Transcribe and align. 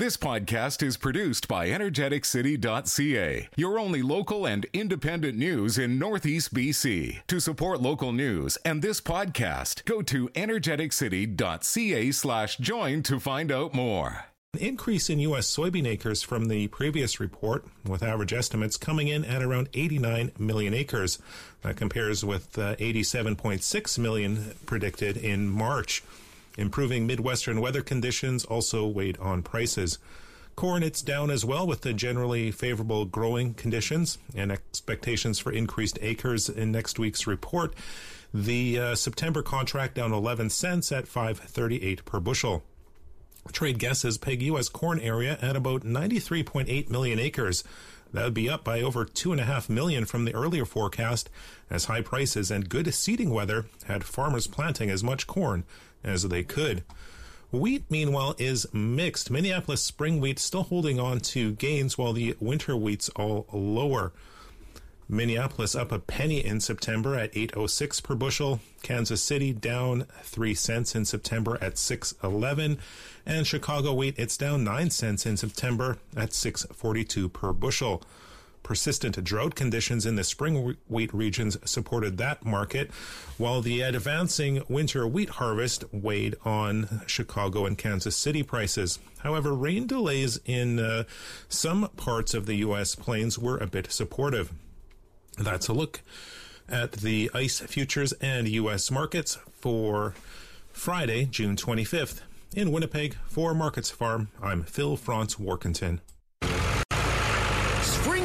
This 0.00 0.16
podcast 0.16 0.82
is 0.82 0.96
produced 0.96 1.46
by 1.46 1.68
energeticcity.ca, 1.68 3.48
your 3.54 3.78
only 3.78 4.00
local 4.00 4.46
and 4.46 4.64
independent 4.72 5.36
news 5.36 5.76
in 5.76 5.98
Northeast 5.98 6.54
BC. 6.54 7.18
To 7.26 7.38
support 7.38 7.82
local 7.82 8.10
news 8.10 8.56
and 8.64 8.80
this 8.80 8.98
podcast, 8.98 9.84
go 9.84 10.00
to 10.00 10.30
energeticcity.ca 10.30 12.12
slash 12.12 12.56
join 12.56 13.02
to 13.02 13.20
find 13.20 13.52
out 13.52 13.74
more. 13.74 14.24
An 14.54 14.60
increase 14.60 15.10
in 15.10 15.18
U.S. 15.18 15.54
soybean 15.54 15.86
acres 15.86 16.22
from 16.22 16.46
the 16.46 16.68
previous 16.68 17.20
report, 17.20 17.66
with 17.84 18.02
average 18.02 18.32
estimates 18.32 18.78
coming 18.78 19.08
in 19.08 19.22
at 19.26 19.42
around 19.42 19.68
89 19.74 20.32
million 20.38 20.72
acres. 20.72 21.18
That 21.60 21.76
compares 21.76 22.24
with 22.24 22.56
uh, 22.56 22.74
87.6 22.76 23.98
million 23.98 24.54
predicted 24.64 25.18
in 25.18 25.46
March. 25.46 26.02
Improving 26.56 27.06
Midwestern 27.06 27.60
weather 27.60 27.82
conditions 27.82 28.44
also 28.44 28.86
weighed 28.86 29.18
on 29.18 29.42
prices. 29.42 29.98
Corn, 30.56 30.82
it's 30.82 31.00
down 31.00 31.30
as 31.30 31.44
well 31.44 31.66
with 31.66 31.82
the 31.82 31.92
generally 31.92 32.50
favorable 32.50 33.06
growing 33.06 33.54
conditions 33.54 34.18
and 34.34 34.52
expectations 34.52 35.38
for 35.38 35.52
increased 35.52 35.98
acres 36.02 36.48
in 36.48 36.72
next 36.72 36.98
week's 36.98 37.26
report. 37.26 37.74
The 38.34 38.78
uh, 38.78 38.94
September 38.94 39.42
contract 39.42 39.94
down 39.94 40.12
11 40.12 40.50
cents 40.50 40.92
at 40.92 41.08
538 41.08 42.04
per 42.04 42.20
bushel. 42.20 42.62
Trade 43.52 43.78
guesses 43.78 44.18
peg 44.18 44.42
U.S. 44.42 44.68
corn 44.68 45.00
area 45.00 45.38
at 45.40 45.56
about 45.56 45.82
93.8 45.82 46.90
million 46.90 47.18
acres. 47.18 47.64
That 48.12 48.24
would 48.24 48.34
be 48.34 48.50
up 48.50 48.64
by 48.64 48.82
over 48.82 49.04
2.5 49.04 49.68
million 49.68 50.04
from 50.04 50.24
the 50.24 50.34
earlier 50.34 50.64
forecast, 50.64 51.30
as 51.70 51.86
high 51.86 52.02
prices 52.02 52.50
and 52.50 52.68
good 52.68 52.92
seeding 52.92 53.30
weather 53.30 53.66
had 53.86 54.04
farmers 54.04 54.46
planting 54.46 54.90
as 54.90 55.02
much 55.02 55.26
corn 55.26 55.64
as 56.04 56.22
they 56.24 56.42
could. 56.42 56.82
Wheat, 57.52 57.84
meanwhile, 57.90 58.36
is 58.38 58.72
mixed. 58.72 59.30
Minneapolis 59.30 59.82
spring 59.82 60.20
wheat 60.20 60.38
still 60.38 60.62
holding 60.62 61.00
on 61.00 61.18
to 61.20 61.52
gains 61.52 61.98
while 61.98 62.12
the 62.12 62.36
winter 62.38 62.76
wheat's 62.76 63.08
all 63.10 63.46
lower. 63.52 64.12
Minneapolis 65.08 65.74
up 65.74 65.90
a 65.90 65.98
penny 65.98 66.44
in 66.44 66.60
September 66.60 67.16
at 67.16 67.36
806 67.36 68.00
per 68.00 68.14
bushel. 68.14 68.60
Kansas 68.82 69.20
City 69.20 69.52
down 69.52 70.06
3 70.22 70.54
cents 70.54 70.94
in 70.94 71.04
September 71.04 71.58
at 71.60 71.76
611 71.76 72.78
and 73.26 73.46
Chicago 73.46 73.92
wheat 73.92 74.14
it's 74.16 74.36
down 74.36 74.62
9 74.62 74.90
cents 74.90 75.26
in 75.26 75.36
September 75.36 75.98
at 76.16 76.32
642 76.32 77.28
per 77.28 77.52
bushel. 77.52 78.02
Persistent 78.70 79.24
drought 79.24 79.56
conditions 79.56 80.06
in 80.06 80.14
the 80.14 80.22
spring 80.22 80.76
wheat 80.86 81.12
regions 81.12 81.58
supported 81.68 82.18
that 82.18 82.46
market, 82.46 82.92
while 83.36 83.60
the 83.60 83.80
advancing 83.80 84.62
winter 84.68 85.08
wheat 85.08 85.28
harvest 85.28 85.82
weighed 85.92 86.36
on 86.44 87.02
Chicago 87.04 87.66
and 87.66 87.76
Kansas 87.76 88.14
City 88.14 88.44
prices. 88.44 89.00
However, 89.24 89.54
rain 89.54 89.88
delays 89.88 90.38
in 90.44 90.78
uh, 90.78 91.02
some 91.48 91.88
parts 91.96 92.32
of 92.32 92.46
the 92.46 92.54
U.S. 92.58 92.94
plains 92.94 93.36
were 93.40 93.58
a 93.58 93.66
bit 93.66 93.90
supportive. 93.90 94.52
That's 95.36 95.66
a 95.66 95.72
look 95.72 96.02
at 96.68 96.92
the 96.92 97.28
ICE 97.34 97.58
futures 97.62 98.12
and 98.20 98.46
U.S. 98.46 98.88
markets 98.88 99.36
for 99.50 100.14
Friday, 100.72 101.24
June 101.24 101.56
25th. 101.56 102.20
In 102.54 102.70
Winnipeg, 102.70 103.16
for 103.26 103.52
Markets 103.52 103.90
Farm, 103.90 104.28
I'm 104.40 104.62
Phil 104.62 104.96
Franz 104.96 105.34
Warkentin 105.40 105.98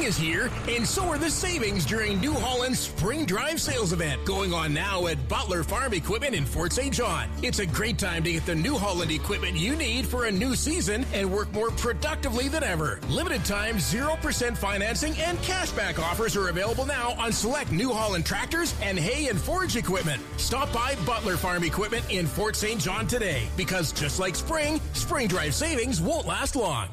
is 0.06 0.16
here, 0.16 0.48
and 0.68 0.86
so 0.86 1.04
are 1.08 1.18
the 1.18 1.28
savings 1.28 1.84
during 1.84 2.20
New 2.20 2.32
Holland's 2.32 2.78
Spring 2.78 3.26
Drive 3.26 3.60
Sales 3.60 3.92
event 3.92 4.24
going 4.24 4.54
on 4.54 4.72
now 4.72 5.08
at 5.08 5.28
Butler 5.28 5.64
Farm 5.64 5.92
Equipment 5.92 6.32
in 6.32 6.46
Fort 6.46 6.72
St. 6.72 6.94
John. 6.94 7.28
It's 7.42 7.58
a 7.58 7.66
great 7.66 7.98
time 7.98 8.22
to 8.22 8.30
get 8.30 8.46
the 8.46 8.54
New 8.54 8.76
Holland 8.76 9.10
equipment 9.10 9.56
you 9.56 9.74
need 9.74 10.06
for 10.06 10.26
a 10.26 10.30
new 10.30 10.54
season 10.54 11.04
and 11.12 11.32
work 11.32 11.52
more 11.52 11.72
productively 11.72 12.46
than 12.46 12.62
ever. 12.62 13.00
Limited 13.08 13.44
time 13.44 13.78
0% 13.78 14.56
financing 14.56 15.16
and 15.18 15.38
cashback 15.38 15.98
offers 15.98 16.36
are 16.36 16.50
available 16.50 16.86
now 16.86 17.10
on 17.18 17.32
select 17.32 17.72
New 17.72 17.92
Holland 17.92 18.24
tractors 18.24 18.76
and 18.82 18.96
hay 18.96 19.26
and 19.26 19.40
forage 19.40 19.74
equipment. 19.74 20.22
Stop 20.36 20.72
by 20.72 20.94
Butler 21.04 21.36
Farm 21.36 21.64
Equipment 21.64 22.04
in 22.10 22.26
Fort 22.26 22.54
St. 22.54 22.80
John 22.80 23.08
today 23.08 23.48
because 23.56 23.90
just 23.90 24.20
like 24.20 24.36
spring, 24.36 24.80
Spring 24.92 25.26
Drive 25.26 25.54
savings 25.54 26.00
won't 26.00 26.26
last 26.28 26.54
long. 26.54 26.88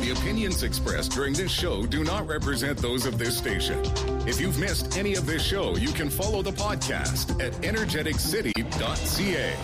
The 0.00 0.12
opinions 0.12 0.62
expressed 0.62 1.12
during 1.12 1.34
this 1.34 1.50
show 1.50 1.84
do 1.84 2.04
not 2.04 2.26
represent 2.26 2.78
those 2.78 3.04
of 3.04 3.18
this 3.18 3.36
station. 3.36 3.80
If 4.26 4.40
you've 4.40 4.58
missed 4.58 4.96
any 4.96 5.14
of 5.16 5.26
this 5.26 5.42
show, 5.44 5.76
you 5.76 5.88
can 5.88 6.08
follow 6.08 6.40
the 6.42 6.52
podcast 6.52 7.42
at 7.44 7.52
energeticcity.ca. 7.62 9.56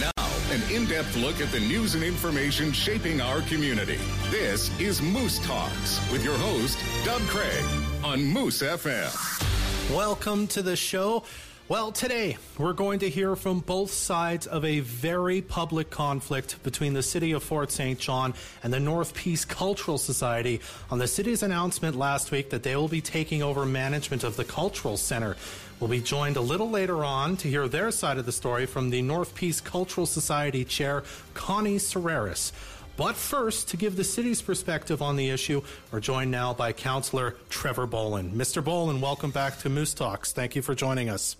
Now, 0.00 0.10
an 0.52 0.62
in 0.74 0.84
depth 0.86 1.16
look 1.16 1.40
at 1.40 1.50
the 1.52 1.60
news 1.60 1.94
and 1.94 2.02
information 2.04 2.72
shaping 2.72 3.20
our 3.20 3.40
community. 3.42 3.98
This 4.30 4.76
is 4.80 5.00
Moose 5.00 5.38
Talks 5.46 6.00
with 6.12 6.24
your 6.24 6.36
host, 6.36 6.78
Doug 7.04 7.22
Craig, 7.22 7.64
on 8.04 8.22
Moose 8.24 8.62
FM. 8.62 9.94
Welcome 9.94 10.46
to 10.48 10.60
the 10.60 10.76
show. 10.76 11.22
Well, 11.68 11.92
today 11.92 12.38
we're 12.56 12.72
going 12.72 13.00
to 13.00 13.10
hear 13.10 13.36
from 13.36 13.60
both 13.60 13.90
sides 13.90 14.46
of 14.46 14.64
a 14.64 14.80
very 14.80 15.42
public 15.42 15.90
conflict 15.90 16.62
between 16.62 16.94
the 16.94 17.02
city 17.02 17.32
of 17.32 17.42
Fort 17.42 17.70
St. 17.70 17.98
John 17.98 18.32
and 18.62 18.72
the 18.72 18.80
North 18.80 19.12
Peace 19.12 19.44
Cultural 19.44 19.98
Society 19.98 20.62
on 20.90 20.98
the 20.98 21.06
city's 21.06 21.42
announcement 21.42 21.94
last 21.94 22.30
week 22.30 22.48
that 22.48 22.62
they 22.62 22.74
will 22.74 22.88
be 22.88 23.02
taking 23.02 23.42
over 23.42 23.66
management 23.66 24.24
of 24.24 24.36
the 24.36 24.46
Cultural 24.46 24.96
Center. 24.96 25.36
We'll 25.78 25.90
be 25.90 26.00
joined 26.00 26.38
a 26.38 26.40
little 26.40 26.70
later 26.70 27.04
on 27.04 27.36
to 27.36 27.48
hear 27.48 27.68
their 27.68 27.90
side 27.90 28.16
of 28.16 28.24
the 28.24 28.32
story 28.32 28.64
from 28.64 28.88
the 28.88 29.02
North 29.02 29.34
Peace 29.34 29.60
Cultural 29.60 30.06
Society 30.06 30.64
chair, 30.64 31.04
Connie 31.34 31.76
Serreris. 31.76 32.52
But 32.96 33.14
first, 33.14 33.68
to 33.68 33.76
give 33.76 33.94
the 33.94 34.04
city's 34.04 34.40
perspective 34.40 35.02
on 35.02 35.16
the 35.16 35.28
issue, 35.28 35.60
we're 35.92 36.00
joined 36.00 36.30
now 36.30 36.54
by 36.54 36.72
Councillor 36.72 37.36
Trevor 37.50 37.86
Bolin. 37.86 38.32
Mr. 38.32 38.64
Bolin, 38.64 39.02
welcome 39.02 39.32
back 39.32 39.58
to 39.58 39.68
Moose 39.68 39.92
Talks. 39.92 40.32
Thank 40.32 40.56
you 40.56 40.62
for 40.62 40.74
joining 40.74 41.10
us. 41.10 41.36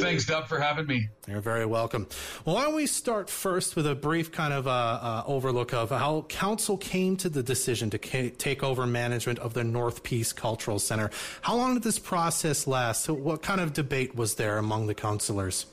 Thanks, 0.00 0.26
Doug, 0.26 0.46
for 0.48 0.58
having 0.58 0.86
me. 0.86 1.08
You're 1.28 1.40
very 1.40 1.66
welcome. 1.66 2.06
Well, 2.44 2.56
why 2.56 2.64
don't 2.64 2.74
we 2.74 2.86
start 2.86 3.30
first 3.30 3.76
with 3.76 3.86
a 3.86 3.94
brief 3.94 4.32
kind 4.32 4.52
of 4.52 4.66
uh, 4.66 4.70
uh, 4.70 5.22
overlook 5.26 5.72
of 5.72 5.90
how 5.90 6.22
council 6.28 6.76
came 6.76 7.16
to 7.18 7.28
the 7.28 7.42
decision 7.42 7.90
to 7.90 7.98
ca- 7.98 8.30
take 8.30 8.62
over 8.62 8.86
management 8.86 9.38
of 9.38 9.54
the 9.54 9.64
North 9.64 10.02
Peace 10.02 10.32
Cultural 10.32 10.78
Center. 10.78 11.10
How 11.42 11.56
long 11.56 11.74
did 11.74 11.82
this 11.82 11.98
process 11.98 12.66
last? 12.66 13.08
What 13.08 13.42
kind 13.42 13.60
of 13.60 13.72
debate 13.72 14.14
was 14.14 14.34
there 14.34 14.58
among 14.58 14.86
the 14.86 14.94
councillors? 14.94 15.66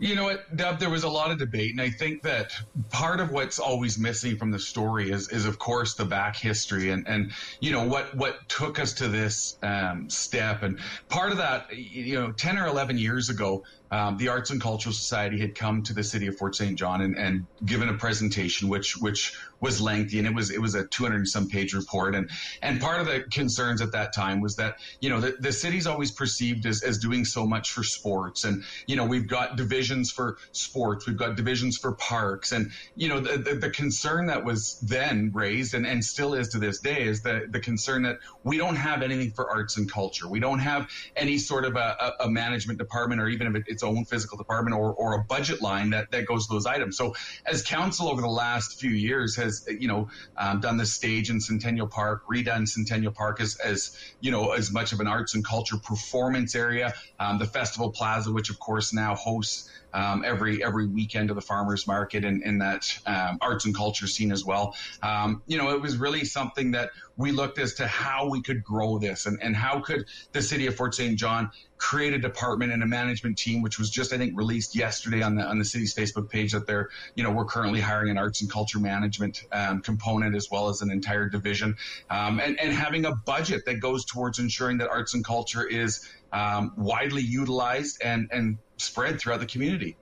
You 0.00 0.14
know 0.14 0.24
what, 0.24 0.56
Deb, 0.56 0.78
there 0.78 0.90
was 0.90 1.02
a 1.02 1.08
lot 1.08 1.32
of 1.32 1.38
debate, 1.38 1.72
and 1.72 1.80
I 1.80 1.90
think 1.90 2.22
that 2.22 2.52
part 2.90 3.18
of 3.18 3.32
what's 3.32 3.58
always 3.58 3.98
missing 3.98 4.36
from 4.36 4.52
the 4.52 4.58
story 4.58 5.10
is, 5.10 5.28
is 5.30 5.44
of 5.44 5.58
course, 5.58 5.94
the 5.94 6.04
back 6.04 6.36
history 6.36 6.90
and, 6.90 7.06
and 7.08 7.32
you 7.60 7.72
know, 7.72 7.84
what, 7.84 8.14
what 8.14 8.36
took 8.48 8.78
us 8.78 8.92
to 8.94 9.08
this 9.08 9.56
um, 9.62 10.08
step. 10.08 10.62
And 10.62 10.78
part 11.08 11.32
of 11.32 11.38
that, 11.38 11.76
you 11.76 12.14
know, 12.14 12.32
10 12.32 12.58
or 12.58 12.66
11 12.66 12.98
years 12.98 13.28
ago, 13.28 13.64
um, 13.90 14.16
the 14.18 14.28
Arts 14.28 14.50
and 14.50 14.60
Cultural 14.60 14.92
Society 14.92 15.40
had 15.40 15.54
come 15.54 15.82
to 15.84 15.94
the 15.94 16.04
city 16.04 16.26
of 16.26 16.36
Fort 16.36 16.54
St. 16.54 16.78
John 16.78 17.00
and, 17.00 17.16
and 17.16 17.46
given 17.64 17.88
a 17.88 17.94
presentation, 17.94 18.68
which 18.68 18.96
which 18.96 19.34
was 19.60 19.80
lengthy 19.80 20.18
and 20.18 20.26
it 20.26 20.34
was 20.34 20.50
it 20.50 20.60
was 20.60 20.74
a 20.74 20.86
200 20.86 21.26
some 21.26 21.48
page 21.48 21.74
report. 21.74 22.14
And 22.14 22.30
and 22.62 22.80
part 22.80 23.00
of 23.00 23.06
the 23.06 23.24
concerns 23.30 23.80
at 23.80 23.92
that 23.92 24.14
time 24.14 24.40
was 24.40 24.56
that 24.56 24.76
you 25.00 25.08
know 25.08 25.20
the, 25.20 25.36
the 25.40 25.52
city's 25.52 25.86
always 25.86 26.10
perceived 26.10 26.66
as, 26.66 26.82
as 26.82 26.98
doing 26.98 27.24
so 27.24 27.46
much 27.46 27.72
for 27.72 27.82
sports, 27.82 28.44
and 28.44 28.62
you 28.86 28.96
know 28.96 29.06
we've 29.06 29.28
got 29.28 29.56
divisions 29.56 30.10
for 30.10 30.36
sports, 30.52 31.06
we've 31.06 31.16
got 31.16 31.36
divisions 31.36 31.78
for 31.78 31.92
parks, 31.92 32.52
and 32.52 32.70
you 32.94 33.08
know 33.08 33.20
the 33.20 33.38
the, 33.38 33.54
the 33.54 33.70
concern 33.70 34.26
that 34.26 34.44
was 34.44 34.78
then 34.80 35.30
raised 35.34 35.74
and, 35.74 35.86
and 35.86 36.04
still 36.04 36.34
is 36.34 36.48
to 36.48 36.58
this 36.58 36.80
day 36.80 37.02
is 37.02 37.22
the 37.22 37.46
the 37.50 37.60
concern 37.60 38.02
that 38.02 38.18
we 38.44 38.58
don't 38.58 38.76
have 38.76 39.02
anything 39.02 39.30
for 39.30 39.50
arts 39.50 39.76
and 39.76 39.90
culture, 39.90 40.28
we 40.28 40.40
don't 40.40 40.60
have 40.60 40.88
any 41.16 41.38
sort 41.38 41.64
of 41.64 41.76
a, 41.76 42.12
a 42.20 42.30
management 42.30 42.78
department 42.78 43.20
or 43.20 43.28
even 43.28 43.46
if 43.46 43.54
it, 43.56 43.77
its 43.78 43.84
own 43.84 44.04
physical 44.04 44.36
department 44.36 44.76
or, 44.76 44.92
or 44.92 45.14
a 45.14 45.22
budget 45.22 45.62
line 45.62 45.90
that, 45.90 46.10
that 46.10 46.26
goes 46.26 46.48
to 46.48 46.52
those 46.52 46.66
items. 46.66 46.96
So 46.96 47.14
as 47.46 47.62
council 47.62 48.08
over 48.08 48.20
the 48.20 48.26
last 48.26 48.80
few 48.80 48.90
years 48.90 49.36
has, 49.36 49.66
you 49.68 49.86
know, 49.86 50.08
um, 50.36 50.60
done 50.60 50.78
the 50.78 50.86
stage 50.86 51.30
in 51.30 51.40
Centennial 51.40 51.86
Park, 51.86 52.24
redone 52.28 52.66
Centennial 52.66 53.12
Park 53.12 53.40
as, 53.40 53.56
as, 53.64 53.96
you 54.20 54.32
know, 54.32 54.50
as 54.50 54.72
much 54.72 54.92
of 54.92 54.98
an 54.98 55.06
arts 55.06 55.36
and 55.36 55.44
culture 55.44 55.76
performance 55.76 56.56
area, 56.56 56.92
um, 57.20 57.38
the 57.38 57.46
Festival 57.46 57.92
Plaza, 57.92 58.32
which 58.32 58.50
of 58.50 58.58
course 58.58 58.92
now 58.92 59.14
hosts 59.14 59.70
um, 59.92 60.24
every 60.24 60.62
every 60.62 60.86
weekend 60.86 61.30
of 61.30 61.36
the 61.36 61.42
farmers 61.42 61.86
market 61.86 62.24
and 62.24 62.42
in 62.42 62.58
that 62.58 62.98
um, 63.06 63.38
arts 63.40 63.64
and 63.64 63.74
culture 63.74 64.06
scene 64.06 64.32
as 64.32 64.44
well. 64.44 64.74
Um, 65.02 65.42
you 65.46 65.58
know, 65.58 65.70
it 65.70 65.80
was 65.80 65.96
really 65.96 66.24
something 66.24 66.72
that 66.72 66.90
we 67.16 67.32
looked 67.32 67.58
as 67.58 67.74
to 67.74 67.86
how 67.86 68.28
we 68.28 68.42
could 68.42 68.62
grow 68.62 68.98
this 68.98 69.26
and, 69.26 69.38
and 69.42 69.56
how 69.56 69.80
could 69.80 70.06
the 70.32 70.40
city 70.40 70.66
of 70.66 70.76
Fort 70.76 70.94
St. 70.94 71.18
John 71.18 71.50
create 71.78 72.12
a 72.12 72.18
department 72.18 72.72
and 72.72 72.82
a 72.82 72.86
management 72.86 73.38
team, 73.38 73.62
which 73.62 73.78
was 73.78 73.90
just 73.90 74.12
I 74.12 74.18
think 74.18 74.36
released 74.36 74.74
yesterday 74.74 75.22
on 75.22 75.36
the 75.36 75.44
on 75.44 75.58
the 75.58 75.64
city's 75.64 75.94
Facebook 75.94 76.28
page 76.28 76.52
that 76.52 76.66
they're 76.66 76.90
you 77.14 77.24
know 77.24 77.30
we're 77.30 77.44
currently 77.44 77.80
hiring 77.80 78.10
an 78.10 78.18
arts 78.18 78.40
and 78.40 78.50
culture 78.50 78.78
management 78.78 79.44
um, 79.52 79.80
component 79.80 80.36
as 80.36 80.50
well 80.50 80.68
as 80.68 80.82
an 80.82 80.90
entire 80.90 81.28
division 81.28 81.76
um, 82.10 82.40
and 82.40 82.58
and 82.60 82.72
having 82.72 83.04
a 83.04 83.14
budget 83.14 83.64
that 83.66 83.80
goes 83.80 84.04
towards 84.04 84.38
ensuring 84.38 84.78
that 84.78 84.88
arts 84.88 85.14
and 85.14 85.24
culture 85.24 85.64
is 85.64 86.06
um, 86.32 86.72
widely 86.76 87.22
utilized 87.22 88.00
and 88.02 88.28
and 88.32 88.58
spread 88.76 89.20
throughout 89.20 89.40
the 89.40 89.46
community. 89.46 89.96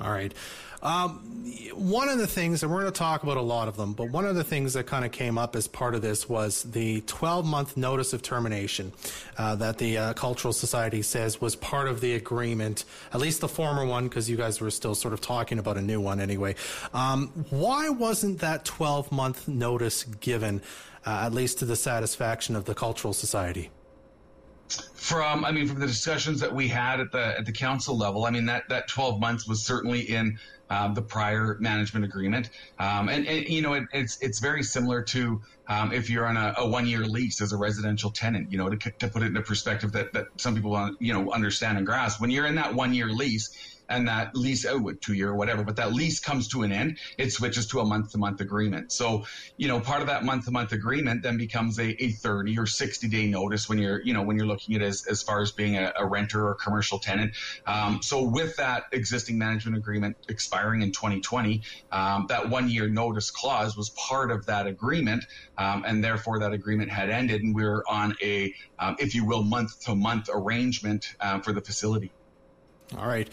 All 0.00 0.10
right. 0.10 0.34
Um, 0.82 1.46
one 1.72 2.10
of 2.10 2.18
the 2.18 2.26
things, 2.26 2.62
and 2.62 2.70
we're 2.70 2.82
going 2.82 2.92
to 2.92 2.98
talk 2.98 3.22
about 3.22 3.38
a 3.38 3.42
lot 3.42 3.68
of 3.68 3.76
them, 3.76 3.94
but 3.94 4.10
one 4.10 4.26
of 4.26 4.34
the 4.34 4.44
things 4.44 4.74
that 4.74 4.86
kind 4.86 5.02
of 5.02 5.12
came 5.12 5.38
up 5.38 5.56
as 5.56 5.66
part 5.66 5.94
of 5.94 6.02
this 6.02 6.28
was 6.28 6.62
the 6.62 7.00
12 7.02 7.46
month 7.46 7.76
notice 7.78 8.12
of 8.12 8.20
termination 8.20 8.92
uh, 9.38 9.54
that 9.54 9.78
the 9.78 9.96
uh, 9.96 10.12
Cultural 10.12 10.52
Society 10.52 11.00
says 11.00 11.40
was 11.40 11.56
part 11.56 11.88
of 11.88 12.02
the 12.02 12.14
agreement, 12.14 12.84
at 13.14 13.20
least 13.20 13.40
the 13.40 13.48
former 13.48 13.86
one, 13.86 14.08
because 14.08 14.28
you 14.28 14.36
guys 14.36 14.60
were 14.60 14.70
still 14.70 14.94
sort 14.94 15.14
of 15.14 15.22
talking 15.22 15.58
about 15.58 15.78
a 15.78 15.82
new 15.82 16.02
one 16.02 16.20
anyway. 16.20 16.54
Um, 16.92 17.28
why 17.48 17.88
wasn't 17.88 18.40
that 18.40 18.66
12 18.66 19.10
month 19.10 19.48
notice 19.48 20.04
given, 20.04 20.60
uh, 21.06 21.22
at 21.24 21.32
least 21.32 21.60
to 21.60 21.64
the 21.64 21.76
satisfaction 21.76 22.56
of 22.56 22.66
the 22.66 22.74
Cultural 22.74 23.14
Society? 23.14 23.70
From 24.68 25.44
i 25.44 25.52
mean 25.52 25.68
from 25.68 25.78
the 25.78 25.86
discussions 25.86 26.40
that 26.40 26.54
we 26.54 26.68
had 26.68 27.00
at 27.00 27.12
the 27.12 27.38
at 27.38 27.44
the 27.44 27.52
council 27.52 27.96
level 27.96 28.24
i 28.24 28.30
mean 28.30 28.46
that 28.46 28.62
that 28.68 28.88
12 28.88 29.20
months 29.20 29.46
was 29.46 29.64
certainly 29.64 30.00
in 30.00 30.38
um, 30.70 30.94
the 30.94 31.02
prior 31.02 31.56
management 31.60 32.04
agreement. 32.04 32.50
Um, 32.78 33.08
and, 33.08 33.26
and, 33.26 33.46
you 33.48 33.62
know 33.62 33.74
it, 33.74 33.84
it's 33.92 34.18
it's 34.20 34.40
very 34.40 34.62
similar 34.62 35.02
to 35.02 35.40
um, 35.68 35.92
if 35.92 36.10
you're 36.10 36.26
on 36.26 36.36
a, 36.36 36.54
a, 36.58 36.68
one 36.68 36.86
year 36.86 37.04
lease 37.04 37.40
as 37.40 37.52
a 37.52 37.56
residential 37.56 38.10
tenant 38.10 38.50
you 38.50 38.58
know 38.58 38.70
to, 38.70 38.90
to 38.90 39.08
put 39.08 39.22
it 39.22 39.26
into 39.26 39.42
perspective 39.42 39.92
that 39.92 40.12
that 40.12 40.26
some 40.36 40.54
people 40.54 40.94
you 40.98 41.12
know 41.12 41.30
understand 41.32 41.78
and 41.78 41.86
grasp. 41.86 42.20
When 42.20 42.30
you're 42.30 42.46
in 42.46 42.54
that 42.56 42.74
one 42.74 42.94
year 42.94 43.08
lease 43.08 43.73
and 43.88 44.08
that 44.08 44.34
lease 44.34 44.66
out 44.66 44.82
with 44.82 45.00
two 45.00 45.14
year 45.14 45.30
or 45.30 45.34
whatever, 45.34 45.64
but 45.64 45.76
that 45.76 45.92
lease 45.92 46.20
comes 46.20 46.48
to 46.48 46.62
an 46.62 46.72
end, 46.72 46.98
it 47.18 47.32
switches 47.32 47.66
to 47.68 47.80
a 47.80 47.84
month 47.84 48.12
to 48.12 48.18
month 48.18 48.40
agreement. 48.40 48.92
So, 48.92 49.24
you 49.56 49.68
know, 49.68 49.80
part 49.80 50.00
of 50.00 50.06
that 50.08 50.24
month 50.24 50.46
to 50.46 50.50
month 50.50 50.72
agreement 50.72 51.22
then 51.22 51.36
becomes 51.36 51.78
a, 51.78 52.02
a 52.02 52.10
30 52.10 52.58
or 52.58 52.66
60 52.66 53.08
day 53.08 53.26
notice 53.26 53.68
when 53.68 53.78
you're, 53.78 54.02
you 54.02 54.12
know, 54.12 54.22
when 54.22 54.36
you're 54.36 54.46
looking 54.46 54.74
at 54.74 54.82
as, 54.82 55.04
as 55.08 55.22
far 55.22 55.40
as 55.40 55.52
being 55.52 55.76
a, 55.76 55.92
a 55.98 56.06
renter 56.06 56.46
or 56.46 56.54
commercial 56.54 56.98
tenant. 56.98 57.34
Um, 57.66 58.00
so 58.02 58.22
with 58.22 58.56
that 58.56 58.84
existing 58.92 59.38
management 59.38 59.76
agreement 59.76 60.16
expiring 60.28 60.82
in 60.82 60.92
2020, 60.92 61.62
um, 61.92 62.26
that 62.28 62.48
one 62.48 62.68
year 62.68 62.88
notice 62.88 63.30
clause 63.30 63.76
was 63.76 63.90
part 63.90 64.30
of 64.30 64.46
that 64.46 64.66
agreement. 64.66 65.24
Um, 65.58 65.84
and 65.86 66.02
therefore 66.02 66.38
that 66.40 66.52
agreement 66.52 66.90
had 66.90 67.10
ended 67.10 67.42
and 67.42 67.54
we 67.54 67.64
are 67.64 67.84
on 67.88 68.16
a, 68.22 68.52
um, 68.78 68.96
if 68.98 69.14
you 69.14 69.24
will, 69.24 69.42
month 69.42 69.80
to 69.84 69.94
month 69.94 70.28
arrangement 70.32 71.06
uh, 71.20 71.40
for 71.40 71.52
the 71.52 71.60
facility. 71.60 72.12
All 72.98 73.08
right. 73.08 73.28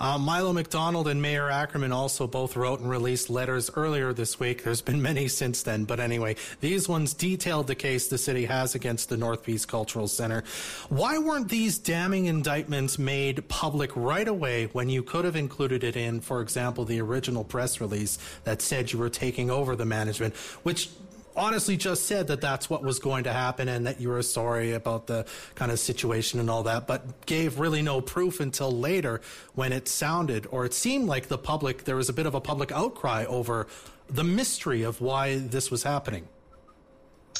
Uh, 0.00 0.18
Milo 0.18 0.52
McDonald 0.52 1.06
and 1.06 1.22
Mayor 1.22 1.48
Ackerman 1.50 1.92
also 1.92 2.26
both 2.26 2.56
wrote 2.56 2.80
and 2.80 2.90
released 2.90 3.30
letters 3.30 3.70
earlier 3.76 4.12
this 4.12 4.40
week. 4.40 4.64
There's 4.64 4.82
been 4.82 5.00
many 5.00 5.28
since 5.28 5.62
then, 5.62 5.84
but 5.84 6.00
anyway, 6.00 6.36
these 6.60 6.88
ones 6.88 7.14
detailed 7.14 7.68
the 7.68 7.76
case 7.76 8.08
the 8.08 8.18
city 8.18 8.46
has 8.46 8.74
against 8.74 9.08
the 9.08 9.16
North 9.16 9.44
Peace 9.44 9.64
Cultural 9.64 10.08
Center. 10.08 10.42
Why 10.88 11.18
weren't 11.18 11.48
these 11.48 11.78
damning 11.78 12.26
indictments 12.26 12.98
made 12.98 13.48
public 13.48 13.90
right 13.94 14.26
away 14.26 14.66
when 14.72 14.88
you 14.88 15.02
could 15.02 15.24
have 15.24 15.36
included 15.36 15.84
it 15.84 15.96
in, 15.96 16.20
for 16.20 16.40
example, 16.40 16.84
the 16.84 17.00
original 17.00 17.44
press 17.44 17.80
release 17.80 18.18
that 18.42 18.62
said 18.62 18.92
you 18.92 18.98
were 18.98 19.10
taking 19.10 19.50
over 19.50 19.76
the 19.76 19.84
management, 19.84 20.34
which 20.64 20.90
honestly 21.36 21.76
just 21.76 22.06
said 22.06 22.28
that 22.28 22.40
that's 22.40 22.70
what 22.70 22.82
was 22.82 22.98
going 22.98 23.24
to 23.24 23.32
happen 23.32 23.68
and 23.68 23.86
that 23.86 24.00
you 24.00 24.08
were 24.08 24.22
sorry 24.22 24.72
about 24.72 25.06
the 25.06 25.26
kind 25.54 25.70
of 25.70 25.78
situation 25.78 26.40
and 26.40 26.50
all 26.50 26.62
that, 26.64 26.86
but 26.86 27.26
gave 27.26 27.58
really 27.58 27.82
no 27.82 28.00
proof 28.00 28.40
until 28.40 28.70
later 28.70 29.20
when 29.54 29.72
it 29.72 29.88
sounded 29.88 30.46
or 30.50 30.64
it 30.64 30.74
seemed 30.74 31.06
like 31.06 31.28
the 31.28 31.38
public, 31.38 31.84
there 31.84 31.96
was 31.96 32.08
a 32.08 32.12
bit 32.12 32.26
of 32.26 32.34
a 32.34 32.40
public 32.40 32.72
outcry 32.72 33.24
over 33.26 33.66
the 34.08 34.24
mystery 34.24 34.82
of 34.82 35.00
why 35.00 35.38
this 35.38 35.70
was 35.70 35.82
happening. 35.82 36.28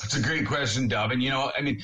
It's 0.02 0.16
a 0.16 0.20
great 0.20 0.46
question, 0.46 0.88
Dub. 0.88 1.12
And 1.12 1.22
you 1.22 1.30
know, 1.30 1.52
I 1.56 1.60
mean, 1.62 1.82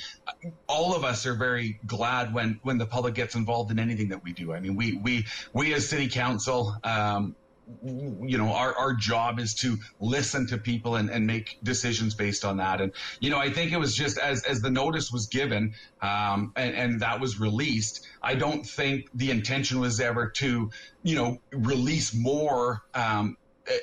all 0.66 0.94
of 0.94 1.04
us 1.04 1.26
are 1.26 1.34
very 1.34 1.78
glad 1.86 2.34
when 2.34 2.58
when 2.62 2.76
the 2.76 2.86
public 2.86 3.14
gets 3.14 3.34
involved 3.34 3.70
in 3.70 3.78
anything 3.78 4.08
that 4.08 4.22
we 4.22 4.32
do. 4.32 4.52
I 4.52 4.60
mean, 4.60 4.74
we 4.74 4.94
we 4.96 5.26
we 5.52 5.72
as 5.74 5.88
city 5.88 6.08
council, 6.08 6.76
um, 6.82 7.36
you 7.82 8.38
know, 8.38 8.52
our, 8.52 8.76
our 8.76 8.94
job 8.94 9.38
is 9.38 9.54
to 9.54 9.78
listen 10.00 10.46
to 10.48 10.58
people 10.58 10.96
and, 10.96 11.10
and 11.10 11.26
make 11.26 11.58
decisions 11.62 12.14
based 12.14 12.44
on 12.44 12.56
that. 12.58 12.80
And, 12.80 12.92
you 13.20 13.30
know, 13.30 13.38
I 13.38 13.50
think 13.50 13.72
it 13.72 13.78
was 13.78 13.94
just 13.94 14.18
as, 14.18 14.42
as 14.44 14.60
the 14.60 14.70
notice 14.70 15.10
was 15.12 15.26
given, 15.26 15.74
um, 16.02 16.52
and, 16.56 16.74
and 16.74 17.00
that 17.00 17.20
was 17.20 17.40
released, 17.40 18.06
I 18.22 18.34
don't 18.34 18.66
think 18.66 19.08
the 19.14 19.30
intention 19.30 19.80
was 19.80 20.00
ever 20.00 20.28
to, 20.36 20.70
you 21.02 21.14
know, 21.14 21.38
release 21.52 22.14
more, 22.14 22.82
um, 22.94 23.36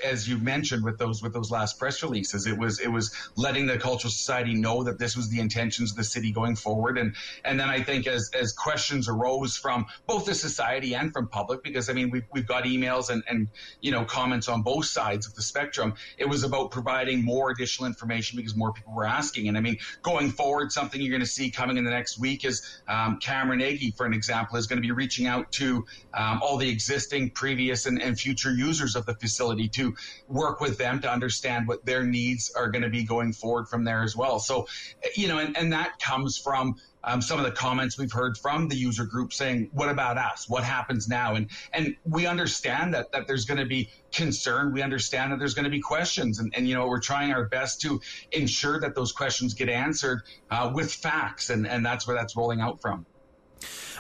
as 0.04 0.28
you 0.28 0.38
mentioned 0.38 0.84
with 0.84 0.98
those 0.98 1.22
with 1.22 1.34
those 1.34 1.52
last 1.52 1.80
press 1.80 2.02
releases 2.04 2.48
it 2.48 2.58
was 2.58 2.80
it 2.80 2.92
was 2.92 3.14
letting 3.36 3.66
the 3.66 3.78
cultural 3.78 4.12
society 4.12 4.54
know 4.54 4.84
that 4.84 5.00
this 5.00 5.16
was 5.16 5.30
the 5.30 5.40
intentions 5.40 5.92
of 5.92 5.98
the 5.98 6.04
city 6.04 6.32
going 6.32 6.56
forward. 6.56 6.98
And 6.98 7.16
and 7.46 7.60
then 7.60 7.70
i 7.70 7.82
think 7.82 8.08
as 8.08 8.30
as 8.34 8.52
questions 8.54 9.08
arose 9.08 9.58
from 9.58 9.86
both 10.06 10.26
the 10.26 10.34
society 10.36 10.96
and 10.96 11.14
from 11.14 11.28
public 11.28 11.64
because 11.64 11.90
i 11.90 11.94
mean 11.94 12.10
we've, 12.10 12.26
we've 12.32 12.48
got 12.48 12.64
emails 12.64 13.10
and 13.10 13.24
and 13.28 13.48
you 13.82 13.92
know 13.92 14.06
comments 14.06 14.48
on 14.48 14.62
both 14.62 14.86
sides 14.86 15.28
of 15.28 15.36
the 15.36 15.42
spectrum 15.42 15.94
it 16.18 16.28
was 16.28 16.44
about 16.44 16.72
providing 16.72 17.24
more 17.24 17.52
additional 17.52 17.88
information 17.88 18.38
because 18.38 18.56
more 18.56 18.74
people 18.74 18.94
were 18.94 19.06
asking. 19.06 19.48
And 19.48 19.58
i 19.58 19.62
mean 19.62 19.78
going 20.02 20.32
forward 20.32 20.72
something 20.72 21.00
you're 21.02 21.12
going 21.12 21.22
to 21.22 21.28
see 21.28 21.50
coming 21.52 21.78
in 21.78 21.84
the 21.84 21.92
next 21.92 22.20
week 22.20 22.46
is 22.46 22.82
um, 22.88 23.20
cameron 23.20 23.60
Nagy, 23.60 23.92
for 23.92 24.06
an 24.06 24.14
example 24.14 24.58
is 24.58 24.68
going 24.68 24.82
to 24.82 24.86
be 24.86 24.92
reaching 24.92 25.28
out 25.28 25.52
to 25.54 25.86
um, 26.14 26.40
all 26.42 26.58
the 26.58 26.70
existing 26.70 27.32
previous 27.32 27.86
and, 27.86 28.02
and 28.02 28.20
future 28.20 28.52
users 28.52 28.96
of 28.96 29.06
the 29.06 29.14
facility 29.16 29.68
to 29.78 29.96
work 30.28 30.60
with 30.62 30.78
them 30.78 31.02
to 31.02 31.12
understand 31.12 31.68
what 31.68 31.86
their 31.86 32.04
needs 32.04 32.52
are 32.56 32.70
going 32.70 32.84
to 32.84 32.90
be 32.90 33.04
going 33.04 33.34
forward 33.34 33.68
from 33.68 33.84
there 33.84 34.04
as 34.04 34.16
well. 34.16 34.40
So, 34.40 34.68
you 35.16 35.28
know, 35.28 35.40
and, 35.40 35.58
and 35.58 35.74
that 35.74 36.00
comes 36.00 36.38
from 36.38 36.76
um, 37.04 37.22
some 37.22 37.40
of 37.40 37.46
the 37.46 37.52
comments 37.52 37.98
we've 37.98 38.12
heard 38.12 38.38
from 38.38 38.68
the 38.68 38.76
user 38.76 39.06
group 39.06 39.32
saying, 39.32 39.70
"What 39.72 39.88
about 39.90 40.18
us? 40.18 40.50
What 40.50 40.64
happens 40.64 41.08
now?" 41.08 41.36
And 41.36 41.50
and 41.72 41.96
we 42.04 42.28
understand 42.28 42.94
that 42.94 43.12
that 43.14 43.28
there's 43.28 43.46
going 43.46 43.60
to 43.60 43.66
be 43.66 43.90
concern. 44.12 44.74
We 44.74 44.82
understand 44.82 45.32
that 45.32 45.40
there's 45.40 45.54
going 45.54 45.66
to 45.66 45.72
be 45.72 45.80
questions, 45.80 46.40
and, 46.40 46.54
and 46.56 46.68
you 46.68 46.76
know 46.76 46.88
we're 46.88 47.00
trying 47.00 47.32
our 47.32 47.46
best 47.46 47.82
to 47.82 48.02
ensure 48.32 48.80
that 48.82 48.94
those 48.94 49.14
questions 49.14 49.54
get 49.54 49.70
answered 49.70 50.24
uh, 50.52 50.70
with 50.74 50.92
facts, 50.92 51.50
and 51.50 51.66
and 51.66 51.86
that's 51.86 52.06
where 52.06 52.16
that's 52.16 52.36
rolling 52.36 52.60
out 52.60 52.82
from. 52.82 53.06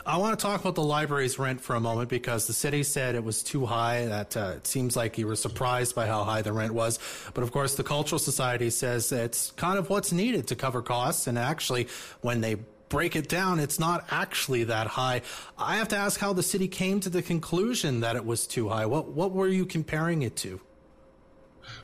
I 0.06 0.18
want 0.18 0.39
to 0.39 0.42
talk 0.42 0.62
about 0.62 0.75
the 0.75 0.83
library's 0.83 1.38
rent 1.38 1.59
for 1.59 1.75
a 1.75 1.80
moment 1.80 2.09
because 2.09 2.48
the 2.48 2.54
city 2.54 2.83
said 2.83 3.15
it 3.15 3.24
was 3.24 3.44
too 3.44 3.65
high. 3.65 4.06
That 4.06 4.38
uh, 4.38 4.54
it 4.56 4.68
seems 4.68 4.95
like 4.95 5.18
you 5.18 5.27
were 5.27 5.36
surprised 5.36 5.95
by 5.95 6.07
how 6.07 6.24
high 6.24 6.42
the 6.42 6.54
rent 6.54 6.74
was. 6.74 7.00
But 7.33 7.44
of 7.44 7.51
course, 7.51 7.75
the 7.75 7.83
Cultural 7.83 8.19
Society 8.19 8.69
says 8.69 9.12
it's 9.12 9.51
kind 9.51 9.77
of 9.77 9.89
what's 9.89 10.12
needed 10.12 10.48
to 10.48 10.56
cover 10.56 10.81
costs. 10.81 11.27
And 11.27 11.38
actually, 11.38 11.88
when 12.21 12.42
they 12.42 12.57
break 12.89 13.15
it 13.15 13.27
down, 13.27 13.59
it's 13.59 13.80
not 13.80 14.06
actually 14.09 14.63
that 14.65 14.88
high. 14.88 15.21
I 15.57 15.75
have 15.75 15.89
to 15.89 15.98
ask 15.98 16.19
how 16.19 16.33
the 16.33 16.44
city 16.44 16.68
came 16.68 17.00
to 17.01 17.10
the 17.10 17.21
conclusion 17.21 18.00
that 18.00 18.15
it 18.15 18.25
was 18.25 18.48
too 18.48 18.69
high. 18.69 18.86
What 18.86 19.10
what 19.10 19.31
were 19.31 19.48
you 19.48 19.65
comparing 19.65 20.22
it 20.22 20.36
to? 20.38 20.62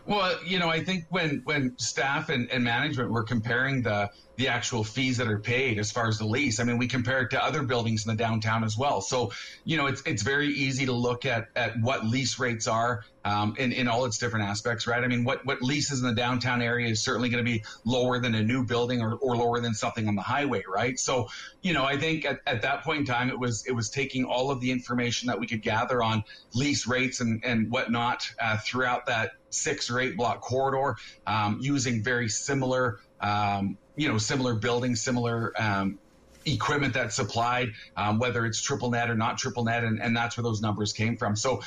Well, 0.05 0.37
you 0.45 0.59
know, 0.59 0.69
I 0.69 0.83
think 0.83 1.05
when 1.09 1.41
when 1.43 1.77
staff 1.77 2.29
and, 2.29 2.49
and 2.51 2.63
management 2.63 3.11
were 3.11 3.23
comparing 3.23 3.81
the 3.81 4.09
the 4.35 4.47
actual 4.47 4.83
fees 4.83 5.17
that 5.17 5.27
are 5.27 5.39
paid 5.39 5.77
as 5.77 5.91
far 5.91 6.07
as 6.07 6.17
the 6.17 6.25
lease. 6.25 6.59
I 6.59 6.63
mean, 6.63 6.77
we 6.77 6.87
compare 6.87 7.21
it 7.21 7.29
to 7.31 7.43
other 7.43 7.63
buildings 7.63 8.05
in 8.05 8.15
the 8.15 8.17
downtown 8.17 8.63
as 8.63 8.77
well. 8.77 9.01
So, 9.01 9.31
you 9.63 9.77
know, 9.77 9.87
it's 9.87 10.01
it's 10.05 10.23
very 10.23 10.47
easy 10.47 10.85
to 10.87 10.93
look 10.93 11.25
at 11.25 11.49
at 11.55 11.79
what 11.79 12.05
lease 12.05 12.39
rates 12.39 12.67
are 12.67 13.03
um, 13.25 13.55
in 13.57 13.71
in 13.71 13.87
all 13.87 14.05
its 14.05 14.17
different 14.17 14.45
aspects, 14.45 14.87
right? 14.87 15.03
I 15.03 15.07
mean, 15.07 15.23
what 15.23 15.45
what 15.45 15.61
leases 15.61 16.01
in 16.01 16.07
the 16.07 16.15
downtown 16.15 16.61
area 16.61 16.89
is 16.89 17.03
certainly 17.03 17.29
going 17.29 17.43
to 17.43 17.49
be 17.49 17.63
lower 17.85 18.19
than 18.19 18.33
a 18.35 18.43
new 18.43 18.65
building 18.65 19.01
or, 19.01 19.15
or 19.15 19.35
lower 19.35 19.59
than 19.59 19.73
something 19.73 20.07
on 20.07 20.15
the 20.15 20.21
highway, 20.21 20.63
right? 20.67 20.97
So, 20.99 21.27
you 21.61 21.73
know, 21.73 21.85
I 21.85 21.97
think 21.97 22.25
at, 22.25 22.39
at 22.47 22.63
that 22.63 22.83
point 22.83 22.99
in 22.99 23.05
time, 23.05 23.29
it 23.29 23.39
was 23.39 23.65
it 23.67 23.73
was 23.73 23.89
taking 23.89 24.25
all 24.25 24.51
of 24.51 24.59
the 24.61 24.71
information 24.71 25.27
that 25.27 25.39
we 25.39 25.47
could 25.47 25.61
gather 25.61 26.01
on 26.01 26.23
lease 26.55 26.87
rates 26.87 27.21
and 27.21 27.43
and 27.45 27.69
whatnot 27.71 28.27
uh, 28.41 28.57
throughout 28.57 29.05
that 29.05 29.33
six 29.53 29.89
or 29.89 29.99
eight 29.99 30.17
block 30.17 30.41
corridor, 30.41 30.95
um, 31.27 31.59
using 31.61 32.03
very 32.03 32.27
similar 32.27 32.99
um, 33.23 33.77
you 33.95 34.07
know, 34.07 34.17
similar 34.17 34.55
buildings, 34.55 35.01
similar 35.01 35.53
um, 35.59 35.97
equipment 36.45 36.93
that's 36.93 37.15
supplied, 37.15 37.69
um, 37.95 38.19
whether 38.19 38.45
it's 38.45 38.61
triple 38.61 38.91
net 38.91 39.09
or 39.09 39.15
not 39.15 39.37
triple 39.37 39.63
net, 39.63 39.83
and, 39.83 40.01
and 40.01 40.15
that's 40.15 40.37
where 40.37 40.43
those 40.43 40.61
numbers 40.61 40.93
came 40.93 41.17
from. 41.17 41.35
So, 41.35 41.61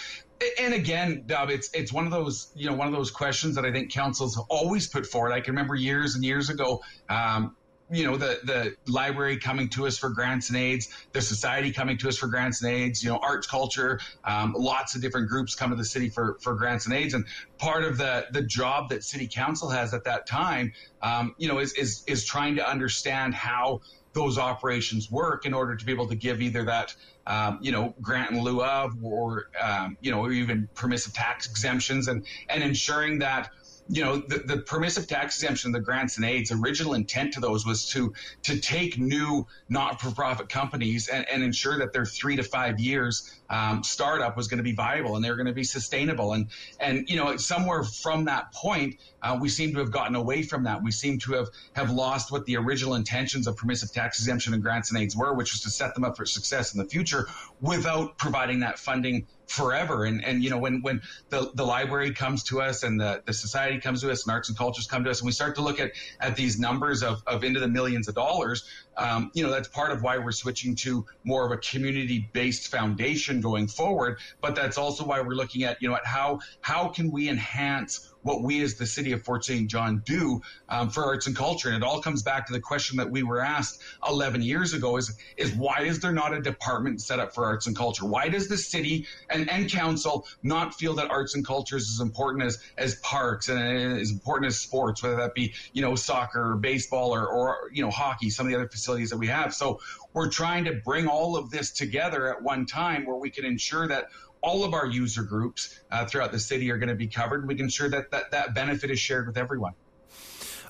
and 0.60 0.74
again, 0.74 1.24
Dub, 1.26 1.50
it's 1.50 1.70
it's 1.72 1.92
one 1.92 2.04
of 2.04 2.12
those 2.12 2.48
you 2.54 2.68
know 2.68 2.76
one 2.76 2.86
of 2.86 2.92
those 2.92 3.10
questions 3.10 3.54
that 3.56 3.64
I 3.64 3.72
think 3.72 3.92
councils 3.92 4.38
always 4.50 4.86
put 4.86 5.06
forward. 5.06 5.32
I 5.32 5.40
can 5.40 5.54
remember 5.54 5.74
years 5.74 6.14
and 6.14 6.22
years 6.22 6.50
ago, 6.50 6.82
um, 7.08 7.56
you 7.90 8.04
know 8.04 8.16
the 8.16 8.40
the 8.44 8.92
library 8.92 9.38
coming 9.38 9.68
to 9.70 9.86
us 9.86 9.98
for 9.98 10.10
grants 10.10 10.48
and 10.48 10.58
aids, 10.58 10.88
the 11.12 11.20
society 11.20 11.72
coming 11.72 11.98
to 11.98 12.08
us 12.08 12.16
for 12.16 12.26
grants 12.26 12.62
and 12.62 12.72
aids, 12.72 13.02
you 13.02 13.10
know 13.10 13.18
arts 13.22 13.46
culture, 13.46 14.00
um, 14.24 14.54
lots 14.56 14.94
of 14.94 15.02
different 15.02 15.28
groups 15.28 15.54
come 15.54 15.70
to 15.70 15.76
the 15.76 15.84
city 15.84 16.08
for 16.08 16.36
for 16.42 16.54
grants 16.54 16.86
and 16.86 16.94
aids, 16.94 17.14
and 17.14 17.24
part 17.58 17.84
of 17.84 17.98
the 17.98 18.26
the 18.32 18.42
job 18.42 18.88
that 18.88 19.04
city 19.04 19.28
council 19.32 19.70
has 19.70 19.94
at 19.94 20.04
that 20.04 20.26
time, 20.26 20.72
um, 21.02 21.34
you 21.38 21.48
know, 21.48 21.58
is 21.58 21.72
is 21.74 22.02
is 22.06 22.24
trying 22.24 22.56
to 22.56 22.68
understand 22.68 23.34
how 23.34 23.80
those 24.16 24.38
operations 24.38 25.10
work 25.10 25.44
in 25.44 25.52
order 25.52 25.76
to 25.76 25.84
be 25.84 25.92
able 25.92 26.08
to 26.08 26.16
give 26.16 26.40
either 26.40 26.64
that 26.64 26.94
um, 27.26 27.58
you 27.60 27.70
know 27.70 27.94
grant 28.00 28.30
in 28.30 28.42
lieu 28.42 28.64
of 28.64 28.92
or 29.02 29.44
um, 29.62 29.96
you 30.00 30.10
know 30.10 30.30
even 30.30 30.68
permissive 30.74 31.12
tax 31.12 31.48
exemptions 31.48 32.08
and 32.08 32.26
and 32.48 32.64
ensuring 32.64 33.18
that 33.20 33.50
you 33.88 34.02
know, 34.04 34.16
the, 34.16 34.38
the 34.38 34.58
permissive 34.58 35.06
tax 35.06 35.36
exemption, 35.36 35.72
the 35.72 35.80
grants 35.80 36.16
and 36.16 36.26
aids, 36.26 36.50
original 36.50 36.94
intent 36.94 37.32
to 37.34 37.40
those 37.40 37.64
was 37.64 37.88
to 37.90 38.12
to 38.42 38.58
take 38.58 38.98
new 38.98 39.46
not-for-profit 39.68 40.48
companies 40.48 41.08
and, 41.08 41.26
and 41.28 41.42
ensure 41.42 41.78
that 41.78 41.92
they're 41.92 42.06
three 42.06 42.36
to 42.36 42.42
five 42.42 42.80
years 42.80 43.35
um, 43.48 43.82
startup 43.82 44.36
was 44.36 44.48
going 44.48 44.58
to 44.58 44.64
be 44.64 44.72
viable 44.72 45.16
and 45.16 45.24
they 45.24 45.30
were 45.30 45.36
going 45.36 45.46
to 45.46 45.52
be 45.52 45.64
sustainable. 45.64 46.32
And 46.32 46.48
and 46.80 47.08
you 47.08 47.16
know, 47.16 47.36
somewhere 47.36 47.82
from 47.82 48.24
that 48.26 48.52
point, 48.52 48.96
uh, 49.22 49.38
we 49.40 49.48
seem 49.48 49.72
to 49.74 49.78
have 49.80 49.90
gotten 49.90 50.14
away 50.14 50.42
from 50.42 50.64
that. 50.64 50.82
We 50.82 50.90
seem 50.90 51.18
to 51.20 51.32
have 51.34 51.48
have 51.74 51.90
lost 51.90 52.32
what 52.32 52.44
the 52.46 52.56
original 52.56 52.94
intentions 52.94 53.46
of 53.46 53.56
permissive 53.56 53.92
tax 53.92 54.18
exemption 54.18 54.54
and 54.54 54.62
grants 54.62 54.90
and 54.90 55.00
aids 55.00 55.16
were, 55.16 55.32
which 55.34 55.52
was 55.52 55.62
to 55.62 55.70
set 55.70 55.94
them 55.94 56.04
up 56.04 56.16
for 56.16 56.26
success 56.26 56.74
in 56.74 56.82
the 56.82 56.88
future 56.88 57.26
without 57.60 58.18
providing 58.18 58.60
that 58.60 58.78
funding 58.78 59.26
forever. 59.46 60.04
And 60.04 60.24
and 60.24 60.42
you 60.42 60.50
know 60.50 60.58
when 60.58 60.82
when 60.82 61.02
the, 61.30 61.50
the 61.54 61.64
library 61.64 62.12
comes 62.12 62.42
to 62.44 62.60
us 62.60 62.82
and 62.82 63.00
the, 63.00 63.22
the 63.24 63.32
society 63.32 63.80
comes 63.80 64.00
to 64.02 64.10
us 64.10 64.26
and 64.26 64.32
arts 64.32 64.48
and 64.48 64.58
cultures 64.58 64.86
come 64.86 65.04
to 65.04 65.10
us 65.10 65.20
and 65.20 65.26
we 65.26 65.32
start 65.32 65.54
to 65.56 65.62
look 65.62 65.80
at 65.80 65.92
at 66.20 66.36
these 66.36 66.58
numbers 66.58 67.02
of, 67.02 67.22
of 67.26 67.44
into 67.44 67.60
the 67.60 67.68
millions 67.68 68.08
of 68.08 68.14
dollars, 68.14 68.64
um, 68.98 69.30
you 69.34 69.42
know 69.42 69.50
that's 69.50 69.68
part 69.68 69.92
of 69.92 70.02
why 70.02 70.18
we're 70.18 70.32
switching 70.32 70.74
to 70.76 71.04
more 71.24 71.44
of 71.46 71.52
a 71.52 71.58
community 71.58 72.30
based 72.32 72.68
foundation 72.68 73.40
going 73.40 73.68
forward. 73.68 74.18
But 74.40 74.54
that's 74.54 74.78
also 74.78 75.04
why 75.04 75.20
we're 75.20 75.34
looking 75.34 75.64
at 75.64 75.76
you 75.80 75.88
know 75.88 75.96
at 75.96 76.06
how 76.06 76.40
how 76.60 76.88
can 76.88 77.10
we 77.10 77.28
enhance 77.28 78.12
what 78.26 78.42
we 78.42 78.60
as 78.62 78.74
the 78.74 78.86
city 78.86 79.12
of 79.12 79.22
Fort 79.22 79.44
St. 79.44 79.70
John 79.70 80.02
do 80.04 80.42
um, 80.68 80.90
for 80.90 81.04
arts 81.04 81.28
and 81.28 81.36
culture. 81.36 81.68
And 81.68 81.76
it 81.76 81.86
all 81.86 82.02
comes 82.02 82.24
back 82.24 82.48
to 82.48 82.52
the 82.52 82.60
question 82.60 82.96
that 82.96 83.08
we 83.08 83.22
were 83.22 83.40
asked 83.40 83.80
11 84.06 84.42
years 84.42 84.74
ago 84.74 84.96
is, 84.96 85.16
is 85.36 85.52
why 85.54 85.82
is 85.82 86.00
there 86.00 86.12
not 86.12 86.34
a 86.34 86.40
department 86.40 87.00
set 87.00 87.20
up 87.20 87.32
for 87.32 87.44
arts 87.44 87.68
and 87.68 87.76
culture? 87.76 88.04
Why 88.04 88.28
does 88.28 88.48
the 88.48 88.58
city 88.58 89.06
and, 89.30 89.48
and 89.48 89.70
council 89.70 90.26
not 90.42 90.74
feel 90.74 90.94
that 90.94 91.08
arts 91.08 91.36
and 91.36 91.46
culture 91.46 91.76
is 91.76 91.88
as 91.88 92.00
important 92.00 92.42
as, 92.42 92.58
as 92.76 92.96
parks 92.96 93.48
and 93.48 93.60
as 94.00 94.10
important 94.10 94.48
as 94.48 94.58
sports, 94.58 95.04
whether 95.04 95.16
that 95.16 95.34
be, 95.34 95.54
you 95.72 95.82
know, 95.82 95.94
soccer 95.94 96.52
or 96.52 96.56
baseball 96.56 97.14
or, 97.14 97.24
or, 97.28 97.70
you 97.72 97.82
know, 97.82 97.90
hockey, 97.90 98.28
some 98.28 98.46
of 98.46 98.50
the 98.50 98.58
other 98.58 98.68
facilities 98.68 99.10
that 99.10 99.18
we 99.18 99.28
have. 99.28 99.54
So 99.54 99.78
we're 100.12 100.30
trying 100.30 100.64
to 100.64 100.72
bring 100.72 101.06
all 101.06 101.36
of 101.36 101.50
this 101.50 101.70
together 101.70 102.28
at 102.28 102.42
one 102.42 102.66
time 102.66 103.06
where 103.06 103.16
we 103.16 103.30
can 103.30 103.44
ensure 103.44 103.86
that 103.86 104.08
all 104.42 104.64
of 104.64 104.74
our 104.74 104.86
user 104.86 105.22
groups 105.22 105.80
uh, 105.90 106.04
throughout 106.06 106.32
the 106.32 106.38
city 106.38 106.70
are 106.70 106.78
going 106.78 106.88
to 106.88 106.94
be 106.94 107.06
covered. 107.06 107.46
We 107.46 107.54
can 107.54 107.64
ensure 107.64 107.88
that, 107.88 108.10
that 108.10 108.30
that 108.30 108.54
benefit 108.54 108.90
is 108.90 108.98
shared 108.98 109.26
with 109.26 109.36
everyone. 109.36 109.72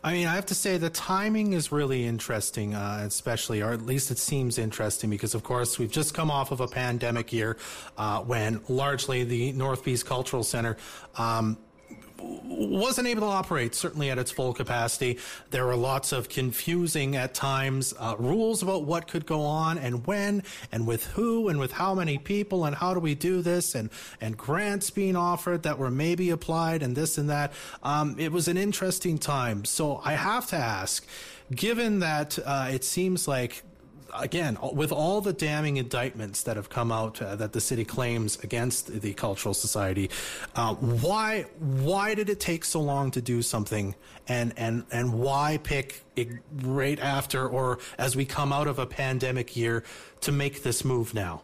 I 0.04 0.12
mean, 0.12 0.26
I 0.28 0.35
have 0.35 0.46
to 0.46 0.54
say 0.54 0.78
the 0.78 0.90
timing 0.90 1.52
is 1.52 1.73
really 1.73 2.04
interesting, 2.04 2.75
uh, 2.75 3.02
especially, 3.04 3.61
or 3.62 3.73
at 3.73 3.82
least 3.82 4.11
it 4.11 4.18
seems 4.18 4.56
interesting, 4.56 5.11
because 5.11 5.35
of 5.35 5.42
course 5.42 5.78
we've 5.78 5.90
just 5.90 6.14
come 6.14 6.30
off 6.30 6.52
of 6.52 6.61
a 6.61 6.68
pandemic 6.68 7.32
year 7.32 7.56
uh, 7.99 8.20
when 8.20 8.61
largely 8.68 9.25
the 9.25 9.52
North 9.52 9.85
Cultural 10.04 10.44
Center 10.44 10.76
um, 11.16 11.58
wasn't 12.18 13.06
able 13.06 13.23
to 13.23 13.26
operate 13.26 13.75
certainly 13.75 14.11
at 14.11 14.18
its 14.18 14.30
full 14.30 14.52
capacity. 14.54 15.18
There 15.50 15.66
were 15.66 15.76
lots 15.76 16.12
of 16.12 16.28
confusing 16.28 17.16
at 17.16 17.35
times 17.35 17.92
uh, 17.99 18.16
rules 18.18 18.62
about 18.62 18.85
what 18.85 19.08
could 19.08 19.26
go 19.26 19.42
on 19.42 19.78
and 19.78 20.06
when 20.06 20.42
and 20.73 20.87
with 20.87 21.06
who 21.06 21.49
and 21.49 21.58
with 21.58 21.73
how 21.73 21.94
many 21.94 22.18
people 22.18 22.64
and 22.64 22.75
how 22.75 22.94
do 22.94 23.00
we 23.00 23.14
do 23.14 23.42
this 23.42 23.75
and 23.75 23.90
and 24.20 24.37
grants 24.37 24.90
being 24.90 25.16
offered 25.16 25.62
that 25.64 25.78
were 25.78 25.90
maybe 25.90 26.30
applied 26.30 26.82
and 26.82 26.96
this 26.96 27.18
and 27.18 27.28
that. 27.30 27.52
Um, 27.82 28.16
it 28.18 28.32
was 28.32 28.49
an 28.49 28.56
interesting 28.56 29.18
time. 29.18 29.64
So 29.64 30.00
I 30.04 30.12
have 30.12 30.46
to 30.49 30.56
ask, 30.56 31.06
given 31.54 32.00
that 32.00 32.38
uh, 32.44 32.68
it 32.70 32.85
seems 32.85 33.28
like 33.28 33.62
again, 34.18 34.58
with 34.73 34.92
all 34.92 35.20
the 35.20 35.32
damning 35.32 35.76
indictments 35.76 36.42
that 36.42 36.56
have 36.56 36.68
come 36.68 36.92
out 36.92 37.20
uh, 37.20 37.37
that 37.37 37.52
the 37.52 37.61
city 37.61 37.85
claims 37.85 38.38
against 38.42 39.00
the 39.00 39.12
cultural 39.14 39.54
society, 39.54 40.11
uh, 40.54 40.75
why 40.75 41.42
why 41.58 42.14
did 42.14 42.28
it 42.28 42.40
take 42.40 42.64
so 42.64 42.80
long 42.80 43.11
to 43.12 43.20
do 43.20 43.42
something, 43.42 43.94
and 44.28 44.52
and 44.56 44.85
and 44.90 45.12
why 45.12 45.58
pick 45.62 46.02
right 46.62 46.99
after 47.00 47.49
or 47.49 47.78
as 47.99 48.16
we 48.16 48.25
come 48.25 48.52
out 48.52 48.66
of 48.66 48.78
a 48.78 48.87
pandemic 48.87 49.56
year 49.56 49.85
to 50.20 50.32
make 50.32 50.62
this 50.62 50.85
move 50.85 51.14
now? 51.14 51.42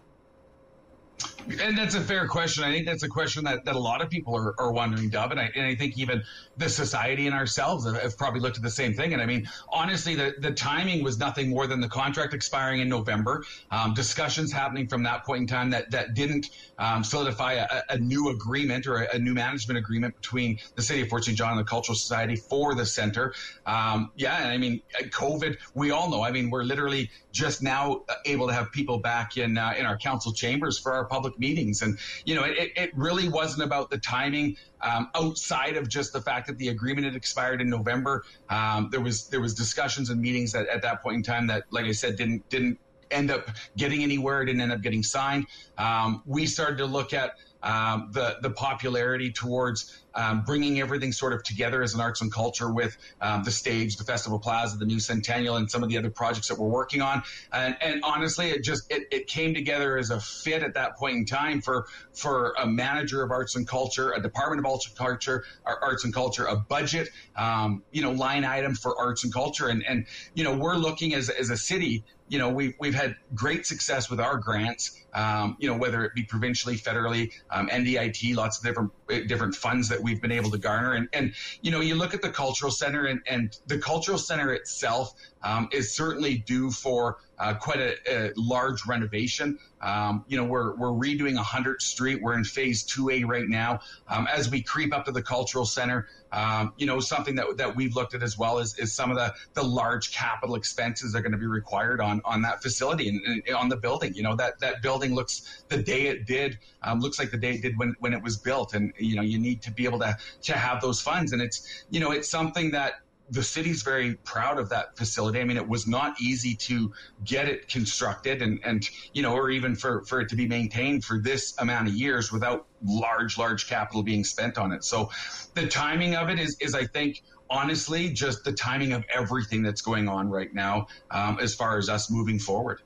And 1.60 1.76
that's 1.76 1.94
a 1.94 2.00
fair 2.00 2.28
question. 2.28 2.64
I 2.64 2.72
think 2.72 2.86
that's 2.86 3.02
a 3.02 3.08
question 3.08 3.44
that, 3.44 3.64
that 3.64 3.74
a 3.74 3.78
lot 3.78 4.00
of 4.00 4.10
people 4.10 4.36
are, 4.36 4.54
are 4.60 4.72
wondering, 4.72 5.08
Dub. 5.08 5.32
And 5.32 5.40
I, 5.40 5.50
and 5.54 5.66
I 5.66 5.74
think 5.74 5.98
even 5.98 6.22
the 6.56 6.68
society 6.68 7.26
and 7.26 7.34
ourselves 7.34 7.84
have, 7.86 8.00
have, 8.00 8.16
probably 8.16 8.40
looked 8.40 8.56
at 8.56 8.62
the 8.62 8.70
same 8.70 8.94
thing. 8.94 9.12
And 9.12 9.20
I 9.20 9.26
mean, 9.26 9.48
honestly, 9.68 10.14
the, 10.14 10.34
the 10.38 10.52
timing 10.52 11.02
was 11.02 11.18
nothing 11.18 11.50
more 11.50 11.66
than 11.66 11.80
the 11.80 11.88
contract 11.88 12.34
expiring 12.34 12.80
in 12.80 12.88
November, 12.88 13.44
um, 13.70 13.94
discussions 13.94 14.52
happening 14.52 14.86
from 14.86 15.02
that 15.02 15.24
point 15.24 15.40
in 15.42 15.46
time 15.46 15.70
that, 15.70 15.90
that 15.90 16.14
didn't 16.14 16.50
um, 16.78 17.02
solidify 17.02 17.54
a, 17.54 17.82
a, 17.90 17.98
new 17.98 18.30
agreement 18.30 18.86
or 18.86 19.02
a, 19.02 19.16
a, 19.16 19.18
new 19.18 19.34
management 19.34 19.78
agreement 19.78 20.14
between 20.16 20.58
the 20.74 20.82
city 20.82 21.02
of 21.02 21.08
Fort 21.08 21.24
St. 21.24 21.36
John 21.36 21.52
and 21.52 21.60
the 21.60 21.64
Cultural 21.64 21.96
Society 21.96 22.36
for 22.36 22.74
the 22.74 22.84
center. 22.84 23.34
Um, 23.66 24.10
yeah, 24.16 24.42
and 24.42 24.48
I 24.48 24.58
mean, 24.58 24.82
COVID, 25.00 25.58
we 25.74 25.90
all 25.90 26.10
know. 26.10 26.22
I 26.22 26.32
mean, 26.32 26.50
we're 26.50 26.64
literally 26.64 27.10
just 27.30 27.62
now 27.62 28.02
able 28.26 28.46
to 28.48 28.52
have 28.52 28.72
people 28.72 28.98
back 28.98 29.36
in 29.36 29.56
uh, 29.56 29.74
in 29.78 29.86
our 29.86 29.96
council 29.96 30.32
chambers 30.32 30.78
for 30.78 30.92
our 30.92 31.04
public 31.14 31.34
meetings. 31.38 31.82
And, 31.82 31.98
you 32.24 32.34
know, 32.36 32.44
it, 32.44 32.70
it 32.84 32.90
really 33.06 33.28
wasn't 33.28 33.62
about 33.68 33.90
the 33.90 33.98
timing 33.98 34.56
um, 34.80 35.10
outside 35.14 35.76
of 35.76 35.84
just 35.88 36.12
the 36.12 36.22
fact 36.28 36.46
that 36.48 36.56
the 36.62 36.68
agreement 36.68 37.04
had 37.04 37.16
expired 37.22 37.60
in 37.60 37.68
November. 37.68 38.24
Um, 38.48 38.88
there 38.92 39.04
was 39.08 39.28
there 39.28 39.42
was 39.46 39.54
discussions 39.54 40.10
and 40.10 40.18
meetings 40.20 40.52
that, 40.52 40.66
at 40.68 40.80
that 40.82 41.02
point 41.02 41.16
in 41.16 41.22
time 41.22 41.46
that, 41.48 41.64
like 41.70 41.84
I 41.84 41.92
said, 41.92 42.16
didn't 42.16 42.48
didn't 42.48 42.78
end 43.10 43.30
up 43.30 43.50
getting 43.76 44.02
anywhere. 44.02 44.42
It 44.42 44.46
didn't 44.46 44.62
end 44.62 44.72
up 44.72 44.80
getting 44.80 45.02
signed. 45.02 45.46
Um, 45.76 46.22
we 46.24 46.46
started 46.46 46.78
to 46.78 46.86
look 46.86 47.12
at 47.12 47.32
um, 47.62 48.08
the 48.12 48.38
the 48.42 48.50
popularity 48.50 49.30
towards 49.32 50.01
um, 50.14 50.42
bringing 50.44 50.80
everything 50.80 51.12
sort 51.12 51.32
of 51.32 51.42
together 51.42 51.82
as 51.82 51.94
an 51.94 52.00
arts 52.00 52.20
and 52.20 52.32
culture 52.32 52.72
with 52.72 52.96
um, 53.20 53.42
the 53.44 53.50
stage, 53.50 53.96
the 53.96 54.04
Festival 54.04 54.38
Plaza, 54.38 54.76
the 54.76 54.86
new 54.86 55.00
Centennial, 55.00 55.56
and 55.56 55.70
some 55.70 55.82
of 55.82 55.88
the 55.88 55.98
other 55.98 56.10
projects 56.10 56.48
that 56.48 56.58
we're 56.58 56.68
working 56.68 57.00
on. 57.00 57.22
And, 57.52 57.76
and 57.80 58.00
honestly, 58.04 58.50
it 58.50 58.62
just 58.62 58.90
it, 58.90 59.08
it, 59.10 59.26
came 59.26 59.54
together 59.54 59.96
as 59.96 60.10
a 60.10 60.20
fit 60.20 60.62
at 60.62 60.74
that 60.74 60.96
point 60.96 61.16
in 61.16 61.24
time 61.24 61.62
for 61.62 61.86
for 62.12 62.54
a 62.58 62.66
manager 62.66 63.22
of 63.22 63.30
arts 63.30 63.56
and 63.56 63.66
culture, 63.66 64.12
a 64.12 64.20
department 64.20 64.58
of 64.58 64.66
arts 64.70 64.86
and 64.86 64.96
culture, 64.96 65.44
arts 65.64 66.04
and 66.04 66.12
culture, 66.12 66.44
a 66.44 66.56
budget, 66.56 67.08
um, 67.36 67.82
you 67.92 68.02
know, 68.02 68.12
line 68.12 68.44
item 68.44 68.74
for 68.74 68.98
arts 68.98 69.24
and 69.24 69.32
culture, 69.32 69.68
and 69.68 69.84
and 69.86 70.06
you 70.34 70.44
know, 70.44 70.56
we're 70.56 70.76
looking 70.76 71.14
as 71.14 71.30
as 71.30 71.50
a 71.50 71.56
city 71.56 72.04
you 72.32 72.38
know, 72.38 72.48
we've, 72.48 72.74
we've 72.78 72.94
had 72.94 73.16
great 73.34 73.66
success 73.66 74.08
with 74.08 74.18
our 74.18 74.38
grants, 74.38 74.98
um, 75.12 75.54
you 75.60 75.68
know, 75.68 75.76
whether 75.76 76.02
it 76.02 76.14
be 76.14 76.22
provincially, 76.22 76.76
federally, 76.76 77.30
um, 77.50 77.68
NDIT, 77.68 78.34
lots 78.34 78.56
of 78.56 78.64
different 78.64 78.90
different 79.28 79.54
funds 79.54 79.90
that 79.90 80.01
we've 80.02 80.20
been 80.20 80.32
able 80.32 80.50
to 80.50 80.58
garner. 80.58 80.94
And, 80.94 81.08
and 81.12 81.34
you 81.60 81.70
know, 81.70 81.80
you 81.80 81.94
look 81.94 82.14
at 82.14 82.22
the 82.22 82.30
cultural 82.30 82.70
center 82.70 83.06
and, 83.06 83.20
and 83.26 83.56
the 83.66 83.78
cultural 83.78 84.18
center 84.18 84.52
itself 84.52 85.14
um, 85.42 85.68
is 85.72 85.94
certainly 85.94 86.38
due 86.38 86.70
for 86.70 87.18
uh, 87.42 87.54
quite 87.54 87.80
a, 87.80 87.96
a, 88.06 88.32
large 88.36 88.86
renovation. 88.86 89.58
Um, 89.80 90.24
you 90.28 90.36
know, 90.36 90.44
we're, 90.44 90.76
we're 90.76 90.92
redoing 90.92 91.36
100th 91.36 91.82
Street. 91.82 92.22
We're 92.22 92.34
in 92.34 92.44
phase 92.44 92.84
2A 92.84 93.26
right 93.26 93.48
now. 93.48 93.80
Um, 94.06 94.28
as 94.32 94.48
we 94.48 94.62
creep 94.62 94.94
up 94.94 95.06
to 95.06 95.12
the 95.12 95.22
cultural 95.22 95.64
center, 95.64 96.06
um, 96.30 96.72
you 96.76 96.86
know, 96.86 97.00
something 97.00 97.34
that, 97.34 97.56
that 97.56 97.74
we've 97.74 97.96
looked 97.96 98.14
at 98.14 98.22
as 98.22 98.38
well 98.38 98.58
is, 98.58 98.78
is 98.78 98.92
some 98.92 99.10
of 99.10 99.16
the, 99.16 99.34
the 99.54 99.62
large 99.64 100.12
capital 100.12 100.54
expenses 100.54 101.12
that 101.12 101.18
are 101.18 101.22
going 101.22 101.32
to 101.32 101.38
be 101.38 101.46
required 101.46 102.00
on, 102.00 102.22
on 102.24 102.42
that 102.42 102.62
facility 102.62 103.08
and, 103.08 103.20
and, 103.26 103.56
on 103.56 103.68
the 103.68 103.76
building. 103.76 104.14
You 104.14 104.22
know, 104.22 104.36
that, 104.36 104.60
that 104.60 104.80
building 104.80 105.12
looks 105.12 105.64
the 105.68 105.82
day 105.82 106.06
it 106.06 106.26
did, 106.26 106.60
um, 106.84 107.00
looks 107.00 107.18
like 107.18 107.32
the 107.32 107.38
day 107.38 107.54
it 107.54 107.62
did 107.62 107.76
when, 107.76 107.96
when 107.98 108.12
it 108.12 108.22
was 108.22 108.36
built. 108.36 108.72
And, 108.72 108.92
you 108.98 109.16
know, 109.16 109.22
you 109.22 109.40
need 109.40 109.62
to 109.62 109.72
be 109.72 109.84
able 109.84 109.98
to, 109.98 110.16
to 110.42 110.52
have 110.52 110.80
those 110.80 111.00
funds. 111.00 111.32
And 111.32 111.42
it's, 111.42 111.84
you 111.90 111.98
know, 111.98 112.12
it's 112.12 112.30
something 112.30 112.70
that, 112.70 113.00
the 113.30 113.42
city's 113.42 113.82
very 113.82 114.14
proud 114.24 114.58
of 114.58 114.68
that 114.68 114.96
facility. 114.96 115.40
I 115.40 115.44
mean, 115.44 115.56
it 115.56 115.66
was 115.66 115.86
not 115.86 116.20
easy 116.20 116.54
to 116.56 116.92
get 117.24 117.48
it 117.48 117.68
constructed 117.68 118.42
and, 118.42 118.60
and 118.64 118.88
you 119.14 119.22
know, 119.22 119.34
or 119.34 119.50
even 119.50 119.74
for, 119.74 120.04
for 120.04 120.20
it 120.20 120.28
to 120.30 120.36
be 120.36 120.46
maintained 120.46 121.04
for 121.04 121.18
this 121.18 121.54
amount 121.58 121.88
of 121.88 121.94
years 121.94 122.30
without 122.30 122.66
large, 122.84 123.38
large 123.38 123.68
capital 123.68 124.02
being 124.02 124.24
spent 124.24 124.58
on 124.58 124.72
it. 124.72 124.84
So 124.84 125.10
the 125.54 125.66
timing 125.66 126.14
of 126.14 126.28
it 126.28 126.38
is, 126.38 126.56
is 126.60 126.74
I 126.74 126.84
think, 126.84 127.22
honestly, 127.48 128.10
just 128.10 128.44
the 128.44 128.52
timing 128.52 128.92
of 128.92 129.04
everything 129.14 129.62
that's 129.62 129.82
going 129.82 130.08
on 130.08 130.28
right 130.28 130.52
now 130.52 130.88
um, 131.10 131.38
as 131.40 131.54
far 131.54 131.78
as 131.78 131.88
us 131.88 132.10
moving 132.10 132.38
forward. 132.38 132.82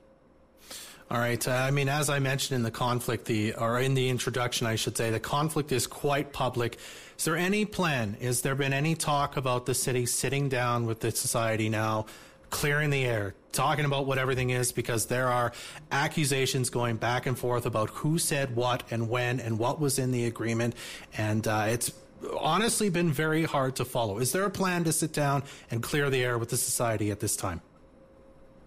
All 1.09 1.17
right. 1.17 1.45
Uh, 1.47 1.51
I 1.51 1.71
mean, 1.71 1.87
as 1.87 2.09
I 2.09 2.19
mentioned 2.19 2.57
in 2.57 2.63
the 2.63 2.71
conflict, 2.71 3.25
the 3.25 3.53
or 3.53 3.79
in 3.79 3.93
the 3.93 4.09
introduction, 4.09 4.67
I 4.67 4.75
should 4.75 4.97
say, 4.97 5.09
the 5.09 5.21
conflict 5.21 5.71
is 5.71 5.87
quite 5.87 6.33
public. 6.33 6.77
Is 7.17 7.25
there 7.25 7.35
any 7.35 7.65
plan? 7.65 8.15
Is 8.21 8.41
there 8.41 8.53
been 8.53 8.73
any 8.73 8.93
talk 8.93 9.37
about 9.37 9.65
the 9.65 9.73
city 9.73 10.05
sitting 10.05 10.49
down 10.49 10.85
with 10.85 10.99
the 10.99 11.09
society 11.09 11.67
now, 11.67 12.05
clearing 12.51 12.91
the 12.91 13.05
air, 13.05 13.33
talking 13.51 13.85
about 13.85 14.05
what 14.05 14.19
everything 14.19 14.51
is? 14.51 14.71
Because 14.71 15.07
there 15.07 15.27
are 15.27 15.51
accusations 15.91 16.69
going 16.69 16.97
back 16.97 17.25
and 17.25 17.37
forth 17.37 17.65
about 17.65 17.89
who 17.89 18.19
said 18.19 18.55
what 18.55 18.83
and 18.91 19.09
when 19.09 19.39
and 19.39 19.57
what 19.57 19.79
was 19.79 19.97
in 19.97 20.11
the 20.11 20.25
agreement, 20.25 20.75
and 21.17 21.47
uh, 21.47 21.65
it's 21.67 21.91
honestly 22.39 22.89
been 22.89 23.11
very 23.11 23.45
hard 23.45 23.75
to 23.77 23.85
follow. 23.85 24.19
Is 24.19 24.31
there 24.31 24.43
a 24.43 24.51
plan 24.51 24.83
to 24.83 24.93
sit 24.93 25.11
down 25.11 25.43
and 25.71 25.81
clear 25.81 26.11
the 26.11 26.23
air 26.23 26.37
with 26.37 26.49
the 26.49 26.57
society 26.57 27.09
at 27.09 27.19
this 27.19 27.35
time? 27.35 27.61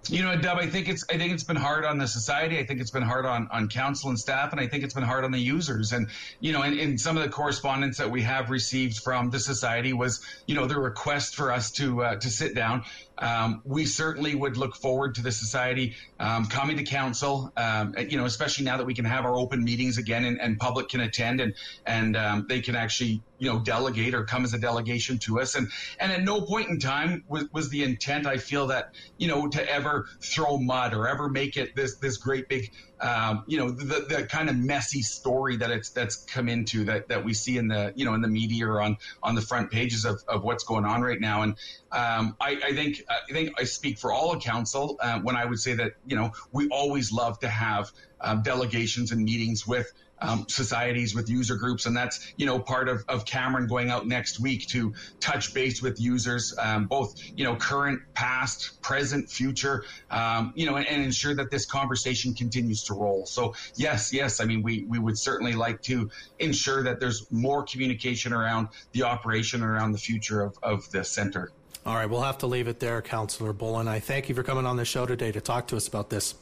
You 0.09 0.23
know, 0.23 0.35
Deb, 0.35 0.57
I 0.57 0.67
think 0.67 0.89
it's 0.89 1.05
I 1.11 1.19
think 1.19 1.33
it's 1.33 1.45
been 1.45 1.57
hard 1.57 1.85
on 1.85 1.99
the 1.99 2.09
society. 2.09 2.59
I 2.59 2.65
think 2.65 2.81
it's 2.81 2.91
been 2.91 3.03
hard 3.03 3.27
on 3.27 3.49
on 3.53 3.69
council 3.69 4.09
and 4.09 4.19
staff, 4.19 4.51
and 4.53 4.61
I 4.61 4.67
think 4.67 4.83
it's 4.83 4.95
been 4.95 5.05
hard 5.05 5.25
on 5.25 5.31
the 5.31 5.39
users. 5.39 5.93
And 5.93 6.09
you 6.41 6.53
know, 6.53 6.63
in 6.63 6.97
some 6.97 7.17
of 7.17 7.23
the 7.23 7.29
correspondence 7.29 7.99
that 7.99 8.11
we 8.11 8.23
have 8.23 8.51
received 8.51 8.99
from 9.05 9.31
the 9.31 9.39
society 9.39 9.93
was, 9.93 10.21
you 10.47 10.55
know, 10.55 10.67
the 10.67 10.81
request 10.81 11.35
for 11.35 11.53
us 11.53 11.71
to 11.73 12.03
uh, 12.03 12.17
to 12.17 12.31
sit 12.31 12.55
down. 12.55 12.85
Um, 13.21 13.63
we 13.65 13.85
certainly 13.85 14.35
would 14.35 14.57
look 14.57 14.75
forward 14.77 15.15
to 15.17 15.23
the 15.23 15.33
society 15.33 15.95
um, 16.19 16.47
coming 16.47 16.77
to 16.79 16.85
council. 16.85 17.53
Um, 17.57 17.95
you 18.09 18.17
know, 18.17 18.25
especially 18.25 18.65
now 18.65 18.77
that 18.79 18.87
we 18.87 18.95
can 18.95 19.05
have 19.05 19.25
our 19.25 19.37
open 19.37 19.63
meetings 19.63 19.99
again 19.99 20.25
and, 20.25 20.41
and 20.41 20.59
public 20.59 20.89
can 20.89 21.01
attend 21.01 21.41
and 21.41 21.55
and 21.87 22.17
um, 22.17 22.47
they 22.49 22.61
can 22.61 22.75
actually 22.75 23.23
you 23.39 23.51
know 23.51 23.59
delegate 23.59 24.15
or 24.15 24.25
come 24.25 24.45
as 24.45 24.55
a 24.55 24.59
delegation 24.59 25.19
to 25.19 25.41
us. 25.41 25.55
And 25.55 25.69
and 25.99 26.13
at 26.13 26.23
no 26.23 26.41
point 26.41 26.69
in 26.69 26.79
time 26.79 27.25
was, 27.29 27.45
was 27.53 27.69
the 27.71 27.83
intent. 27.83 28.27
I 28.27 28.39
feel 28.39 28.69
that 28.69 28.95
you 29.19 29.29
know 29.29 29.49
to 29.49 29.71
ever 29.71 30.07
throw 30.21 30.59
mud 30.59 30.95
or 30.95 31.09
ever 31.09 31.29
make 31.29 31.57
it 31.57 31.77
this 31.77 31.97
this 31.97 32.17
great 32.17 32.49
big 32.49 32.73
um, 33.01 33.45
you 33.47 33.59
know 33.59 33.71
the, 33.71 34.07
the 34.09 34.27
kind 34.27 34.51
of 34.51 34.57
messy 34.57 35.03
story 35.03 35.57
that 35.57 35.71
it's 35.71 35.91
that's 35.91 36.17
come 36.17 36.49
into 36.49 36.85
that 36.85 37.09
that 37.09 37.25
we 37.25 37.33
see 37.35 37.57
in 37.57 37.69
the 37.69 37.93
you 37.97 38.05
know 38.05 38.15
in 38.15 38.21
the 38.21 38.29
media 38.29 38.67
or 38.67 38.81
on 38.81 38.97
on 39.23 39.35
the 39.35 39.41
front 39.41 39.71
pages 39.71 40.05
of, 40.05 40.23
of 40.29 40.43
what's 40.43 40.65
going 40.65 40.85
on 40.85 41.03
right 41.03 41.21
now. 41.21 41.43
And 41.43 41.53
um, 41.93 42.37
I, 42.41 42.61
I, 42.65 42.73
think 42.75 43.03
I 43.09 43.33
think 43.33 43.53
I 43.59 43.65
speak 43.65 43.99
for 43.99 44.13
all 44.13 44.33
of 44.33 44.43
council 44.43 44.97
uh, 45.01 45.21
when 45.21 45.37
I 45.37 45.45
would 45.45 45.59
say 45.59 45.75
that 45.75 45.93
you 46.07 46.17
know 46.17 46.33
we 46.53 46.69
always 46.69 47.13
love 47.13 47.39
to 47.41 47.49
have 47.49 47.91
um, 48.21 48.43
delegations 48.43 49.13
and 49.13 49.25
meetings 49.25 49.67
with 49.67 49.93
um, 50.21 50.47
societies 50.49 51.15
with 51.15 51.29
user 51.29 51.57
groups, 51.57 51.87
and 51.87 51.97
that's 51.97 52.33
you 52.37 52.47
know 52.47 52.59
part 52.59 52.89
of, 52.89 53.05
of 53.09 53.25
Cameron 53.25 53.67
going 53.67 53.91
out 53.91 54.07
next 54.07 54.41
week 54.41 54.67
to 54.69 54.95
touch 55.21 55.55
base 55.55 55.83
with 55.83 56.01
users, 56.01 56.55
um, 56.59 56.87
both 56.87 57.15
you 57.37 57.45
know 57.45 57.57
current, 57.57 58.01
past, 58.15 58.81
present, 58.83 59.31
future, 59.31 59.85
um, 60.11 60.53
you 60.55 60.67
know, 60.67 60.77
and, 60.77 60.87
and, 60.87 61.03
ensure 61.03 61.35
that 61.35 61.51
this 61.51 61.67
conversation 61.67 62.35
continues 62.35 62.85
to 62.85 62.95
roll. 62.95 63.27
So 63.27 63.55
yes, 63.77 64.13
yes, 64.13 64.41
I 64.41 64.45
mean 64.45 64.63
we 64.63 64.85
we 64.85 64.99
would 64.99 65.19
certainly 65.19 65.55
like 65.55 65.83
to 65.83 66.11
ensure 66.39 66.83
that 66.83 67.01
there's 67.01 67.31
more 67.31 67.63
communication 67.63 68.33
around 68.33 68.69
the 68.93 69.03
operation 69.05 69.63
and 69.63 69.71
around 69.71 69.93
the 69.93 69.99
future 69.99 70.43
of, 70.43 70.59
of 70.63 70.91
the 70.91 71.05
center. 71.05 71.53
All 71.87 71.95
right, 71.95 72.09
we'll 72.09 72.23
have 72.23 72.39
to 72.39 72.47
leave 72.47 72.69
it 72.69 72.79
there, 72.79 73.01
Councillor 73.01 73.55
Bolin. 73.55 73.89
I 73.89 74.01
thank 74.01 74.29
you 74.29 74.35
for 74.35 74.43
coming 74.43 74.67
on 74.67 74.77
the 74.77 74.85
show 74.85 75.07
today 75.07 75.33
to 75.33 75.41
talk 75.41 75.67
to 75.69 75.77
us 75.77 75.89
about 75.89 76.11
this. 76.11 76.35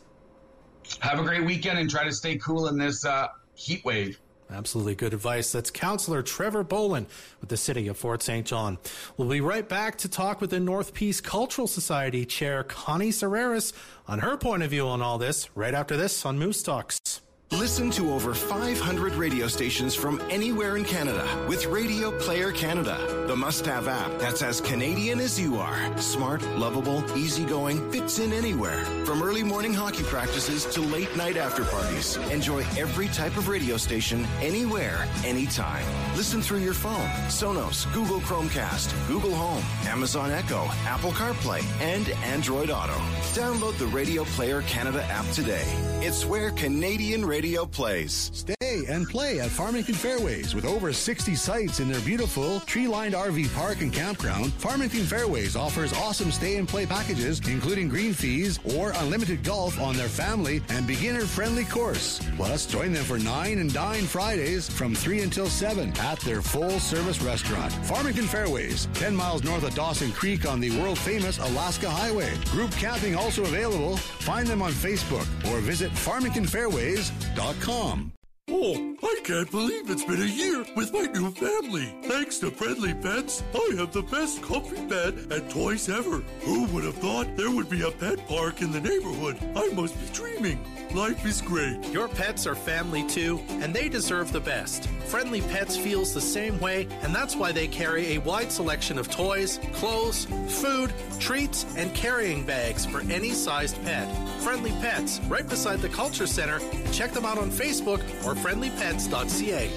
Have 1.00 1.20
a 1.20 1.22
great 1.22 1.44
weekend 1.44 1.78
and 1.78 1.88
try 1.88 2.04
to 2.04 2.12
stay 2.12 2.38
cool 2.38 2.66
in 2.66 2.78
this 2.78 3.04
uh, 3.04 3.28
heat 3.58 3.84
wave. 3.84 4.20
Absolutely 4.50 4.94
good 4.94 5.12
advice. 5.12 5.52
That's 5.52 5.70
Councillor 5.70 6.22
Trevor 6.22 6.64
Bolin 6.64 7.06
with 7.40 7.50
the 7.50 7.56
City 7.56 7.86
of 7.88 7.98
Fort 7.98 8.22
St. 8.22 8.46
John. 8.46 8.78
We'll 9.16 9.28
be 9.28 9.42
right 9.42 9.68
back 9.68 9.98
to 9.98 10.08
talk 10.08 10.40
with 10.40 10.50
the 10.50 10.60
North 10.60 10.94
Peace 10.94 11.20
Cultural 11.20 11.66
Society 11.66 12.24
Chair 12.24 12.64
Connie 12.64 13.10
Serreris 13.10 13.74
on 14.06 14.20
her 14.20 14.38
point 14.38 14.62
of 14.62 14.70
view 14.70 14.86
on 14.86 15.02
all 15.02 15.18
this 15.18 15.54
right 15.54 15.74
after 15.74 15.98
this 15.98 16.24
on 16.24 16.38
Moose 16.38 16.62
Talks. 16.62 17.20
Listen 17.52 17.90
to 17.92 18.12
over 18.12 18.34
500 18.34 19.14
radio 19.14 19.48
stations 19.48 19.94
from 19.94 20.20
anywhere 20.28 20.76
in 20.76 20.84
Canada 20.84 21.26
with 21.48 21.64
Radio 21.66 22.10
Player 22.18 22.52
Canada, 22.52 23.24
the 23.26 23.34
must 23.34 23.64
have 23.64 23.88
app 23.88 24.18
that's 24.18 24.42
as 24.42 24.60
Canadian 24.60 25.18
as 25.18 25.40
you 25.40 25.56
are. 25.56 25.96
Smart, 25.96 26.42
lovable, 26.58 27.02
easygoing, 27.16 27.90
fits 27.90 28.18
in 28.18 28.34
anywhere. 28.34 28.84
From 29.06 29.22
early 29.22 29.42
morning 29.42 29.72
hockey 29.72 30.02
practices 30.02 30.66
to 30.74 30.82
late 30.82 31.14
night 31.16 31.38
after 31.38 31.64
parties. 31.64 32.16
Enjoy 32.30 32.58
every 32.76 33.08
type 33.08 33.36
of 33.38 33.48
radio 33.48 33.78
station 33.78 34.26
anywhere, 34.40 35.06
anytime. 35.24 35.86
Listen 36.16 36.42
through 36.42 36.58
your 36.58 36.74
phone, 36.74 37.08
Sonos, 37.28 37.90
Google 37.94 38.20
Chromecast, 38.20 38.92
Google 39.08 39.34
Home, 39.34 39.64
Amazon 39.86 40.30
Echo, 40.30 40.66
Apple 40.84 41.12
CarPlay, 41.12 41.62
and 41.80 42.10
Android 42.24 42.68
Auto. 42.68 42.98
Download 43.32 43.76
the 43.78 43.86
Radio 43.86 44.24
Player 44.24 44.60
Canada 44.62 45.02
app 45.04 45.26
today. 45.32 45.64
It's 46.02 46.26
where 46.26 46.50
Canadian 46.50 47.24
radio 47.24 47.37
radio 47.38 47.64
plays. 47.64 48.32
Stay 48.34 48.57
and 48.88 49.08
play 49.08 49.40
at 49.40 49.50
Farmington 49.50 49.94
Fairways 49.94 50.54
with 50.54 50.64
over 50.64 50.92
60 50.92 51.34
sites 51.34 51.80
in 51.80 51.88
their 51.88 52.00
beautiful 52.00 52.60
tree-lined 52.60 53.14
RV 53.14 53.52
park 53.54 53.80
and 53.80 53.92
campground. 53.92 54.52
Farmington 54.54 55.04
Fairways 55.04 55.56
offers 55.56 55.92
awesome 55.92 56.32
stay 56.32 56.56
and 56.56 56.68
play 56.68 56.86
packages, 56.86 57.40
including 57.48 57.88
green 57.88 58.12
fees 58.12 58.58
or 58.76 58.92
unlimited 58.96 59.44
golf 59.44 59.80
on 59.80 59.96
their 59.96 60.08
family 60.08 60.62
and 60.70 60.86
beginner-friendly 60.86 61.64
course. 61.64 62.20
Plus, 62.36 62.66
join 62.66 62.92
them 62.92 63.04
for 63.04 63.18
9 63.18 63.58
and 63.58 63.72
Dine 63.72 64.04
Fridays 64.04 64.68
from 64.68 64.94
3 64.94 65.20
until 65.20 65.46
7 65.46 65.92
at 65.98 66.20
their 66.20 66.42
full-service 66.42 67.22
restaurant. 67.22 67.72
Farmington 67.86 68.24
Fairways, 68.24 68.88
10 68.94 69.14
miles 69.14 69.44
north 69.44 69.64
of 69.64 69.74
Dawson 69.74 70.12
Creek 70.12 70.46
on 70.46 70.60
the 70.60 70.70
world-famous 70.80 71.38
Alaska 71.38 71.90
Highway. 71.90 72.34
Group 72.46 72.70
camping 72.72 73.14
also 73.14 73.42
available. 73.42 73.96
Find 73.96 74.46
them 74.46 74.62
on 74.62 74.72
Facebook 74.72 75.26
or 75.50 75.60
visit 75.60 75.92
farmingtonfairways.com. 75.92 78.17
Oh, 78.50 78.96
I 79.02 79.20
can't 79.24 79.50
believe 79.50 79.90
it's 79.90 80.04
been 80.04 80.22
a 80.22 80.24
year 80.24 80.64
with 80.74 80.92
my 80.92 81.02
new 81.02 81.30
family. 81.32 81.94
Thanks 82.04 82.38
to 82.38 82.50
Friendly 82.50 82.94
Pets, 82.94 83.42
I 83.54 83.74
have 83.76 83.92
the 83.92 84.02
best 84.02 84.40
comfy 84.42 84.80
bed 84.86 85.26
and 85.30 85.50
toys 85.50 85.88
ever. 85.90 86.22
Who 86.40 86.64
would 86.68 86.84
have 86.84 86.94
thought 86.94 87.36
there 87.36 87.50
would 87.50 87.68
be 87.68 87.82
a 87.82 87.90
pet 87.90 88.26
park 88.26 88.62
in 88.62 88.72
the 88.72 88.80
neighborhood? 88.80 89.38
I 89.54 89.68
must 89.74 90.00
be 90.00 90.06
dreaming. 90.14 90.64
Life 90.94 91.26
is 91.26 91.42
great. 91.42 91.84
Your 91.92 92.08
pets 92.08 92.46
are 92.46 92.54
family 92.54 93.06
too, 93.06 93.38
and 93.48 93.74
they 93.74 93.90
deserve 93.90 94.32
the 94.32 94.40
best. 94.40 94.88
Friendly 95.08 95.40
Pets 95.40 95.74
feels 95.74 96.12
the 96.12 96.20
same 96.20 96.60
way, 96.60 96.86
and 97.00 97.14
that's 97.14 97.34
why 97.34 97.50
they 97.50 97.66
carry 97.66 98.14
a 98.14 98.18
wide 98.18 98.52
selection 98.52 98.98
of 98.98 99.10
toys, 99.10 99.58
clothes, 99.72 100.26
food, 100.48 100.92
treats, 101.18 101.64
and 101.78 101.94
carrying 101.94 102.44
bags 102.44 102.84
for 102.84 103.00
any 103.10 103.30
sized 103.30 103.82
pet. 103.84 104.06
Friendly 104.42 104.72
Pets, 104.82 105.18
right 105.26 105.48
beside 105.48 105.80
the 105.80 105.88
Culture 105.88 106.26
Center. 106.26 106.60
Check 106.92 107.12
them 107.12 107.24
out 107.24 107.38
on 107.38 107.50
Facebook 107.50 108.00
or 108.26 108.34
friendlypets.ca. 108.34 109.70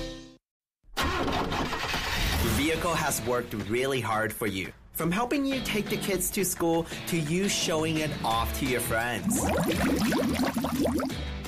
Vehicle 2.58 2.94
has 2.94 3.22
worked 3.26 3.54
really 3.70 4.02
hard 4.02 4.34
for 4.34 4.48
you. 4.48 4.74
From 4.92 5.12
helping 5.12 5.46
you 5.46 5.62
take 5.62 5.88
the 5.88 5.96
kids 5.96 6.30
to 6.32 6.44
school 6.44 6.86
to 7.08 7.18
you 7.18 7.48
showing 7.48 8.00
it 8.00 8.12
off 8.26 8.54
to 8.60 8.66
your 8.66 8.82
friends. 8.82 9.40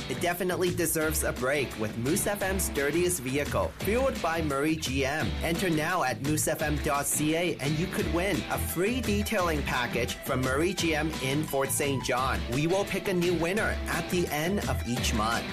It 0.10 0.20
definitely 0.20 0.74
deserves 0.74 1.24
a 1.24 1.32
break 1.34 1.70
with 1.80 1.98
Moose 1.98 2.26
FM's 2.26 2.70
dirtiest 2.70 3.22
vehicle, 3.22 3.72
fueled 3.80 4.22
by 4.22 4.42
Murray 4.42 4.76
GM. 4.76 5.28
Enter 5.44 5.70
now 5.70 6.04
at 6.04 6.22
moosefm.ca 6.24 7.58
and 7.60 7.80
you 7.80 7.88
could 7.88 8.14
win 8.14 8.38
a 8.52 8.58
free 8.58 9.00
detailing 9.02 9.62
package 9.64 10.16
from 10.26 10.42
Murray 10.42 10.74
GM 10.74 11.12
in 11.24 11.44
Fort 11.44 11.70
St. 11.70 12.04
John. 12.04 12.40
We 12.52 12.68
will 12.68 12.86
pick 12.86 13.08
a 13.08 13.14
new 13.14 13.34
winner 13.36 13.78
at 13.88 14.10
the 14.10 14.28
end 14.28 14.60
of 14.70 14.82
each 14.88 15.14
month. 15.14 15.46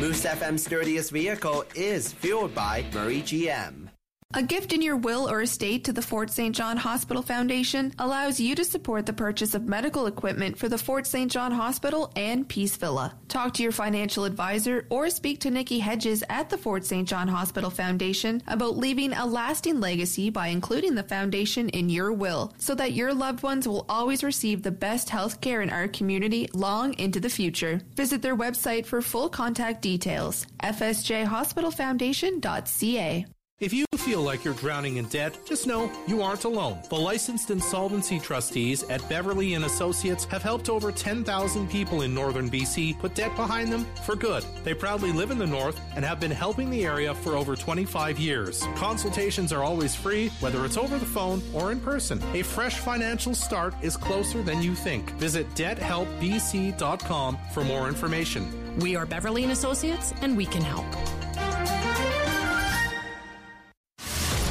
Moose 0.00 0.24
FM's 0.24 0.64
dirtiest 0.64 1.10
vehicle 1.10 1.64
is 1.74 2.12
fueled 2.12 2.54
by 2.54 2.84
Murray 2.92 3.22
GM. 3.22 3.83
A 4.36 4.42
gift 4.42 4.72
in 4.72 4.82
your 4.82 4.96
will 4.96 5.30
or 5.30 5.42
estate 5.42 5.84
to 5.84 5.92
the 5.92 6.02
Fort 6.02 6.28
St. 6.28 6.56
John 6.56 6.76
Hospital 6.76 7.22
Foundation 7.22 7.94
allows 8.00 8.40
you 8.40 8.56
to 8.56 8.64
support 8.64 9.06
the 9.06 9.12
purchase 9.12 9.54
of 9.54 9.68
medical 9.68 10.08
equipment 10.08 10.58
for 10.58 10.68
the 10.68 10.76
Fort 10.76 11.06
St. 11.06 11.30
John 11.30 11.52
Hospital 11.52 12.10
and 12.16 12.48
Peace 12.48 12.74
Villa. 12.74 13.14
Talk 13.28 13.54
to 13.54 13.62
your 13.62 13.70
financial 13.70 14.24
advisor 14.24 14.88
or 14.90 15.08
speak 15.08 15.38
to 15.42 15.52
Nikki 15.52 15.78
Hedges 15.78 16.24
at 16.28 16.50
the 16.50 16.58
Fort 16.58 16.84
St. 16.84 17.08
John 17.08 17.28
Hospital 17.28 17.70
Foundation 17.70 18.42
about 18.48 18.76
leaving 18.76 19.12
a 19.12 19.24
lasting 19.24 19.78
legacy 19.78 20.30
by 20.30 20.48
including 20.48 20.96
the 20.96 21.04
foundation 21.04 21.68
in 21.68 21.88
your 21.88 22.12
will 22.12 22.52
so 22.58 22.74
that 22.74 22.92
your 22.92 23.14
loved 23.14 23.44
ones 23.44 23.68
will 23.68 23.86
always 23.88 24.24
receive 24.24 24.64
the 24.64 24.72
best 24.72 25.10
health 25.10 25.40
care 25.40 25.62
in 25.62 25.70
our 25.70 25.86
community 25.86 26.48
long 26.52 26.94
into 26.94 27.20
the 27.20 27.30
future. 27.30 27.80
Visit 27.94 28.20
their 28.20 28.36
website 28.36 28.84
for 28.84 29.00
full 29.00 29.28
contact 29.28 29.80
details 29.80 30.48
fsjhospitalfoundation.ca. 30.60 33.26
If 33.64 33.72
you 33.72 33.86
feel 33.96 34.20
like 34.20 34.44
you're 34.44 34.52
drowning 34.52 34.98
in 34.98 35.06
debt, 35.06 35.38
just 35.46 35.66
know 35.66 35.90
you 36.06 36.20
aren't 36.20 36.44
alone. 36.44 36.80
The 36.90 36.96
licensed 36.96 37.50
insolvency 37.50 38.20
trustees 38.20 38.82
at 38.90 39.08
Beverly 39.08 39.54
and 39.54 39.64
Associates 39.64 40.26
have 40.26 40.42
helped 40.42 40.68
over 40.68 40.92
10,000 40.92 41.70
people 41.70 42.02
in 42.02 42.12
northern 42.12 42.50
BC 42.50 42.98
put 42.98 43.14
debt 43.14 43.34
behind 43.36 43.72
them 43.72 43.86
for 44.04 44.16
good. 44.16 44.44
They 44.64 44.74
proudly 44.74 45.12
live 45.12 45.30
in 45.30 45.38
the 45.38 45.46
north 45.46 45.80
and 45.96 46.04
have 46.04 46.20
been 46.20 46.30
helping 46.30 46.68
the 46.68 46.84
area 46.84 47.14
for 47.14 47.36
over 47.36 47.56
25 47.56 48.18
years. 48.18 48.62
Consultations 48.76 49.50
are 49.50 49.64
always 49.64 49.94
free, 49.94 50.28
whether 50.40 50.66
it's 50.66 50.76
over 50.76 50.98
the 50.98 51.06
phone 51.06 51.40
or 51.54 51.72
in 51.72 51.80
person. 51.80 52.22
A 52.34 52.42
fresh 52.42 52.80
financial 52.80 53.34
start 53.34 53.72
is 53.80 53.96
closer 53.96 54.42
than 54.42 54.60
you 54.60 54.74
think. 54.74 55.10
Visit 55.12 55.48
debthelpbc.com 55.54 57.38
for 57.54 57.64
more 57.64 57.88
information. 57.88 58.78
We 58.78 58.94
are 58.94 59.06
Beverly 59.06 59.42
and 59.42 59.52
Associates 59.52 60.12
and 60.20 60.36
we 60.36 60.44
can 60.44 60.60
help. 60.60 60.84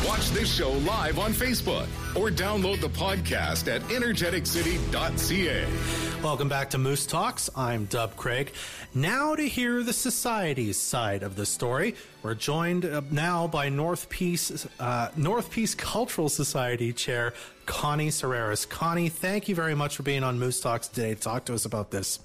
Watch 0.05 0.29
this 0.31 0.53
show 0.53 0.71
live 0.71 1.17
on 1.17 1.31
Facebook 1.31 1.87
or 2.15 2.29
download 2.29 2.81
the 2.81 2.89
podcast 2.89 3.73
at 3.73 3.81
energeticcity.ca. 3.83 5.65
Welcome 6.21 6.49
back 6.49 6.69
to 6.71 6.77
Moose 6.77 7.05
Talks. 7.05 7.49
I'm 7.55 7.85
Dub 7.85 8.17
Craig. 8.17 8.51
Now 8.93 9.33
to 9.35 9.47
hear 9.47 9.81
the 9.81 9.93
society's 9.93 10.77
side 10.77 11.23
of 11.23 11.37
the 11.37 11.45
story. 11.45 11.95
We're 12.21 12.35
joined 12.35 12.83
uh, 12.83 13.01
now 13.11 13.47
by 13.47 13.69
North 13.69 14.09
Peace 14.09 14.67
uh, 14.77 15.09
North 15.15 15.49
Peace 15.51 15.73
Cultural 15.73 16.27
Society 16.27 16.91
Chair 16.91 17.33
Connie 17.65 18.09
Serreras. 18.09 18.67
Connie, 18.67 19.07
thank 19.07 19.47
you 19.47 19.55
very 19.55 19.75
much 19.75 19.95
for 19.95 20.03
being 20.03 20.23
on 20.23 20.37
Moose 20.37 20.59
Talks 20.59 20.89
today 20.89 21.13
to 21.15 21.19
talk 21.19 21.45
to 21.45 21.53
us 21.53 21.63
about 21.63 21.91
this. 21.91 22.19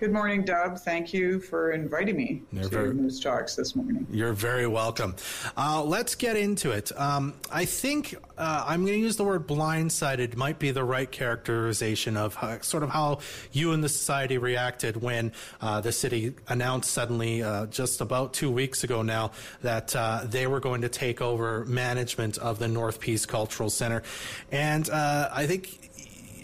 Good 0.00 0.12
morning, 0.12 0.44
Dub. 0.44 0.78
Thank 0.78 1.14
you 1.14 1.38
for 1.38 1.70
inviting 1.70 2.16
me 2.16 2.42
You're 2.52 2.64
to 2.64 2.68
very, 2.68 2.94
Moose 2.94 3.20
Talks 3.20 3.54
this 3.54 3.76
morning. 3.76 4.04
You're 4.10 4.32
very 4.32 4.66
welcome. 4.66 5.14
Uh, 5.56 5.84
let's 5.84 6.16
get 6.16 6.36
into 6.36 6.72
it. 6.72 6.90
Um, 6.98 7.34
I 7.50 7.64
think 7.64 8.16
uh, 8.36 8.64
I'm 8.66 8.80
going 8.84 8.98
to 8.98 9.00
use 9.00 9.16
the 9.16 9.22
word 9.22 9.46
blindsided 9.46 10.34
might 10.34 10.58
be 10.58 10.72
the 10.72 10.82
right 10.82 11.10
characterization 11.10 12.16
of 12.16 12.34
how, 12.34 12.60
sort 12.60 12.82
of 12.82 12.90
how 12.90 13.20
you 13.52 13.70
and 13.70 13.84
the 13.84 13.88
society 13.88 14.36
reacted 14.36 15.00
when 15.00 15.30
uh, 15.60 15.80
the 15.80 15.92
city 15.92 16.34
announced 16.48 16.90
suddenly, 16.90 17.44
uh, 17.44 17.66
just 17.66 18.00
about 18.00 18.34
two 18.34 18.50
weeks 18.50 18.82
ago 18.82 19.00
now, 19.02 19.30
that 19.62 19.94
uh, 19.94 20.22
they 20.24 20.48
were 20.48 20.60
going 20.60 20.80
to 20.80 20.88
take 20.88 21.22
over 21.22 21.64
management 21.66 22.36
of 22.38 22.58
the 22.58 22.66
North 22.66 22.98
Peace 22.98 23.26
Cultural 23.26 23.70
Center. 23.70 24.02
And 24.50 24.90
uh, 24.90 25.30
I 25.32 25.46
think 25.46 25.83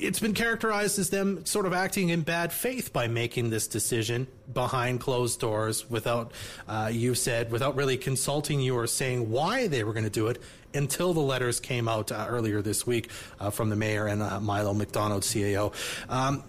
it's 0.00 0.20
been 0.20 0.34
characterized 0.34 0.98
as 0.98 1.10
them 1.10 1.44
sort 1.44 1.66
of 1.66 1.72
acting 1.72 2.08
in 2.08 2.22
bad 2.22 2.52
faith 2.52 2.92
by 2.92 3.06
making 3.06 3.50
this 3.50 3.68
decision 3.68 4.26
behind 4.52 5.00
closed 5.00 5.38
doors 5.40 5.88
without, 5.90 6.32
uh, 6.68 6.90
you 6.92 7.14
said, 7.14 7.50
without 7.50 7.76
really 7.76 7.96
consulting 7.96 8.60
you 8.60 8.76
or 8.76 8.86
saying 8.86 9.30
why 9.30 9.66
they 9.66 9.84
were 9.84 9.92
going 9.92 10.04
to 10.04 10.10
do 10.10 10.28
it 10.28 10.40
until 10.74 11.12
the 11.12 11.20
letters 11.20 11.60
came 11.60 11.88
out 11.88 12.10
uh, 12.10 12.26
earlier 12.28 12.62
this 12.62 12.86
week 12.86 13.10
uh, 13.38 13.50
from 13.50 13.68
the 13.68 13.76
mayor 13.76 14.06
and 14.06 14.22
uh, 14.22 14.40
Milo 14.40 14.72
McDonald, 14.72 15.22
CAO. 15.22 15.72
Um, 16.08 16.44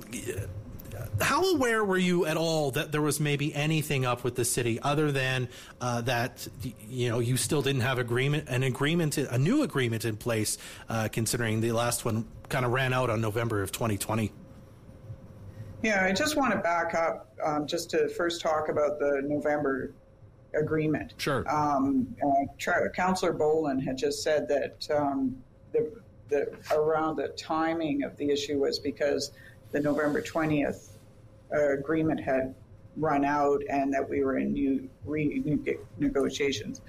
how 1.19 1.43
aware 1.53 1.83
were 1.83 1.97
you 1.97 2.25
at 2.25 2.37
all 2.37 2.71
that 2.71 2.91
there 2.91 3.01
was 3.01 3.19
maybe 3.19 3.53
anything 3.53 4.05
up 4.05 4.23
with 4.23 4.35
the 4.35 4.45
city 4.45 4.79
other 4.81 5.11
than 5.11 5.49
uh, 5.81 6.01
that 6.01 6.47
you 6.87 7.09
know 7.09 7.19
you 7.19 7.37
still 7.37 7.61
didn't 7.61 7.81
have 7.81 7.99
agreement 7.99 8.47
an 8.47 8.63
agreement 8.63 9.17
a 9.17 9.37
new 9.37 9.63
agreement 9.63 10.05
in 10.05 10.15
place 10.15 10.57
uh, 10.89 11.07
considering 11.11 11.61
the 11.61 11.71
last 11.71 12.05
one 12.05 12.25
kind 12.49 12.65
of 12.65 12.71
ran 12.71 12.93
out 12.93 13.09
on 13.09 13.19
November 13.19 13.61
of 13.61 13.71
2020 13.71 14.31
yeah 15.83 16.05
I 16.05 16.13
just 16.13 16.37
want 16.37 16.53
to 16.53 16.59
back 16.59 16.93
up 16.93 17.33
um, 17.43 17.67
just 17.67 17.89
to 17.91 18.07
first 18.09 18.41
talk 18.41 18.69
about 18.69 18.99
the 18.99 19.21
November 19.25 19.93
agreement. 20.53 21.13
Sure. 21.17 21.49
Um, 21.49 22.15
uh, 22.21 22.89
Councillor 22.93 23.33
Bolin 23.33 23.81
had 23.81 23.97
just 23.97 24.23
said 24.23 24.47
that 24.49 24.87
um, 24.93 25.41
the, 25.71 25.91
the 26.29 26.51
around 26.71 27.17
the 27.17 27.29
timing 27.29 28.03
of 28.03 28.17
the 28.17 28.29
issue 28.29 28.59
was 28.59 28.79
because 28.79 29.31
the 29.71 29.79
November 29.79 30.21
20th 30.21 30.90
uh, 31.53 31.73
agreement 31.73 32.19
had 32.19 32.55
run 32.97 33.23
out 33.23 33.61
and 33.69 33.93
that 33.93 34.09
we 34.09 34.23
were 34.23 34.37
in 34.37 34.53
new 34.53 34.89
re- 35.05 35.67
negotiations, 35.97 36.81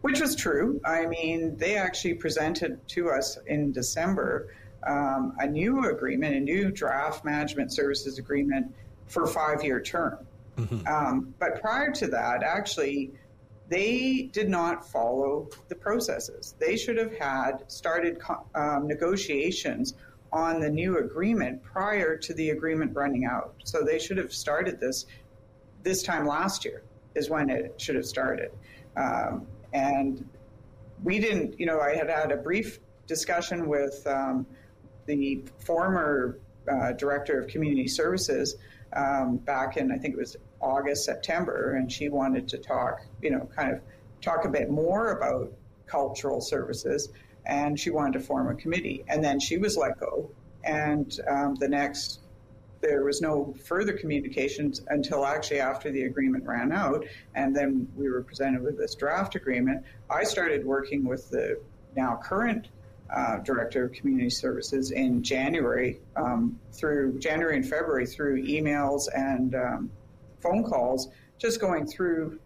which 0.00 0.20
was 0.20 0.34
true. 0.34 0.80
I 0.84 1.06
mean, 1.06 1.56
they 1.56 1.76
actually 1.76 2.14
presented 2.14 2.86
to 2.88 3.10
us 3.10 3.38
in 3.46 3.72
December 3.72 4.54
um, 4.86 5.34
a 5.38 5.46
new 5.46 5.90
agreement, 5.90 6.34
a 6.36 6.40
new 6.40 6.70
draft 6.70 7.24
management 7.24 7.72
services 7.72 8.18
agreement 8.18 8.74
for 9.06 9.24
a 9.24 9.28
five 9.28 9.62
year 9.62 9.80
term. 9.80 10.18
Mm-hmm. 10.56 10.86
Um, 10.86 11.34
but 11.38 11.60
prior 11.60 11.90
to 11.92 12.06
that, 12.08 12.42
actually, 12.42 13.12
they 13.68 14.28
did 14.32 14.48
not 14.48 14.88
follow 14.90 15.48
the 15.68 15.74
processes. 15.74 16.54
They 16.58 16.76
should 16.76 16.96
have 16.96 17.14
had 17.16 17.64
started 17.68 18.20
um, 18.54 18.86
negotiations 18.86 19.94
on 20.32 20.60
the 20.60 20.70
new 20.70 20.98
agreement 20.98 21.62
prior 21.62 22.16
to 22.16 22.34
the 22.34 22.50
agreement 22.50 22.94
running 22.94 23.24
out. 23.24 23.54
So 23.64 23.82
they 23.82 23.98
should 23.98 24.18
have 24.18 24.32
started 24.32 24.80
this 24.80 25.06
this 25.82 26.02
time 26.02 26.26
last 26.26 26.64
year 26.64 26.82
is 27.14 27.30
when 27.30 27.48
it 27.50 27.80
should 27.80 27.96
have 27.96 28.04
started. 28.04 28.50
Um, 28.96 29.46
and 29.72 30.28
we 31.02 31.18
didn't, 31.18 31.58
you 31.58 31.66
know, 31.66 31.80
I 31.80 31.94
had 31.94 32.10
had 32.10 32.32
a 32.32 32.36
brief 32.36 32.80
discussion 33.06 33.66
with 33.66 34.06
um, 34.06 34.46
the 35.06 35.42
former 35.58 36.38
uh, 36.70 36.92
director 36.92 37.40
of 37.40 37.48
community 37.48 37.88
services 37.88 38.56
um, 38.94 39.38
back 39.38 39.76
in, 39.76 39.90
I 39.90 39.96
think 39.96 40.14
it 40.14 40.18
was 40.18 40.36
August, 40.60 41.04
September, 41.04 41.76
and 41.76 41.90
she 41.90 42.08
wanted 42.08 42.48
to 42.48 42.58
talk, 42.58 43.00
you 43.22 43.30
know, 43.30 43.48
kind 43.56 43.72
of 43.72 43.80
talk 44.20 44.44
a 44.44 44.48
bit 44.48 44.70
more 44.70 45.12
about 45.12 45.52
cultural 45.86 46.40
services 46.40 47.08
and 47.46 47.78
she 47.78 47.90
wanted 47.90 48.14
to 48.14 48.20
form 48.20 48.48
a 48.48 48.54
committee. 48.54 49.04
And 49.08 49.22
then 49.22 49.40
she 49.40 49.58
was 49.58 49.76
let 49.76 49.98
go. 49.98 50.30
And 50.64 51.18
um, 51.28 51.54
the 51.56 51.68
next, 51.68 52.20
there 52.80 53.04
was 53.04 53.20
no 53.20 53.54
further 53.64 53.92
communications 53.92 54.82
until 54.88 55.24
actually 55.24 55.60
after 55.60 55.90
the 55.90 56.04
agreement 56.04 56.44
ran 56.46 56.72
out. 56.72 57.04
And 57.34 57.54
then 57.54 57.88
we 57.96 58.10
were 58.10 58.22
presented 58.22 58.62
with 58.62 58.78
this 58.78 58.94
draft 58.94 59.34
agreement. 59.34 59.84
I 60.10 60.24
started 60.24 60.64
working 60.64 61.04
with 61.04 61.30
the 61.30 61.60
now 61.96 62.20
current 62.22 62.68
uh, 63.14 63.38
director 63.38 63.84
of 63.84 63.92
community 63.92 64.30
services 64.30 64.92
in 64.92 65.22
January 65.22 66.00
um, 66.16 66.58
through 66.72 67.18
January 67.18 67.56
and 67.56 67.68
February 67.68 68.06
through 68.06 68.42
emails 68.46 69.08
and 69.14 69.54
um, 69.54 69.90
phone 70.40 70.62
calls, 70.62 71.08
just 71.38 71.60
going 71.60 71.86
through 71.86 72.38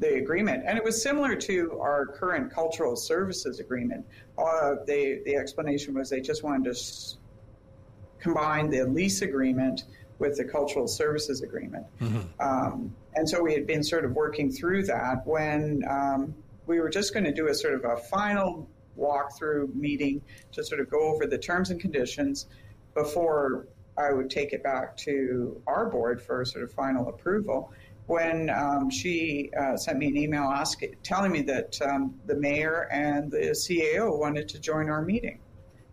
the 0.00 0.14
agreement. 0.14 0.64
And 0.66 0.76
it 0.76 0.84
was 0.84 1.00
similar 1.00 1.36
to 1.36 1.78
our 1.78 2.06
current 2.06 2.52
cultural 2.52 2.96
services 2.96 3.60
agreement. 3.60 4.04
Uh, 4.36 4.76
they, 4.86 5.20
the 5.24 5.36
explanation 5.36 5.94
was 5.94 6.08
they 6.08 6.22
just 6.22 6.42
wanted 6.42 6.64
to 6.64 6.70
s- 6.70 7.18
combine 8.18 8.70
the 8.70 8.84
lease 8.84 9.22
agreement 9.22 9.84
with 10.18 10.36
the 10.36 10.44
cultural 10.44 10.88
services 10.88 11.42
agreement. 11.42 11.86
Mm-hmm. 12.00 12.18
Um, 12.40 12.94
and 13.14 13.28
so 13.28 13.42
we 13.42 13.52
had 13.52 13.66
been 13.66 13.82
sort 13.82 14.04
of 14.04 14.12
working 14.12 14.50
through 14.50 14.84
that 14.86 15.26
when 15.26 15.82
um, 15.88 16.34
we 16.66 16.80
were 16.80 16.90
just 16.90 17.12
going 17.12 17.24
to 17.24 17.32
do 17.32 17.48
a 17.48 17.54
sort 17.54 17.74
of 17.74 17.84
a 17.84 17.96
final 17.96 18.68
walkthrough 18.98 19.74
meeting 19.74 20.22
to 20.52 20.64
sort 20.64 20.80
of 20.80 20.90
go 20.90 21.00
over 21.00 21.26
the 21.26 21.38
terms 21.38 21.70
and 21.70 21.80
conditions 21.80 22.46
before 22.94 23.66
I 23.98 24.12
would 24.12 24.30
take 24.30 24.52
it 24.52 24.62
back 24.62 24.96
to 24.98 25.60
our 25.66 25.86
board 25.90 26.22
for 26.22 26.44
sort 26.44 26.64
of 26.64 26.72
final 26.72 27.08
approval 27.08 27.72
when 28.06 28.50
um, 28.50 28.90
she 28.90 29.50
uh, 29.58 29.76
sent 29.76 29.98
me 29.98 30.08
an 30.08 30.16
email 30.16 30.42
asking, 30.42 30.96
telling 31.02 31.30
me 31.30 31.42
that 31.42 31.80
um, 31.82 32.14
the 32.26 32.34
mayor 32.34 32.88
and 32.90 33.30
the 33.30 33.38
CAO 33.38 34.18
wanted 34.18 34.48
to 34.48 34.58
join 34.58 34.88
our 34.88 35.02
meeting. 35.02 35.38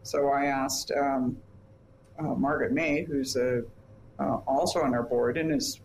So 0.04 0.30
I 0.30 0.46
asked 0.46 0.91
um, 0.91 1.38
uh, 2.17 2.34
Margaret 2.34 2.72
May, 2.72 3.04
who's 3.04 3.36
uh, 3.36 3.62
also 4.20 4.82
on 4.82 4.93
our 4.93 5.04
board 5.04 5.38
and 5.38 5.52
is 5.52 5.80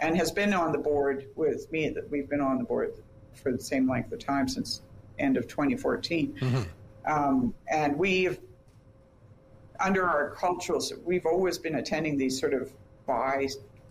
and 0.00 0.16
has 0.16 0.30
been 0.30 0.54
on 0.54 0.72
the 0.72 0.78
board 0.78 1.26
with 1.34 1.70
me. 1.72 1.88
That 1.88 2.10
we've 2.10 2.28
been 2.28 2.40
on 2.40 2.58
the 2.58 2.64
board 2.64 2.92
for 3.34 3.52
the 3.52 3.60
same 3.60 3.88
length 3.88 4.12
of 4.12 4.18
time 4.18 4.48
since 4.48 4.82
end 5.18 5.36
of 5.36 5.48
2014, 5.48 6.34
mm-hmm. 6.34 6.62
Um, 7.06 7.54
and 7.70 7.96
we've 7.96 8.38
under 9.80 10.06
our 10.06 10.30
cultural. 10.30 10.82
We've 11.04 11.24
always 11.24 11.56
been 11.56 11.76
attending 11.76 12.18
these 12.18 12.38
sort 12.38 12.52
of 12.52 12.72
by 13.06 13.48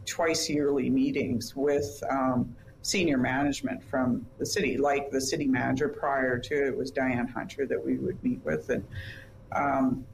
twice 0.08 0.50
yearly 0.50 0.90
meetings 0.90 1.56
with 1.56 2.02
um, 2.10 2.56
senior 2.82 3.18
management 3.18 3.84
from 3.84 4.26
the 4.40 4.46
city, 4.46 4.78
like 4.78 5.12
the 5.12 5.22
city 5.22 5.46
manager 5.46 5.90
prior 5.90 6.40
to 6.40 6.68
it 6.68 6.76
was 6.76 6.90
Diane 6.90 7.28
Hunter 7.28 7.68
that 7.68 7.84
we 7.84 7.98
would 7.98 8.22
meet 8.24 8.44
with. 8.44 8.70
And 8.70 8.84
um, 9.52 10.06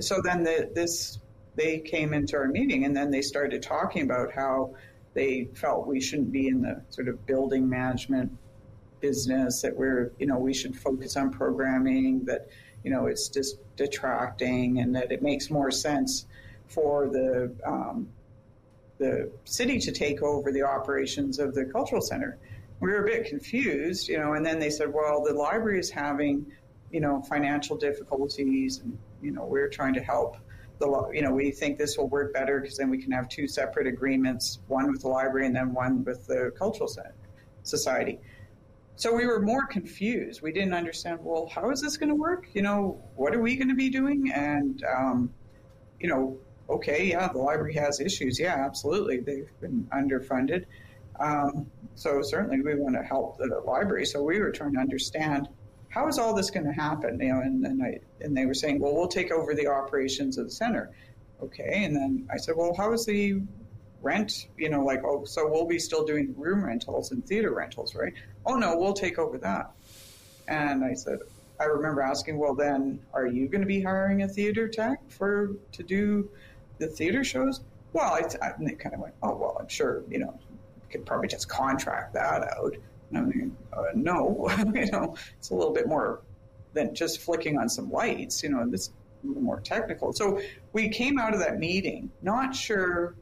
so 0.00 0.20
then 0.22 0.42
the, 0.42 0.70
this, 0.74 1.18
they 1.54 1.78
came 1.78 2.14
into 2.14 2.36
our 2.36 2.48
meeting 2.48 2.84
and 2.84 2.96
then 2.96 3.10
they 3.10 3.22
started 3.22 3.62
talking 3.62 4.02
about 4.02 4.32
how 4.32 4.74
they 5.14 5.48
felt 5.54 5.86
we 5.86 6.00
shouldn't 6.00 6.32
be 6.32 6.48
in 6.48 6.62
the 6.62 6.82
sort 6.88 7.08
of 7.08 7.26
building 7.26 7.68
management 7.68 8.32
business, 9.00 9.62
that 9.62 9.76
we're, 9.76 10.12
you 10.18 10.26
know, 10.26 10.38
we 10.38 10.54
should 10.54 10.76
focus 10.76 11.16
on 11.16 11.30
programming, 11.30 12.24
that, 12.24 12.48
you 12.84 12.90
know, 12.90 13.06
it's 13.06 13.28
just 13.28 13.58
detracting 13.76 14.78
and 14.80 14.94
that 14.96 15.12
it 15.12 15.22
makes 15.22 15.50
more 15.50 15.70
sense 15.70 16.26
for 16.68 17.08
the 17.08 17.52
um, 17.66 18.08
the 18.98 19.30
city 19.44 19.78
to 19.78 19.92
take 19.92 20.22
over 20.22 20.52
the 20.52 20.62
operations 20.62 21.38
of 21.38 21.54
the 21.54 21.64
cultural 21.64 22.02
center. 22.02 22.38
We 22.80 22.90
were 22.90 23.02
a 23.02 23.06
bit 23.06 23.26
confused, 23.26 24.08
you 24.08 24.18
know, 24.18 24.34
and 24.34 24.44
then 24.44 24.58
they 24.58 24.70
said, 24.70 24.92
well, 24.92 25.22
the 25.24 25.32
library 25.32 25.80
is 25.80 25.90
having, 25.90 26.46
you 26.90 27.00
know, 27.00 27.22
financial 27.22 27.76
difficulties, 27.76 28.78
and 28.78 28.96
you 29.22 29.32
know, 29.32 29.44
we're 29.44 29.68
trying 29.68 29.94
to 29.94 30.02
help. 30.02 30.36
The, 30.78 31.10
you 31.12 31.22
know, 31.22 31.32
we 31.32 31.50
think 31.50 31.76
this 31.76 31.98
will 31.98 32.08
work 32.08 32.32
better 32.32 32.60
because 32.60 32.76
then 32.76 32.88
we 32.88 33.02
can 33.02 33.10
have 33.10 33.28
two 33.28 33.48
separate 33.48 33.88
agreements, 33.88 34.60
one 34.68 34.90
with 34.90 35.02
the 35.02 35.08
library 35.08 35.46
and 35.46 35.56
then 35.56 35.74
one 35.74 36.04
with 36.04 36.26
the 36.28 36.52
cultural 36.56 36.88
center, 36.88 37.14
society. 37.64 38.20
So 38.94 39.14
we 39.14 39.26
were 39.26 39.40
more 39.40 39.66
confused. 39.66 40.40
We 40.42 40.52
didn't 40.52 40.74
understand. 40.74 41.18
Well, 41.22 41.48
how 41.52 41.70
is 41.70 41.80
this 41.80 41.96
going 41.96 42.10
to 42.10 42.14
work? 42.14 42.48
You 42.52 42.62
know, 42.62 43.02
what 43.16 43.34
are 43.34 43.40
we 43.40 43.56
going 43.56 43.68
to 43.68 43.74
be 43.74 43.90
doing? 43.90 44.30
And 44.32 44.84
um, 44.84 45.34
you 46.00 46.08
know, 46.08 46.38
okay, 46.68 47.06
yeah, 47.06 47.28
the 47.28 47.38
library 47.38 47.74
has 47.74 48.00
issues. 48.00 48.38
Yeah, 48.38 48.54
absolutely. 48.54 49.20
They've 49.20 49.50
been 49.60 49.88
underfunded. 49.92 50.66
Um, 51.18 51.70
so 51.94 52.22
certainly 52.22 52.60
we 52.60 52.74
want 52.76 52.94
to 52.94 53.02
help 53.02 53.38
the 53.38 53.62
library. 53.66 54.06
So 54.06 54.22
we 54.22 54.38
were 54.38 54.52
trying 54.52 54.74
to 54.74 54.80
understand 54.80 55.48
how 55.88 56.06
is 56.08 56.18
all 56.18 56.34
this 56.34 56.50
going 56.50 56.66
to 56.66 56.72
happen? 56.72 57.18
You 57.20 57.32
know, 57.32 57.40
and, 57.40 57.64
and, 57.64 57.82
I, 57.82 58.00
and 58.20 58.36
they 58.36 58.46
were 58.46 58.54
saying, 58.54 58.80
well, 58.80 58.94
we'll 58.94 59.08
take 59.08 59.32
over 59.32 59.54
the 59.54 59.68
operations 59.68 60.38
of 60.38 60.46
the 60.46 60.50
center. 60.50 60.90
okay. 61.42 61.84
And 61.84 61.96
then 61.96 62.28
I 62.32 62.36
said, 62.36 62.54
well, 62.56 62.74
how 62.76 62.92
is 62.92 63.06
the 63.06 63.40
rent? 64.02 64.46
You 64.56 64.68
know, 64.68 64.84
like, 64.84 65.02
oh, 65.04 65.24
so 65.24 65.50
we'll 65.50 65.66
be 65.66 65.78
still 65.78 66.04
doing 66.04 66.34
room 66.36 66.64
rentals 66.64 67.10
and 67.10 67.26
theater 67.26 67.52
rentals, 67.52 67.94
right? 67.94 68.12
Oh, 68.44 68.56
no, 68.56 68.76
we'll 68.76 68.92
take 68.92 69.18
over 69.18 69.38
that. 69.38 69.72
And 70.46 70.84
I 70.84 70.94
said, 70.94 71.18
I 71.60 71.64
remember 71.64 72.02
asking, 72.02 72.38
well, 72.38 72.54
then 72.54 73.00
are 73.12 73.26
you 73.26 73.48
going 73.48 73.62
to 73.62 73.66
be 73.66 73.82
hiring 73.82 74.22
a 74.22 74.28
theater 74.28 74.68
tech 74.68 75.10
for 75.10 75.56
to 75.72 75.82
do 75.82 76.30
the 76.78 76.86
theater 76.86 77.24
shows? 77.24 77.60
Well, 77.92 78.12
I, 78.12 78.22
I, 78.44 78.50
and 78.50 78.68
they 78.68 78.74
kind 78.74 78.94
of 78.94 79.00
went, 79.00 79.14
oh, 79.22 79.34
well, 79.36 79.56
I'm 79.58 79.68
sure, 79.68 80.02
you 80.08 80.18
know, 80.18 80.38
could 80.90 81.06
probably 81.06 81.28
just 81.28 81.48
contract 81.48 82.14
that 82.14 82.42
out. 82.42 82.74
I 83.14 83.20
mean, 83.20 83.56
uh, 83.72 83.84
no, 83.94 84.50
you 84.74 84.90
know, 84.90 85.16
it's 85.38 85.50
a 85.50 85.54
little 85.54 85.72
bit 85.72 85.86
more 85.86 86.20
than 86.74 86.94
just 86.94 87.20
flicking 87.20 87.58
on 87.58 87.68
some 87.68 87.90
lights. 87.90 88.42
You 88.42 88.50
know, 88.50 88.68
this 88.68 88.90
a 89.24 89.26
little 89.26 89.42
more 89.42 89.60
technical. 89.60 90.12
So 90.12 90.40
we 90.72 90.88
came 90.88 91.18
out 91.18 91.34
of 91.34 91.40
that 91.40 91.58
meeting 91.58 92.10
not 92.22 92.54
sure 92.54 93.14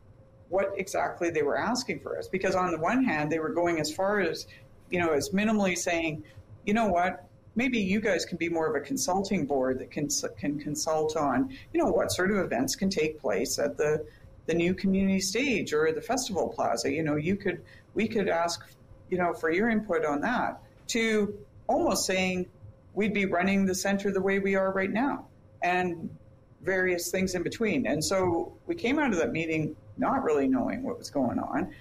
what 0.49 0.73
exactly 0.77 1.31
they 1.31 1.43
were 1.43 1.59
asking 1.59 2.01
for 2.01 2.19
us 2.19 2.29
because 2.29 2.55
on 2.55 2.71
the 2.71 2.79
one 2.79 3.03
hand 3.03 3.33
they 3.33 3.39
were 3.39 3.49
going 3.49 3.81
as 3.81 3.93
far 3.93 4.21
as 4.21 4.47
you 4.91 5.01
know 5.01 5.13
as 5.13 5.31
minimally 5.31 5.77
saying, 5.77 6.23
you 6.65 6.75
know 6.75 6.89
what, 6.89 7.26
maybe 7.57 7.79
you 7.79 8.01
guys 8.01 8.25
can 8.25 8.37
be 8.37 8.49
more 8.49 8.69
of 8.69 8.77
a 8.77 8.81
consulting 8.81 9.47
board 9.47 9.81
that 9.81 9.91
can 9.91 10.09
can 10.39 10.61
consult 10.61 11.17
on 11.17 11.51
you 11.73 11.83
know 11.83 11.91
what 11.91 12.13
sort 12.13 12.31
of 12.31 12.37
events 12.39 12.77
can 12.77 12.89
take 12.89 13.21
place 13.21 13.59
at 13.59 13.77
the 13.77 14.07
the 14.47 14.55
new 14.55 14.75
community 14.75 15.19
stage 15.19 15.73
or 15.73 15.91
the 15.91 16.01
festival 16.01 16.49
plaza. 16.49 16.93
You 16.93 17.03
know, 17.03 17.17
you 17.17 17.37
could 17.37 17.63
we 17.95 18.07
could 18.07 18.29
ask 18.29 18.63
you 19.11 19.19
know 19.19 19.33
for 19.33 19.51
your 19.51 19.69
input 19.69 20.05
on 20.05 20.21
that 20.21 20.61
to 20.89 21.37
almost 21.67 22.07
saying 22.07 22.47
we'd 22.95 23.15
be 23.15 23.27
running 23.27 23.67
the 23.67 23.75
center 23.75 24.13
the 24.13 24.21
way 24.21 24.39
we 24.39 24.55
are 24.55 24.73
right 24.73 24.91
now 24.91 25.27
and 25.63 26.09
various 26.63 27.11
things 27.11 27.35
in 27.35 27.43
between. 27.43 27.87
And 27.87 28.03
so 28.05 28.53
we 28.67 28.75
came 28.75 28.99
out 28.99 29.13
of 29.13 29.19
that 29.19 29.33
meeting 29.33 29.77
not 29.99 30.23
really 30.23 30.49
knowing 30.49 30.83
what 30.83 30.99
was 30.99 31.11
going 31.11 31.39
on. 31.39 31.75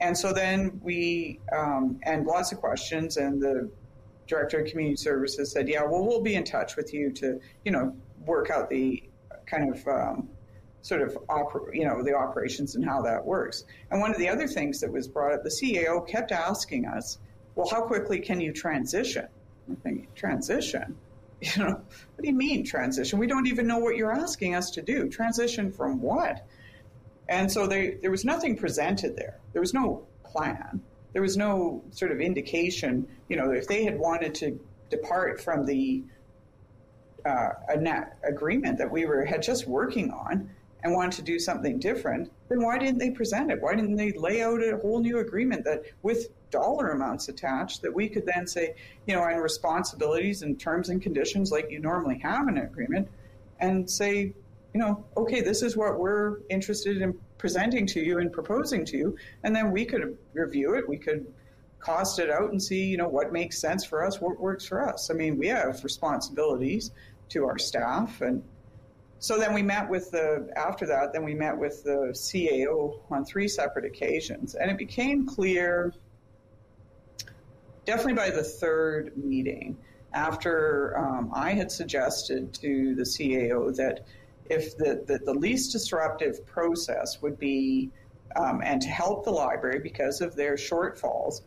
And 0.00 0.16
so 0.16 0.32
then 0.32 0.80
we, 0.82 1.40
um, 1.56 2.00
and 2.04 2.26
lots 2.26 2.52
of 2.52 2.58
questions, 2.58 3.16
and 3.16 3.40
the 3.40 3.70
director 4.30 4.60
of 4.60 4.66
community 4.66 4.96
services 4.96 5.52
said, 5.52 5.68
"Yeah, 5.68 5.82
well, 5.82 6.06
we'll 6.06 6.22
be 6.22 6.36
in 6.36 6.44
touch 6.44 6.76
with 6.76 6.94
you 6.94 7.10
to, 7.12 7.40
you 7.64 7.72
know, 7.72 7.94
work 8.24 8.48
out 8.48 8.70
the 8.70 9.02
kind 9.46 9.74
of 9.74 9.86
um, 9.88 10.28
sort 10.82 11.02
of 11.02 11.18
oper- 11.28 11.74
you 11.74 11.84
know 11.84 12.02
the 12.02 12.14
operations 12.14 12.76
and 12.76 12.84
how 12.84 13.02
that 13.02 13.24
works." 13.24 13.64
And 13.90 14.00
one 14.00 14.10
of 14.10 14.18
the 14.18 14.28
other 14.28 14.46
things 14.46 14.80
that 14.80 14.90
was 14.90 15.08
brought 15.08 15.32
up, 15.32 15.42
the 15.42 15.50
CAO 15.50 16.06
kept 16.06 16.32
asking 16.32 16.86
us, 16.86 17.18
"Well, 17.56 17.68
how 17.68 17.82
quickly 17.82 18.20
can 18.20 18.40
you 18.40 18.52
transition?" 18.52 19.26
I'm 19.68 20.06
transition. 20.14 20.96
You 21.42 21.62
know, 21.62 21.70
what 21.70 22.22
do 22.22 22.28
you 22.28 22.34
mean 22.34 22.66
transition? 22.66 23.18
We 23.18 23.26
don't 23.26 23.46
even 23.46 23.66
know 23.66 23.78
what 23.78 23.96
you're 23.96 24.12
asking 24.12 24.54
us 24.54 24.70
to 24.72 24.82
do. 24.82 25.08
Transition 25.08 25.72
from 25.72 26.02
what? 26.02 26.46
And 27.30 27.50
so 27.50 27.66
they, 27.66 27.96
there 28.02 28.10
was 28.10 28.26
nothing 28.26 28.58
presented 28.58 29.16
there. 29.16 29.38
There 29.54 29.62
was 29.62 29.72
no 29.72 30.06
plan. 30.22 30.82
There 31.12 31.22
was 31.22 31.36
no 31.36 31.82
sort 31.90 32.12
of 32.12 32.20
indication. 32.20 33.06
You 33.28 33.36
know, 33.36 33.50
if 33.50 33.66
they 33.66 33.84
had 33.84 33.98
wanted 33.98 34.34
to 34.36 34.60
depart 34.90 35.40
from 35.40 35.66
the 35.66 36.02
uh, 37.24 37.50
agreement 38.24 38.78
that 38.78 38.90
we 38.90 39.04
were 39.06 39.24
had 39.24 39.42
just 39.42 39.66
working 39.66 40.10
on 40.10 40.50
and 40.82 40.94
wanted 40.94 41.12
to 41.12 41.22
do 41.22 41.38
something 41.38 41.78
different, 41.78 42.30
then 42.48 42.62
why 42.62 42.78
didn't 42.78 42.98
they 42.98 43.10
present 43.10 43.50
it? 43.50 43.60
Why 43.60 43.74
didn't 43.74 43.96
they 43.96 44.12
lay 44.12 44.42
out 44.42 44.62
a 44.62 44.78
whole 44.78 45.00
new 45.00 45.18
agreement 45.18 45.64
that 45.64 45.82
with 46.02 46.28
dollar 46.50 46.90
amounts 46.90 47.28
attached 47.28 47.82
that 47.82 47.94
we 47.94 48.08
could 48.08 48.26
then 48.26 48.46
say, 48.46 48.74
you 49.06 49.14
know, 49.14 49.22
and 49.22 49.42
responsibilities 49.42 50.42
and 50.42 50.58
terms 50.58 50.88
and 50.88 51.02
conditions 51.02 51.52
like 51.52 51.70
you 51.70 51.80
normally 51.80 52.18
have 52.18 52.48
in 52.48 52.56
an 52.56 52.64
agreement, 52.64 53.08
and 53.60 53.88
say, 53.88 54.32
you 54.74 54.80
know, 54.80 55.04
okay, 55.16 55.40
this 55.40 55.62
is 55.62 55.76
what 55.76 55.98
we're 55.98 56.38
interested 56.48 57.00
in 57.00 57.18
presenting 57.38 57.86
to 57.86 58.00
you 58.00 58.18
and 58.18 58.32
proposing 58.32 58.84
to 58.86 58.96
you, 58.96 59.16
and 59.42 59.54
then 59.54 59.70
we 59.70 59.84
could 59.84 60.16
review 60.32 60.74
it, 60.74 60.88
we 60.88 60.96
could 60.96 61.26
cost 61.80 62.18
it 62.18 62.30
out 62.30 62.50
and 62.50 62.62
see, 62.62 62.84
you 62.84 62.96
know, 62.96 63.08
what 63.08 63.32
makes 63.32 63.58
sense 63.58 63.84
for 63.84 64.04
us, 64.04 64.20
what 64.20 64.38
works 64.38 64.66
for 64.66 64.86
us. 64.86 65.10
I 65.10 65.14
mean, 65.14 65.38
we 65.38 65.48
have 65.48 65.82
responsibilities 65.82 66.90
to 67.30 67.46
our 67.46 67.58
staff. 67.58 68.20
And 68.20 68.42
so 69.18 69.38
then 69.38 69.54
we 69.54 69.62
met 69.62 69.88
with 69.88 70.10
the 70.10 70.50
after 70.56 70.86
that 70.86 71.12
then 71.12 71.24
we 71.24 71.34
met 71.34 71.56
with 71.56 71.82
the 71.84 72.12
CAO 72.12 73.00
on 73.10 73.24
three 73.24 73.48
separate 73.48 73.84
occasions. 73.84 74.54
And 74.54 74.70
it 74.70 74.76
became 74.76 75.26
clear 75.26 75.94
definitely 77.86 78.14
by 78.14 78.30
the 78.30 78.44
third 78.44 79.16
meeting, 79.16 79.76
after 80.12 80.98
um, 80.98 81.30
I 81.34 81.52
had 81.52 81.70
suggested 81.70 82.52
to 82.54 82.94
the 82.94 83.02
CAO 83.02 83.74
that 83.76 84.04
if 84.50 84.76
the, 84.76 85.02
the, 85.06 85.18
the 85.24 85.32
least 85.32 85.72
disruptive 85.72 86.44
process 86.44 87.22
would 87.22 87.38
be, 87.38 87.90
um, 88.36 88.60
and 88.62 88.82
to 88.82 88.88
help 88.88 89.24
the 89.24 89.30
library 89.30 89.78
because 89.78 90.20
of 90.20 90.34
their 90.34 90.54
shortfalls, 90.54 91.42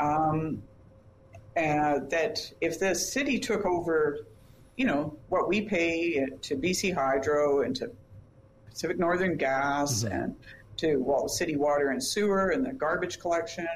um, 0.00 0.62
that 1.54 2.52
if 2.60 2.78
the 2.78 2.94
city 2.94 3.38
took 3.38 3.64
over, 3.64 4.26
you 4.76 4.84
know, 4.84 5.16
what 5.28 5.48
we 5.48 5.60
pay 5.62 6.26
to 6.42 6.56
BC 6.56 6.94
Hydro 6.94 7.62
and 7.62 7.76
to 7.76 7.90
Pacific 8.68 8.98
Northern 8.98 9.36
Gas 9.36 10.04
mm-hmm. 10.04 10.14
and 10.14 10.36
to 10.78 10.96
well, 10.96 11.28
city 11.28 11.56
water 11.56 11.90
and 11.90 12.02
sewer 12.02 12.50
and 12.50 12.64
the 12.64 12.72
garbage 12.72 13.20
collection 13.20 13.68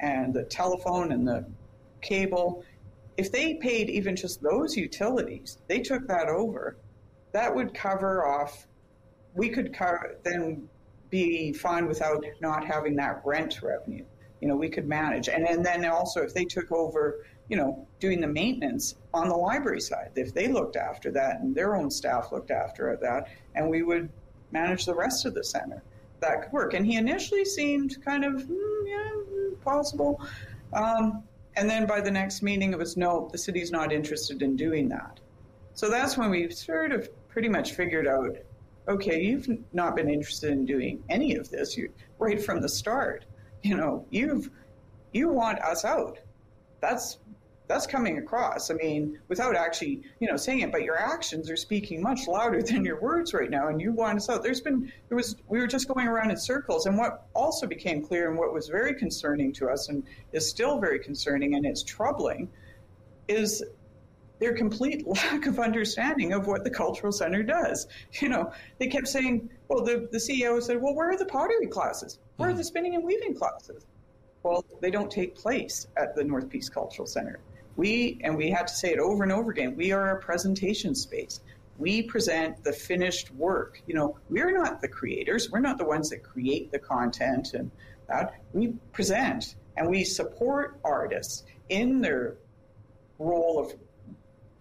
and 0.00 0.32
the 0.32 0.44
telephone 0.44 1.12
and 1.12 1.26
the 1.26 1.44
cable, 2.00 2.64
if 3.16 3.30
they 3.30 3.54
paid 3.54 3.90
even 3.90 4.16
just 4.16 4.42
those 4.42 4.76
utilities, 4.76 5.58
they 5.66 5.80
took 5.80 6.06
that 6.06 6.28
over, 6.28 6.76
that 7.34 7.54
would 7.54 7.74
cover 7.74 8.26
off. 8.26 8.66
We 9.34 9.48
could 9.50 9.74
cover, 9.74 10.16
then 10.22 10.68
be 11.10 11.52
fine 11.52 11.86
without 11.86 12.24
not 12.40 12.64
having 12.64 12.94
that 12.96 13.22
rent 13.24 13.60
revenue. 13.60 14.04
You 14.40 14.48
know, 14.48 14.56
we 14.56 14.68
could 14.68 14.86
manage. 14.86 15.28
And, 15.28 15.46
and 15.46 15.66
then 15.66 15.84
also, 15.84 16.22
if 16.22 16.32
they 16.32 16.44
took 16.44 16.70
over, 16.70 17.26
you 17.48 17.56
know, 17.56 17.86
doing 17.98 18.20
the 18.20 18.28
maintenance 18.28 18.94
on 19.12 19.28
the 19.28 19.34
library 19.34 19.80
side, 19.80 20.12
if 20.14 20.32
they 20.32 20.46
looked 20.46 20.76
after 20.76 21.10
that 21.10 21.40
and 21.40 21.54
their 21.54 21.74
own 21.74 21.90
staff 21.90 22.30
looked 22.30 22.52
after 22.52 22.96
that, 23.02 23.28
and 23.56 23.68
we 23.68 23.82
would 23.82 24.08
manage 24.52 24.86
the 24.86 24.94
rest 24.94 25.26
of 25.26 25.34
the 25.34 25.42
center, 25.42 25.82
that 26.20 26.42
could 26.42 26.52
work. 26.52 26.74
And 26.74 26.86
he 26.86 26.96
initially 26.96 27.44
seemed 27.44 27.96
kind 28.04 28.24
of, 28.24 28.34
mm, 28.44 28.82
yeah, 28.86 29.56
possible. 29.64 30.24
Um, 30.72 31.24
and 31.56 31.68
then 31.68 31.86
by 31.86 32.00
the 32.00 32.10
next 32.12 32.42
meeting, 32.42 32.72
it 32.72 32.78
was 32.78 32.96
no, 32.96 33.28
the 33.32 33.38
city's 33.38 33.72
not 33.72 33.92
interested 33.92 34.40
in 34.40 34.54
doing 34.54 34.88
that. 34.90 35.18
So 35.74 35.90
that's 35.90 36.16
when 36.16 36.30
we 36.30 36.50
sort 36.50 36.92
of 36.92 37.08
pretty 37.28 37.48
much 37.48 37.72
figured 37.72 38.06
out 38.06 38.36
okay, 38.86 39.22
you've 39.22 39.48
not 39.72 39.96
been 39.96 40.10
interested 40.10 40.50
in 40.50 40.66
doing 40.66 41.02
any 41.08 41.36
of 41.36 41.48
this 41.50 41.76
you, 41.76 41.90
right 42.18 42.42
from 42.42 42.60
the 42.60 42.68
start. 42.68 43.24
You 43.62 43.76
know, 43.76 44.06
you've 44.10 44.50
you 45.12 45.28
want 45.28 45.58
us 45.60 45.84
out. 45.84 46.18
That's 46.80 47.18
that's 47.66 47.86
coming 47.86 48.18
across. 48.18 48.70
I 48.70 48.74
mean, 48.74 49.18
without 49.28 49.56
actually, 49.56 50.02
you 50.20 50.28
know, 50.28 50.36
saying 50.36 50.60
it, 50.60 50.70
but 50.70 50.82
your 50.82 50.98
actions 50.98 51.48
are 51.48 51.56
speaking 51.56 52.02
much 52.02 52.28
louder 52.28 52.62
than 52.62 52.84
your 52.84 53.00
words 53.00 53.32
right 53.32 53.48
now, 53.48 53.68
and 53.68 53.80
you 53.80 53.90
want 53.92 54.18
us 54.18 54.28
out. 54.28 54.42
There's 54.42 54.60
been, 54.60 54.92
there 55.08 55.16
was, 55.16 55.36
we 55.48 55.58
were 55.58 55.66
just 55.66 55.88
going 55.88 56.06
around 56.06 56.30
in 56.30 56.36
circles, 56.36 56.84
and 56.84 56.98
what 56.98 57.26
also 57.32 57.66
became 57.66 58.04
clear, 58.04 58.28
and 58.28 58.38
what 58.38 58.52
was 58.52 58.68
very 58.68 58.94
concerning 58.94 59.50
to 59.54 59.70
us, 59.70 59.88
and 59.88 60.04
is 60.32 60.46
still 60.46 60.78
very 60.78 60.98
concerning, 60.98 61.54
and 61.54 61.64
it's 61.64 61.82
troubling, 61.82 62.50
is 63.28 63.64
their 64.38 64.54
complete 64.54 65.06
lack 65.06 65.46
of 65.46 65.58
understanding 65.58 66.32
of 66.32 66.46
what 66.46 66.64
the 66.64 66.70
cultural 66.70 67.12
center 67.12 67.42
does. 67.42 67.86
You 68.20 68.28
know, 68.28 68.52
they 68.78 68.86
kept 68.86 69.08
saying, 69.08 69.48
well, 69.68 69.84
the, 69.84 70.08
the 70.12 70.18
CEO 70.18 70.62
said, 70.62 70.80
well, 70.80 70.94
where 70.94 71.10
are 71.10 71.18
the 71.18 71.26
pottery 71.26 71.66
classes? 71.66 72.18
Where 72.36 72.50
are 72.50 72.52
the 72.52 72.58
hmm. 72.58 72.64
spinning 72.64 72.94
and 72.94 73.04
weaving 73.04 73.34
classes? 73.34 73.86
Well, 74.42 74.64
they 74.80 74.90
don't 74.90 75.10
take 75.10 75.34
place 75.34 75.86
at 75.96 76.14
the 76.14 76.22
North 76.22 76.48
Peace 76.50 76.68
Cultural 76.68 77.06
Center. 77.06 77.40
We, 77.76 78.20
and 78.22 78.36
we 78.36 78.50
have 78.50 78.66
to 78.66 78.74
say 78.74 78.92
it 78.92 78.98
over 78.98 79.22
and 79.22 79.32
over 79.32 79.50
again, 79.50 79.74
we 79.74 79.90
are 79.90 80.16
a 80.16 80.20
presentation 80.20 80.94
space. 80.94 81.40
We 81.78 82.02
present 82.02 82.62
the 82.62 82.72
finished 82.72 83.32
work. 83.34 83.82
You 83.86 83.94
know, 83.94 84.18
we're 84.28 84.52
not 84.52 84.80
the 84.80 84.88
creators. 84.88 85.50
We're 85.50 85.60
not 85.60 85.78
the 85.78 85.84
ones 85.84 86.10
that 86.10 86.22
create 86.22 86.70
the 86.70 86.78
content 86.78 87.54
and 87.54 87.70
that. 88.06 88.34
We 88.52 88.74
present 88.92 89.56
and 89.76 89.88
we 89.88 90.04
support 90.04 90.78
artists 90.84 91.44
in 91.68 92.00
their 92.00 92.36
role 93.18 93.58
of 93.58 93.74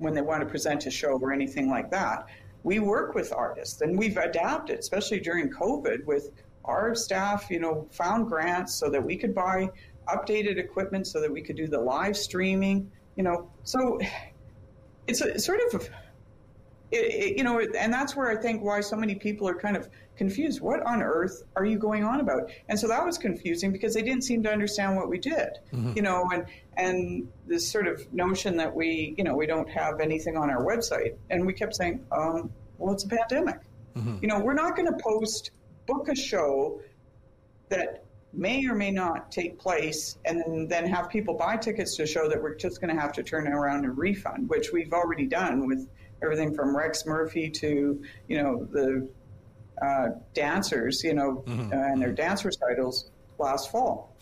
when 0.03 0.13
they 0.13 0.21
want 0.21 0.41
to 0.41 0.45
present 0.45 0.85
a 0.85 0.91
show 0.91 1.17
or 1.19 1.31
anything 1.31 1.69
like 1.69 1.89
that. 1.91 2.27
We 2.63 2.79
work 2.79 3.15
with 3.15 3.33
artists 3.33 3.81
and 3.81 3.97
we've 3.97 4.17
adapted, 4.17 4.79
especially 4.79 5.19
during 5.19 5.49
COVID, 5.49 6.05
with 6.05 6.31
our 6.65 6.95
staff, 6.95 7.47
you 7.49 7.59
know, 7.59 7.87
found 7.91 8.27
grants 8.27 8.73
so 8.73 8.89
that 8.89 9.03
we 9.03 9.17
could 9.17 9.35
buy 9.35 9.69
updated 10.07 10.57
equipment 10.57 11.07
so 11.07 11.19
that 11.19 11.31
we 11.31 11.41
could 11.41 11.55
do 11.55 11.67
the 11.67 11.79
live 11.79 12.15
streaming 12.15 12.89
you 13.15 13.23
know, 13.23 13.49
so 13.63 13.99
it's 15.07 15.21
a 15.21 15.37
sort 15.39 15.59
of, 15.73 15.89
it, 16.93 17.13
it, 17.31 17.37
you 17.37 17.43
know, 17.43 17.59
and 17.59 17.91
that's 17.91 18.15
where 18.15 18.29
I 18.29 18.35
think 18.35 18.63
why 18.63 18.81
so 18.81 18.95
many 18.95 19.15
people 19.15 19.47
are 19.47 19.55
kind 19.55 19.75
of 19.75 19.89
confused. 20.15 20.61
What 20.61 20.85
on 20.85 21.01
earth 21.01 21.43
are 21.55 21.65
you 21.65 21.77
going 21.77 22.03
on 22.03 22.19
about? 22.19 22.51
And 22.69 22.79
so 22.79 22.87
that 22.87 23.03
was 23.03 23.17
confusing 23.17 23.71
because 23.71 23.93
they 23.93 24.03
didn't 24.03 24.23
seem 24.23 24.43
to 24.43 24.51
understand 24.51 24.95
what 24.95 25.09
we 25.09 25.17
did, 25.17 25.49
mm-hmm. 25.73 25.93
you 25.95 26.01
know, 26.01 26.29
and 26.31 26.45
and 26.77 27.27
this 27.47 27.69
sort 27.69 27.87
of 27.87 28.11
notion 28.13 28.57
that 28.57 28.73
we, 28.73 29.15
you 29.17 29.23
know, 29.23 29.35
we 29.35 29.47
don't 29.47 29.69
have 29.69 29.99
anything 29.99 30.37
on 30.37 30.49
our 30.49 30.63
website, 30.63 31.15
and 31.29 31.45
we 31.45 31.53
kept 31.53 31.75
saying, 31.75 32.05
um, 32.11 32.51
well, 32.77 32.93
it's 32.93 33.03
a 33.03 33.07
pandemic. 33.07 33.59
Mm-hmm. 33.95 34.17
You 34.21 34.27
know, 34.27 34.39
we're 34.39 34.53
not 34.53 34.75
going 34.75 34.87
to 34.87 34.97
post 35.03 35.51
book 35.87 36.07
a 36.07 36.15
show 36.15 36.79
that 37.69 38.03
may 38.33 38.65
or 38.65 38.73
may 38.73 38.89
not 38.89 39.31
take 39.31 39.59
place 39.59 40.17
and 40.25 40.41
then, 40.41 40.67
then 40.67 40.87
have 40.87 41.09
people 41.09 41.35
buy 41.35 41.55
tickets 41.55 41.95
to 41.95 42.03
a 42.03 42.07
show 42.07 42.27
that 42.27 42.41
we're 42.41 42.55
just 42.55 42.81
going 42.81 42.93
to 42.93 42.99
have 42.99 43.13
to 43.13 43.21
turn 43.21 43.47
around 43.47 43.85
and 43.85 43.95
refund, 43.97 44.49
which 44.49 44.71
we've 44.71 44.91
already 44.91 45.27
done 45.27 45.67
with 45.67 45.87
everything 46.23 46.53
from 46.53 46.75
Rex 46.75 47.05
Murphy 47.05 47.49
to, 47.49 48.01
you 48.27 48.41
know, 48.41 48.67
the 48.71 49.09
uh, 49.81 50.07
dancers, 50.33 51.03
you 51.03 51.13
know, 51.13 51.43
mm-hmm. 51.45 51.73
uh, 51.73 51.75
and 51.75 52.01
their 52.01 52.11
dance 52.11 52.45
recitals 52.45 53.09
last 53.37 53.71
fall. 53.71 54.15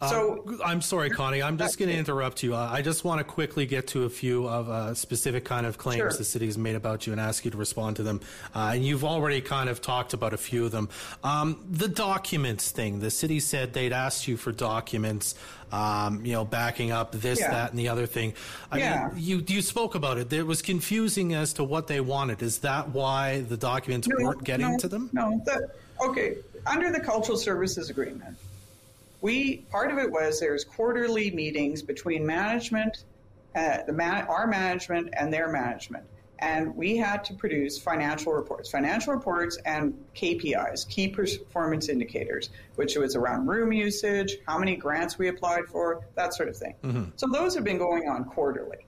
Um, 0.00 0.08
so 0.08 0.58
I'm 0.64 0.80
sorry, 0.80 1.10
Connie. 1.10 1.42
I'm 1.42 1.58
just 1.58 1.78
going 1.78 1.90
to 1.90 1.96
interrupt 1.96 2.42
you. 2.42 2.54
Uh, 2.54 2.68
I 2.70 2.82
just 2.82 3.02
want 3.02 3.18
to 3.18 3.24
quickly 3.24 3.66
get 3.66 3.88
to 3.88 4.04
a 4.04 4.08
few 4.08 4.48
of 4.48 4.68
uh, 4.68 4.94
specific 4.94 5.44
kind 5.44 5.66
of 5.66 5.76
claims 5.76 5.98
sure. 5.98 6.10
the 6.10 6.24
city 6.24 6.46
has 6.46 6.56
made 6.56 6.76
about 6.76 7.06
you 7.06 7.12
and 7.12 7.20
ask 7.20 7.44
you 7.44 7.50
to 7.50 7.56
respond 7.56 7.96
to 7.96 8.04
them. 8.04 8.20
Uh, 8.54 8.72
and 8.74 8.84
you've 8.84 9.04
already 9.04 9.40
kind 9.40 9.68
of 9.68 9.82
talked 9.82 10.12
about 10.12 10.32
a 10.32 10.36
few 10.36 10.64
of 10.66 10.70
them. 10.70 10.88
Um, 11.24 11.64
the 11.68 11.88
documents 11.88 12.70
thing. 12.70 13.00
The 13.00 13.10
city 13.10 13.40
said 13.40 13.72
they'd 13.72 13.92
asked 13.92 14.28
you 14.28 14.36
for 14.36 14.52
documents. 14.52 15.34
Um, 15.70 16.24
you 16.24 16.32
know, 16.32 16.46
backing 16.46 16.92
up 16.92 17.12
this, 17.12 17.40
yeah. 17.40 17.50
that, 17.50 17.70
and 17.70 17.78
the 17.78 17.88
other 17.88 18.06
thing. 18.06 18.32
I 18.72 18.78
yeah. 18.78 19.08
mean, 19.08 19.22
you 19.22 19.44
you 19.46 19.60
spoke 19.60 19.94
about 19.94 20.16
it. 20.16 20.32
It 20.32 20.44
was 20.44 20.62
confusing 20.62 21.34
as 21.34 21.52
to 21.54 21.64
what 21.64 21.88
they 21.88 22.00
wanted. 22.00 22.40
Is 22.40 22.60
that 22.60 22.88
why 22.88 23.42
the 23.42 23.58
documents 23.58 24.08
no, 24.08 24.24
weren't 24.24 24.44
getting 24.44 24.70
no, 24.70 24.78
to 24.78 24.88
them? 24.88 25.10
No. 25.12 25.44
Okay. 26.00 26.36
Under 26.66 26.90
the 26.90 27.00
cultural 27.00 27.36
services 27.36 27.90
agreement, 27.90 28.38
we 29.20 29.58
part 29.70 29.90
of 29.90 29.98
it 29.98 30.10
was 30.10 30.40
there's 30.40 30.64
quarterly 30.64 31.30
meetings 31.30 31.82
between 31.82 32.24
management, 32.24 33.04
uh, 33.54 33.78
the 33.86 33.92
man, 33.92 34.26
our 34.28 34.46
management 34.46 35.10
and 35.14 35.32
their 35.32 35.48
management, 35.48 36.04
and 36.40 36.74
we 36.76 36.96
had 36.96 37.24
to 37.24 37.34
produce 37.34 37.78
financial 37.78 38.32
reports, 38.32 38.70
financial 38.70 39.12
reports 39.12 39.58
and 39.66 39.94
KPIs, 40.14 40.88
key 40.88 41.08
performance 41.08 41.88
indicators, 41.88 42.50
which 42.76 42.96
was 42.96 43.16
around 43.16 43.46
room 43.46 43.72
usage, 43.72 44.36
how 44.46 44.58
many 44.58 44.76
grants 44.76 45.18
we 45.18 45.28
applied 45.28 45.66
for, 45.66 46.04
that 46.14 46.34
sort 46.34 46.48
of 46.48 46.56
thing. 46.56 46.74
Mm-hmm. 46.84 47.04
So 47.16 47.26
those 47.32 47.54
have 47.54 47.64
been 47.64 47.78
going 47.78 48.08
on 48.08 48.24
quarterly. 48.24 48.86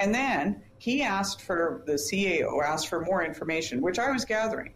And 0.00 0.14
then 0.14 0.62
he 0.78 1.02
asked 1.02 1.42
for 1.42 1.82
the 1.86 1.92
CAO 1.92 2.64
asked 2.64 2.88
for 2.88 3.02
more 3.02 3.22
information, 3.22 3.82
which 3.82 3.98
I 3.98 4.10
was 4.10 4.24
gathering 4.24 4.74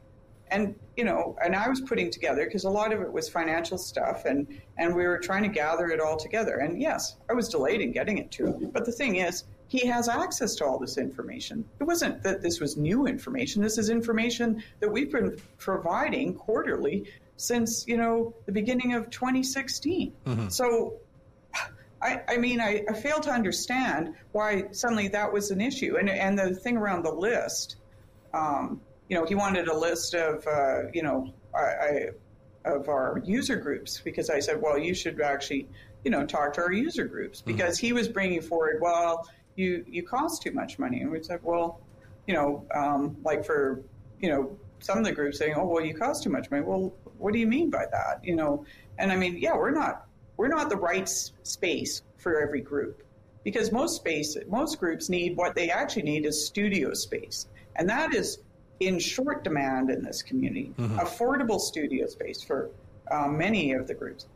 and 0.50 0.74
you 0.96 1.04
know, 1.04 1.36
and 1.44 1.54
I 1.54 1.68
was 1.68 1.80
putting 1.80 2.10
together 2.10 2.44
because 2.44 2.64
a 2.64 2.70
lot 2.70 2.92
of 2.92 3.00
it 3.00 3.12
was 3.12 3.28
financial 3.28 3.78
stuff, 3.78 4.24
and 4.24 4.46
and 4.78 4.94
we 4.94 5.04
were 5.04 5.18
trying 5.18 5.42
to 5.42 5.48
gather 5.48 5.88
it 5.88 6.00
all 6.00 6.16
together. 6.16 6.56
And 6.56 6.80
yes, 6.80 7.16
I 7.28 7.34
was 7.34 7.48
delayed 7.48 7.80
in 7.80 7.92
getting 7.92 8.18
it 8.18 8.30
to 8.32 8.46
him. 8.46 8.70
But 8.72 8.84
the 8.84 8.92
thing 8.92 9.16
is, 9.16 9.44
he 9.68 9.86
has 9.86 10.08
access 10.08 10.54
to 10.56 10.64
all 10.64 10.78
this 10.78 10.98
information. 10.98 11.64
It 11.80 11.84
wasn't 11.84 12.22
that 12.22 12.42
this 12.42 12.60
was 12.60 12.76
new 12.76 13.06
information. 13.06 13.62
This 13.62 13.78
is 13.78 13.90
information 13.90 14.62
that 14.80 14.90
we've 14.90 15.10
been 15.10 15.36
providing 15.58 16.34
quarterly 16.34 17.10
since 17.36 17.86
you 17.86 17.96
know 17.96 18.34
the 18.46 18.52
beginning 18.52 18.94
of 18.94 19.10
2016. 19.10 20.12
Mm-hmm. 20.24 20.48
So. 20.48 21.00
I, 22.02 22.20
I 22.28 22.36
mean, 22.36 22.60
I, 22.60 22.84
I 22.90 22.92
fail 22.92 23.20
to 23.20 23.30
understand 23.30 24.14
why 24.32 24.66
suddenly 24.72 25.08
that 25.08 25.32
was 25.32 25.50
an 25.50 25.62
issue. 25.62 25.96
And, 25.96 26.10
and 26.10 26.38
the 26.38 26.54
thing 26.54 26.76
around 26.76 27.04
the 27.04 27.10
list, 27.10 27.76
um, 28.34 28.82
you 29.08 29.16
know, 29.16 29.24
he 29.24 29.34
wanted 29.34 29.68
a 29.68 29.76
list 29.76 30.14
of, 30.14 30.46
uh, 30.46 30.90
you 30.92 31.02
know, 31.02 31.32
I, 31.54 31.60
I, 31.60 32.08
of 32.64 32.88
our 32.88 33.22
user 33.24 33.56
groups 33.56 34.00
because 34.04 34.28
I 34.28 34.40
said, 34.40 34.60
well, 34.60 34.78
you 34.78 34.94
should 34.94 35.20
actually, 35.20 35.68
you 36.04 36.10
know, 36.10 36.26
talk 36.26 36.54
to 36.54 36.62
our 36.62 36.72
user 36.72 37.04
groups 37.04 37.40
mm-hmm. 37.40 37.52
because 37.52 37.78
mm-hmm. 37.78 37.86
he 37.86 37.92
was 37.92 38.08
bringing 38.08 38.42
forward, 38.42 38.78
well, 38.80 39.28
you 39.54 39.84
you 39.88 40.02
cost 40.02 40.42
too 40.42 40.52
much 40.52 40.78
money, 40.78 41.00
and 41.00 41.10
we 41.10 41.22
said, 41.22 41.40
well, 41.42 41.80
you 42.26 42.34
know, 42.34 42.66
um, 42.74 43.16
like 43.24 43.44
for, 43.44 43.82
you 44.20 44.28
know, 44.28 44.58
some 44.80 44.98
of 44.98 45.04
the 45.04 45.12
groups 45.12 45.38
saying, 45.38 45.54
oh, 45.56 45.64
well, 45.64 45.84
you 45.84 45.94
cost 45.94 46.22
too 46.22 46.30
much 46.30 46.50
money. 46.50 46.62
Well, 46.62 46.92
what 47.18 47.32
do 47.32 47.38
you 47.38 47.46
mean 47.46 47.70
by 47.70 47.86
that? 47.90 48.20
You 48.22 48.36
know, 48.36 48.66
and 48.98 49.10
I 49.10 49.16
mean, 49.16 49.38
yeah, 49.38 49.56
we're 49.56 49.70
not 49.70 50.06
we're 50.36 50.48
not 50.48 50.68
the 50.68 50.76
right 50.76 51.08
space 51.08 52.02
for 52.18 52.40
every 52.40 52.60
group 52.60 53.02
because 53.44 53.72
most 53.72 53.96
space 53.96 54.36
most 54.48 54.78
groups 54.78 55.08
need 55.08 55.36
what 55.36 55.54
they 55.54 55.70
actually 55.70 56.02
need 56.02 56.26
is 56.26 56.46
studio 56.46 56.92
space, 56.92 57.46
and 57.76 57.88
that 57.88 58.14
is 58.14 58.38
in 58.80 58.98
short 58.98 59.44
demand 59.44 59.90
in 59.90 60.02
this 60.02 60.22
community, 60.22 60.72
mm-hmm. 60.78 60.98
affordable 60.98 61.60
studio 61.60 62.06
space 62.06 62.42
for 62.42 62.70
um, 63.10 63.36
many 63.38 63.72
of 63.72 63.86
the 63.86 63.94
groups. 63.94 64.26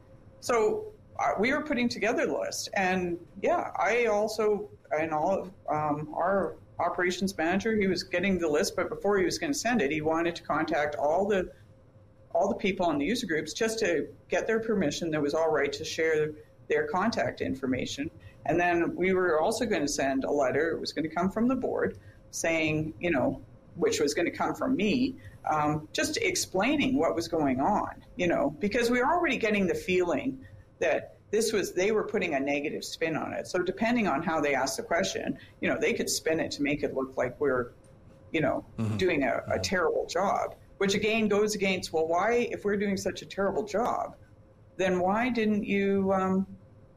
So 0.40 0.92
uh, 1.18 1.33
we 1.38 1.53
were 1.53 1.62
putting 1.62 1.88
together 1.88 2.26
the 2.26 2.38
list, 2.38 2.70
and 2.74 3.18
yeah, 3.42 3.70
I 3.79 4.07
also 4.07 4.68
and 4.98 5.12
all 5.12 5.33
of 5.33 5.50
um, 5.68 6.09
our 6.14 6.55
operations 6.79 7.37
manager, 7.37 7.76
he 7.76 7.87
was 7.87 8.03
getting 8.03 8.38
the 8.38 8.48
list, 8.48 8.74
but 8.74 8.88
before 8.88 9.18
he 9.18 9.24
was 9.24 9.38
going 9.38 9.53
to 9.53 9.59
send 9.59 9.83
it, 9.83 9.90
he 9.90 10.00
wanted 10.00 10.35
to 10.37 10.42
contact 10.42 10.96
all 10.96 11.26
the 11.26 11.50
all 12.33 12.48
the 12.48 12.55
people 12.55 12.87
on 12.87 12.96
the 12.96 13.05
user 13.05 13.26
groups 13.26 13.53
just 13.53 13.81
to 13.81 14.07
get 14.29 14.46
their 14.46 14.61
permission 14.61 15.11
that 15.11 15.20
was 15.20 15.35
all 15.35 15.50
right 15.50 15.72
to 15.72 15.85
share 15.85 16.31
their 16.68 16.87
contact 16.87 17.40
information. 17.40 18.09
And 18.46 18.59
then 18.59 18.94
we 18.94 19.12
were 19.12 19.40
also 19.40 19.66
going 19.66 19.83
to 19.83 19.88
send 19.88 20.22
a 20.22 20.31
letter. 20.31 20.70
It 20.70 20.81
was 20.81 20.92
going 20.92 21.09
to 21.09 21.14
come 21.14 21.29
from 21.29 21.48
the 21.48 21.57
board 21.57 21.98
saying, 22.31 22.94
you 23.00 23.11
know, 23.11 23.42
which 23.75 24.01
was 24.01 24.15
going 24.15 24.27
to 24.31 24.37
come 24.37 24.55
from 24.55 24.77
me, 24.77 25.17
um, 25.51 25.89
just 25.93 26.17
explaining 26.19 26.99
what 26.99 27.15
was 27.15 27.29
going 27.29 27.61
on, 27.61 28.05
you 28.17 28.27
know, 28.27 28.57
because 28.59 28.91
we 28.91 29.01
were 29.01 29.07
already 29.07 29.37
getting 29.37 29.67
the 29.67 29.75
feeling 29.75 30.39
that 30.79 31.17
this 31.31 31.53
was 31.53 31.73
they 31.73 31.93
were 31.93 32.05
putting 32.05 32.35
a 32.35 32.41
negative 32.41 32.85
spin 32.85 33.17
on 33.17 33.33
it. 33.33 33.47
So 33.47 33.61
depending 33.61 34.07
on 34.07 34.23
how 34.23 34.41
they 34.41 34.55
asked 34.55 34.77
the 34.77 34.83
question, 34.83 35.39
you 35.61 35.69
know, 35.69 35.79
they 35.81 35.93
could 35.93 36.11
spin 36.11 36.41
it 36.41 36.51
to 36.53 36.63
make 36.63 36.83
it 36.83 36.95
look 36.95 37.17
like 37.17 37.39
we're, 37.41 37.73
you 38.33 38.41
know, 38.41 38.65
mm-hmm. 38.79 38.97
doing 38.97 39.23
a, 39.23 39.43
a 39.51 39.59
terrible 39.59 40.07
job. 40.07 40.57
Which 40.79 40.95
again 40.95 41.29
goes 41.29 41.55
against 41.55 41.93
well, 41.93 42.09
why 42.09 42.49
if 42.51 42.65
we're 42.65 42.79
doing 42.79 42.97
such 42.97 43.23
a 43.23 43.27
terrible 43.27 43.65
job, 43.65 44.17
then 44.77 44.99
why 44.99 45.29
didn't 45.29 45.65
you, 45.65 46.11
um, 46.13 46.47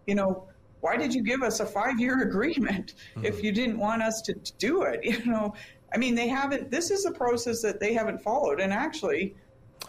you 0.08 0.16
know, 0.16 0.48
why 0.80 0.98
did 0.98 1.14
you 1.14 1.22
give 1.22 1.44
us 1.44 1.60
a 1.60 1.66
five 1.66 2.00
year 2.00 2.22
agreement 2.28 2.96
mm-hmm. 3.16 3.26
if 3.26 3.44
you 3.44 3.52
didn't 3.52 3.78
want 3.78 4.02
us 4.02 4.22
to 4.24 4.34
do 4.58 4.84
it? 4.84 5.02
You 5.04 5.26
know, 5.26 5.54
I 5.94 5.98
mean, 5.98 6.16
they 6.16 6.28
haven't. 6.28 6.72
This 6.72 6.92
is 6.92 7.06
a 7.06 7.12
process 7.12 7.62
that 7.62 7.80
they 7.80 7.94
haven't 7.94 8.22
followed, 8.22 8.60
and 8.60 8.74
actually. 8.74 9.36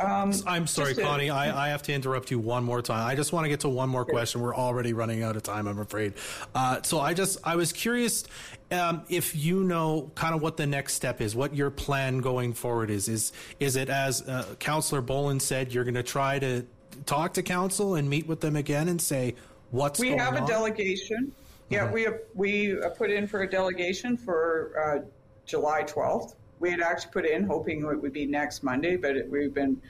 Um, 0.01 0.33
I'm 0.45 0.67
sorry, 0.67 0.95
Connie. 0.95 1.31
I, 1.31 1.67
I, 1.67 1.69
have 1.69 1.83
to 1.83 1.93
interrupt 1.93 2.29
you 2.33 2.41
one 2.41 2.65
more 2.65 2.83
time. 2.83 3.07
I 3.07 3.15
just 3.15 3.33
want 3.33 3.45
to 3.45 3.49
get 3.49 3.61
to 3.61 3.69
one 3.69 3.89
more 3.89 4.05
question. 4.05 4.41
We're 4.41 4.57
already 4.57 4.93
running 4.93 5.23
out 5.23 5.37
of 5.37 5.45
time, 5.45 5.69
I'm 5.69 5.79
afraid. 5.79 6.15
Uh, 6.53 6.83
so 6.83 6.99
I 6.99 7.15
just 7.15 7.39
I 7.45 7.55
was 7.55 7.73
curious 7.73 8.25
um, 8.73 9.05
if 9.09 9.37
you 9.37 9.63
know 9.63 10.11
kind 10.17 10.35
of 10.35 10.43
what 10.43 10.57
the 10.57 10.67
next 10.67 10.95
step 10.95 11.21
is, 11.21 11.37
what 11.37 11.55
your 11.55 11.71
plan 11.71 12.19
going 12.19 12.55
forward 12.55 12.91
is. 12.91 13.09
Is 13.09 13.33
is 13.61 13.77
it 13.77 13.89
as 13.89 14.23
uh, 14.23 14.57
Councillor 14.59 15.01
Bolin 15.01 15.41
said, 15.41 15.73
you're 15.73 15.85
going 15.85 15.95
to 15.95 16.03
try 16.03 16.41
to 16.41 16.67
talk 17.07 17.33
to 17.35 17.43
council 17.43 17.95
and 17.95 18.11
meet 18.11 18.27
with 18.27 18.41
them 18.41 18.57
again 18.57 18.89
and 18.89 19.01
say 19.01 19.37
what's 19.71 20.01
we 20.01 20.11
have 20.11 20.35
a 20.35 20.41
on? 20.41 20.49
delegation. 20.49 21.33
Yeah, 21.71 21.85
mm-hmm. 21.85 21.95
we 21.95 22.03
have, 22.03 22.19
we 22.35 22.77
put 22.97 23.11
in 23.11 23.29
for 23.29 23.43
a 23.43 23.49
delegation 23.49 24.17
for 24.17 24.73
uh, 24.77 25.09
July 25.47 25.83
12th. 25.83 26.35
We 26.61 26.71
had 26.71 26.81
actually 26.81 27.13
put 27.13 27.27
in 27.27 27.45
hoping 27.45 27.85
it 27.85 28.01
would 28.01 28.13
be 28.13 28.27
next 28.27 28.63
Monday, 28.63 28.97
but 28.97 29.17
it, 29.17 29.31
we've 29.31 29.53
been 29.53 29.81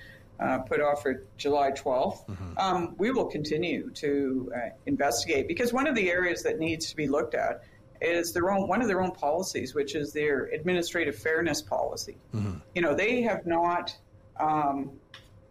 uh, 0.41 0.59
put 0.59 0.81
off 0.81 1.03
for 1.03 1.25
July 1.37 1.71
12th. 1.71 2.27
Mm-hmm. 2.27 2.59
Um, 2.59 2.95
we 2.99 3.11
will 3.11 3.27
continue 3.27 3.91
to 3.91 4.53
uh, 4.55 4.59
investigate 4.87 5.47
because 5.47 5.73
one 5.73 5.87
of 5.87 5.95
the 5.95 6.11
areas 6.11 6.43
that 6.43 6.59
needs 6.59 6.91
to 6.91 6.97
be 6.97 7.07
looked 7.07 7.35
at 7.35 7.63
is 8.01 8.33
their 8.33 8.51
own 8.51 8.69
one 8.69 8.83
of 8.83 8.89
their 8.89 9.01
own 9.01 9.13
policies, 9.13 9.75
which 9.75 9.95
is 9.95 10.13
their 10.13 10.47
administrative 10.47 11.17
fairness 11.17 11.63
policy. 11.63 12.17
Mm-hmm. 12.35 12.59
You 12.75 12.83
know, 12.83 12.95
they 12.95 13.23
have 13.23 13.47
not. 13.47 13.97
Um, 14.39 14.91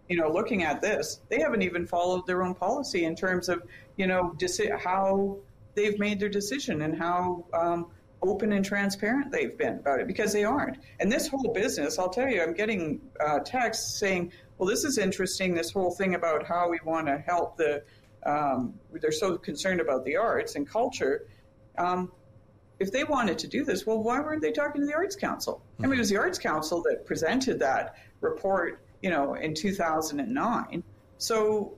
you 0.09 0.17
know, 0.17 0.29
looking 0.29 0.63
at 0.63 0.81
this, 0.81 1.21
they 1.29 1.39
haven't 1.39 1.61
even 1.61 1.87
followed 1.87 2.27
their 2.27 2.43
own 2.43 2.53
policy 2.53 3.05
in 3.05 3.15
terms 3.15 3.47
of, 3.47 3.63
you 3.95 4.05
know, 4.05 4.35
deci- 4.37 4.77
how 4.77 5.37
they've 5.75 5.97
made 5.97 6.19
their 6.19 6.29
decision 6.29 6.81
and 6.81 6.97
how 6.97 7.45
um, 7.53 7.87
open 8.23 8.53
and 8.53 8.63
transparent 8.65 9.31
they've 9.31 9.57
been 9.57 9.79
about 9.79 9.99
it 9.99 10.07
because 10.07 10.33
they 10.33 10.43
aren't. 10.43 10.77
And 10.99 11.11
this 11.11 11.27
whole 11.27 11.51
business, 11.53 11.99
I'll 11.99 12.09
tell 12.09 12.27
you, 12.27 12.41
I'm 12.41 12.53
getting 12.53 13.01
uh, 13.19 13.39
texts 13.39 13.99
saying, 13.99 14.31
well, 14.57 14.67
this 14.67 14.83
is 14.83 14.97
interesting, 14.97 15.53
this 15.53 15.71
whole 15.71 15.91
thing 15.91 16.15
about 16.15 16.45
how 16.45 16.69
we 16.69 16.79
want 16.83 17.07
to 17.07 17.17
help 17.17 17.57
the, 17.57 17.83
um, 18.25 18.73
they're 18.91 19.11
so 19.11 19.37
concerned 19.37 19.81
about 19.81 20.05
the 20.05 20.15
arts 20.15 20.55
and 20.55 20.67
culture. 20.67 21.27
Um, 21.77 22.11
if 22.79 22.91
they 22.91 23.03
wanted 23.03 23.37
to 23.39 23.47
do 23.47 23.63
this, 23.63 23.85
well, 23.85 24.01
why 24.01 24.19
weren't 24.19 24.41
they 24.41 24.51
talking 24.51 24.81
to 24.81 24.87
the 24.87 24.93
Arts 24.93 25.15
Council? 25.15 25.61
I 25.79 25.83
mean, 25.83 25.93
it 25.93 25.99
was 25.99 26.09
the 26.09 26.17
Arts 26.17 26.39
Council 26.39 26.81
that 26.83 27.05
presented 27.05 27.59
that 27.59 27.95
report, 28.21 28.83
you 29.01 29.09
know, 29.09 29.35
in 29.35 29.53
2009. 29.53 30.83
So 31.17 31.77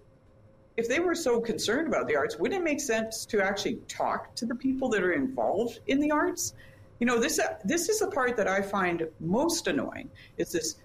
if 0.78 0.90
they 0.90 1.00
were 1.00 1.16
so 1.16 1.40
concerned 1.40 1.88
about 1.88 2.08
the 2.08 2.16
arts, 2.16 2.38
wouldn't 2.38 2.62
it 2.62 2.64
make 2.64 2.80
sense 2.80 3.26
to 3.28 3.42
actually 3.42 3.76
talk 3.88 4.36
to 4.36 4.46
the 4.46 4.56
people 4.56 4.90
that 4.90 5.04
are 5.04 5.14
involved 5.14 5.80
in 5.88 6.00
the 6.00 6.12
arts? 6.12 6.54
You 7.00 7.08
know, 7.08 7.20
this 7.20 7.40
uh, 7.40 7.58
this 7.64 7.90
is 7.90 8.00
the 8.00 8.08
part 8.08 8.38
that 8.38 8.48
I 8.48 8.62
find 8.62 9.08
most 9.20 9.68
annoying. 9.68 10.10
It's 10.38 10.52
this 10.52 10.76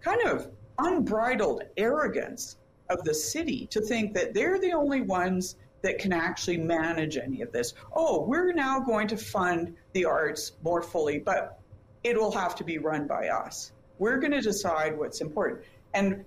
kind 0.00 0.20
of 0.22 0.48
unbridled 0.78 1.62
arrogance 1.76 2.56
of 2.88 3.02
the 3.04 3.14
city 3.14 3.66
to 3.68 3.80
think 3.80 4.14
that 4.14 4.34
they're 4.34 4.58
the 4.58 4.72
only 4.72 5.00
ones 5.00 5.56
that 5.82 5.98
can 5.98 6.12
actually 6.12 6.58
manage 6.58 7.16
any 7.16 7.42
of 7.42 7.52
this. 7.52 7.74
Oh, 7.92 8.22
we're 8.22 8.52
now 8.52 8.80
going 8.80 9.08
to 9.08 9.16
fund 9.16 9.74
the 9.92 10.04
arts 10.04 10.52
more 10.62 10.82
fully, 10.82 11.18
but 11.18 11.60
it 12.04 12.16
will 12.16 12.32
have 12.32 12.54
to 12.56 12.64
be 12.64 12.78
run 12.78 13.06
by 13.06 13.28
us. 13.28 13.72
We're 13.98 14.18
going 14.18 14.32
to 14.32 14.40
decide 14.40 14.96
what's 14.96 15.20
important. 15.20 15.62
And 15.94 16.24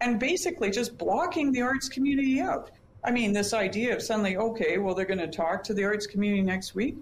and 0.00 0.18
basically 0.20 0.70
just 0.70 0.96
blocking 0.98 1.52
the 1.52 1.62
arts 1.62 1.88
community 1.88 2.40
out. 2.40 2.70
I 3.04 3.10
mean, 3.10 3.32
this 3.32 3.52
idea 3.52 3.94
of 3.94 4.02
suddenly, 4.02 4.36
okay, 4.36 4.78
well, 4.78 4.94
they're 4.94 5.06
going 5.06 5.18
to 5.18 5.28
talk 5.28 5.62
to 5.64 5.74
the 5.74 5.84
arts 5.84 6.06
community 6.06 6.42
next 6.42 6.74
week. 6.74 6.96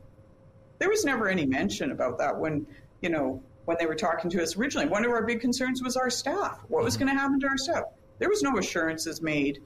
There 0.78 0.88
was 0.88 1.04
never 1.04 1.28
any 1.28 1.46
mention 1.46 1.92
about 1.92 2.18
that 2.18 2.36
when, 2.36 2.66
you 3.00 3.08
know, 3.08 3.42
when 3.64 3.76
they 3.80 3.86
were 3.86 3.94
talking 3.94 4.30
to 4.30 4.42
us 4.42 4.56
originally. 4.56 4.86
One 4.86 5.04
of 5.04 5.10
our 5.10 5.24
big 5.24 5.40
concerns 5.40 5.82
was 5.82 5.96
our 5.96 6.10
staff. 6.10 6.60
What 6.68 6.84
was 6.84 6.94
mm-hmm. 6.94 7.06
going 7.06 7.16
to 7.16 7.20
happen 7.20 7.40
to 7.40 7.46
our 7.46 7.56
staff? 7.56 7.84
There 8.18 8.28
was 8.28 8.42
no 8.42 8.58
assurances 8.58 9.22
made 9.22 9.62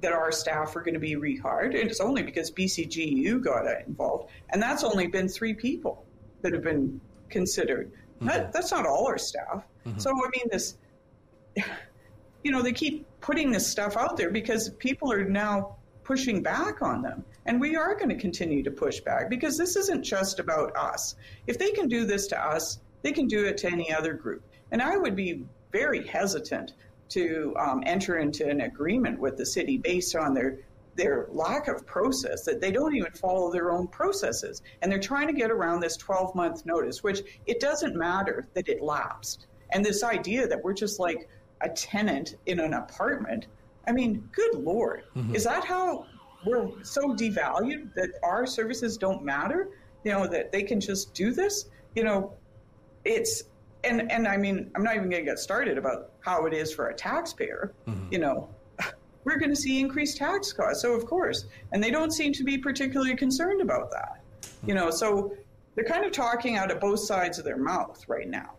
that 0.00 0.12
our 0.12 0.32
staff 0.32 0.74
were 0.74 0.82
going 0.82 0.94
to 0.94 1.00
be 1.00 1.16
rehired. 1.16 1.78
And 1.78 1.90
it's 1.90 2.00
only 2.00 2.22
because 2.22 2.50
BCGEU 2.50 3.42
got 3.42 3.66
involved. 3.86 4.30
And 4.50 4.62
that's 4.62 4.84
only 4.84 5.06
been 5.06 5.28
three 5.28 5.54
people 5.54 6.04
that 6.42 6.52
have 6.52 6.62
been 6.62 7.00
considered. 7.28 7.90
Mm-hmm. 7.90 8.26
That, 8.26 8.52
that's 8.52 8.70
not 8.70 8.86
all 8.86 9.06
our 9.06 9.18
staff. 9.18 9.64
Mm-hmm. 9.86 9.98
So, 9.98 10.10
I 10.10 10.28
mean, 10.36 10.46
this, 10.50 10.76
you 12.42 12.50
know, 12.50 12.62
they 12.62 12.72
keep 12.72 13.06
putting 13.20 13.50
this 13.50 13.66
stuff 13.66 13.96
out 13.96 14.16
there 14.16 14.30
because 14.30 14.70
people 14.78 15.12
are 15.12 15.24
now 15.24 15.76
pushing 16.04 16.42
back 16.42 16.82
on 16.82 17.02
them. 17.02 17.24
And 17.46 17.60
we 17.60 17.76
are 17.76 17.94
going 17.94 18.08
to 18.08 18.16
continue 18.16 18.62
to 18.62 18.70
push 18.70 19.00
back 19.00 19.28
because 19.28 19.58
this 19.58 19.76
isn't 19.76 20.02
just 20.02 20.38
about 20.38 20.76
us. 20.76 21.16
If 21.46 21.58
they 21.58 21.70
can 21.70 21.88
do 21.88 22.04
this 22.04 22.26
to 22.28 22.40
us, 22.40 22.78
they 23.02 23.12
can 23.12 23.26
do 23.26 23.44
it 23.46 23.56
to 23.58 23.70
any 23.70 23.92
other 23.92 24.12
group. 24.12 24.42
And 24.70 24.80
I 24.80 24.96
would 24.96 25.16
be 25.16 25.44
very 25.72 26.06
hesitant 26.06 26.74
to 27.10 27.54
um, 27.58 27.82
enter 27.84 28.18
into 28.18 28.48
an 28.48 28.62
agreement 28.62 29.18
with 29.18 29.36
the 29.36 29.46
city 29.46 29.78
based 29.78 30.16
on 30.16 30.34
their 30.34 30.58
their 30.94 31.26
lack 31.30 31.68
of 31.68 31.86
process 31.86 32.44
that 32.44 32.60
they 32.60 32.70
don't 32.70 32.94
even 32.94 33.10
follow 33.12 33.50
their 33.50 33.70
own 33.70 33.88
processes 33.88 34.60
and 34.82 34.92
they're 34.92 35.00
trying 35.00 35.26
to 35.26 35.32
get 35.32 35.50
around 35.50 35.80
this 35.80 35.96
12 35.96 36.34
month 36.34 36.66
notice 36.66 37.02
which 37.02 37.22
it 37.46 37.60
doesn't 37.60 37.96
matter 37.96 38.46
that 38.52 38.68
it 38.68 38.82
lapsed 38.82 39.46
and 39.70 39.82
this 39.82 40.04
idea 40.04 40.46
that 40.46 40.62
we're 40.62 40.74
just 40.74 41.00
like 41.00 41.30
a 41.62 41.68
tenant 41.70 42.36
in 42.46 42.60
an 42.60 42.74
apartment 42.74 43.46
i 43.86 43.92
mean 43.92 44.28
good 44.32 44.54
lord 44.54 45.04
mm-hmm. 45.16 45.34
is 45.34 45.44
that 45.44 45.64
how 45.64 46.06
we're 46.44 46.68
so 46.82 47.14
devalued 47.14 47.92
that 47.94 48.10
our 48.22 48.46
services 48.46 48.96
don't 48.96 49.24
matter 49.24 49.68
you 50.04 50.12
know 50.12 50.26
that 50.26 50.50
they 50.52 50.62
can 50.62 50.80
just 50.80 51.14
do 51.14 51.32
this 51.32 51.66
you 51.94 52.04
know 52.04 52.32
it's 53.04 53.44
and 53.84 54.10
and 54.10 54.26
I 54.28 54.36
mean, 54.36 54.70
I'm 54.74 54.82
not 54.82 54.96
even 54.96 55.10
going 55.10 55.24
to 55.24 55.30
get 55.30 55.38
started 55.38 55.78
about 55.78 56.12
how 56.20 56.46
it 56.46 56.54
is 56.54 56.72
for 56.72 56.88
a 56.88 56.94
taxpayer. 56.94 57.72
Mm-hmm. 57.86 58.12
You 58.12 58.18
know, 58.18 58.48
we're 59.24 59.38
going 59.38 59.50
to 59.50 59.56
see 59.56 59.80
increased 59.80 60.16
tax 60.16 60.52
costs. 60.52 60.82
So 60.82 60.92
of 60.92 61.06
course, 61.06 61.46
and 61.72 61.82
they 61.82 61.90
don't 61.90 62.12
seem 62.12 62.32
to 62.34 62.44
be 62.44 62.58
particularly 62.58 63.16
concerned 63.16 63.60
about 63.60 63.90
that. 63.90 64.22
Mm-hmm. 64.42 64.68
You 64.68 64.74
know, 64.74 64.90
so 64.90 65.34
they're 65.74 65.84
kind 65.84 66.04
of 66.04 66.12
talking 66.12 66.56
out 66.56 66.70
of 66.70 66.80
both 66.80 67.00
sides 67.00 67.38
of 67.38 67.44
their 67.44 67.56
mouth 67.56 68.04
right 68.08 68.28
now. 68.28 68.50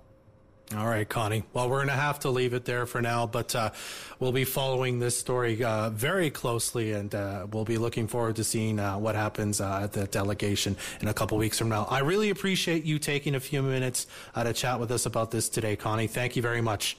All 0.75 0.87
right, 0.87 1.07
Connie. 1.07 1.43
Well, 1.53 1.69
we're 1.69 1.77
going 1.77 1.89
to 1.89 1.93
have 1.93 2.19
to 2.21 2.31
leave 2.31 2.53
it 2.53 2.65
there 2.65 2.87
for 2.87 2.99
now, 2.99 3.27
but 3.27 3.55
uh, 3.55 3.71
we'll 4.19 4.31
be 4.31 4.43
following 4.43 4.97
this 4.97 5.17
story 5.17 5.63
uh, 5.63 5.91
very 5.91 6.31
closely, 6.31 6.93
and 6.93 7.13
uh, 7.13 7.45
we'll 7.51 7.65
be 7.65 7.77
looking 7.77 8.07
forward 8.07 8.37
to 8.37 8.43
seeing 8.43 8.79
uh, 8.79 8.97
what 8.97 9.13
happens 9.13 9.61
uh, 9.61 9.81
at 9.83 9.93
the 9.93 10.07
delegation 10.07 10.75
in 11.01 11.09
a 11.09 11.13
couple 11.13 11.37
weeks 11.37 11.59
from 11.59 11.69
now. 11.69 11.85
I 11.91 11.99
really 11.99 12.31
appreciate 12.31 12.85
you 12.85 12.97
taking 12.97 13.35
a 13.35 13.39
few 13.39 13.61
minutes 13.61 14.07
uh, 14.33 14.43
to 14.43 14.53
chat 14.53 14.79
with 14.79 14.91
us 14.91 15.05
about 15.05 15.29
this 15.29 15.47
today, 15.47 15.75
Connie. 15.75 16.07
Thank 16.07 16.35
you 16.35 16.41
very 16.41 16.61
much. 16.61 16.97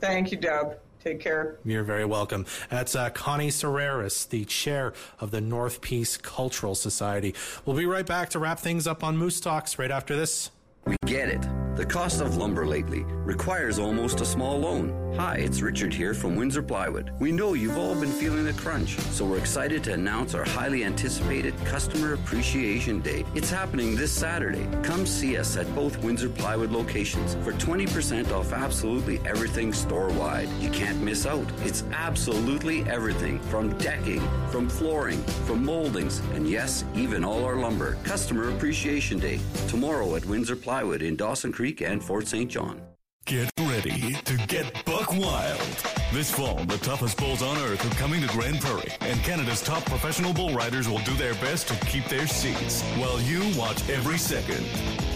Thank 0.00 0.32
you, 0.32 0.38
Deb. 0.38 0.78
Take 1.04 1.20
care. 1.20 1.58
You're 1.64 1.84
very 1.84 2.04
welcome. 2.04 2.46
That's 2.70 2.96
Connie 3.12 3.50
Serreras, 3.50 4.28
the 4.28 4.44
chair 4.44 4.94
of 5.20 5.32
the 5.32 5.40
North 5.40 5.80
Peace 5.80 6.16
Cultural 6.16 6.76
Society. 6.76 7.34
We'll 7.66 7.76
be 7.76 7.86
right 7.86 8.06
back 8.06 8.30
to 8.30 8.38
wrap 8.38 8.60
things 8.60 8.86
up 8.86 9.04
on 9.04 9.18
Moose 9.18 9.40
Talks 9.40 9.78
right 9.78 9.90
after 9.90 10.16
this. 10.16 10.50
We 10.86 10.96
get 11.04 11.28
it. 11.28 11.61
The 11.74 11.86
cost 11.86 12.20
of 12.20 12.36
lumber 12.36 12.66
lately 12.66 13.04
requires 13.24 13.78
almost 13.78 14.20
a 14.20 14.26
small 14.26 14.58
loan. 14.58 15.14
Hi, 15.16 15.36
it's 15.36 15.62
Richard 15.62 15.92
here 15.92 16.12
from 16.12 16.36
Windsor 16.36 16.62
Plywood. 16.62 17.12
We 17.18 17.32
know 17.32 17.54
you've 17.54 17.78
all 17.78 17.94
been 17.94 18.12
feeling 18.12 18.44
the 18.44 18.52
crunch, 18.52 18.98
so 18.98 19.24
we're 19.24 19.38
excited 19.38 19.82
to 19.84 19.94
announce 19.94 20.34
our 20.34 20.44
highly 20.44 20.84
anticipated 20.84 21.54
Customer 21.64 22.12
Appreciation 22.12 23.00
Day. 23.00 23.24
It's 23.34 23.50
happening 23.50 23.96
this 23.96 24.12
Saturday. 24.12 24.66
Come 24.82 25.06
see 25.06 25.38
us 25.38 25.56
at 25.56 25.74
both 25.74 25.96
Windsor 26.02 26.28
Plywood 26.28 26.72
locations 26.72 27.36
for 27.36 27.52
20% 27.52 28.32
off 28.32 28.52
absolutely 28.52 29.18
everything 29.26 29.72
store 29.72 30.08
wide. 30.10 30.50
You 30.60 30.70
can't 30.70 31.00
miss 31.00 31.24
out. 31.24 31.46
It's 31.60 31.84
absolutely 31.92 32.82
everything 32.82 33.38
from 33.44 33.76
decking, 33.78 34.20
from 34.50 34.68
flooring, 34.68 35.22
from 35.46 35.64
moldings, 35.64 36.20
and 36.34 36.48
yes, 36.48 36.84
even 36.94 37.24
all 37.24 37.44
our 37.44 37.56
lumber. 37.56 37.96
Customer 38.04 38.50
Appreciation 38.50 39.18
Day 39.18 39.40
tomorrow 39.68 40.16
at 40.16 40.26
Windsor 40.26 40.56
Plywood 40.56 41.00
in 41.00 41.16
Dawson 41.16 41.50
Creek. 41.50 41.61
Creek 41.62 41.80
and 41.80 42.02
Fort 42.02 42.26
St. 42.26 42.50
John. 42.50 42.82
Get 43.24 43.48
ready 43.60 44.14
to 44.24 44.36
get 44.48 44.84
buck 44.84 45.12
wild. 45.12 45.60
This 46.12 46.28
fall, 46.28 46.56
the 46.64 46.76
toughest 46.78 47.16
bulls 47.18 47.40
on 47.40 47.56
earth 47.58 47.86
are 47.86 47.94
coming 47.94 48.20
to 48.20 48.26
Grande 48.26 48.60
Prairie, 48.60 48.90
and 49.00 49.22
Canada's 49.22 49.62
top 49.62 49.84
professional 49.84 50.32
bull 50.32 50.52
riders 50.52 50.88
will 50.88 50.98
do 51.04 51.14
their 51.14 51.34
best 51.34 51.68
to 51.68 51.76
keep 51.86 52.04
their 52.06 52.26
seats 52.26 52.82
while 52.98 53.20
you 53.20 53.42
watch 53.56 53.88
every 53.88 54.18
second. 54.18 54.66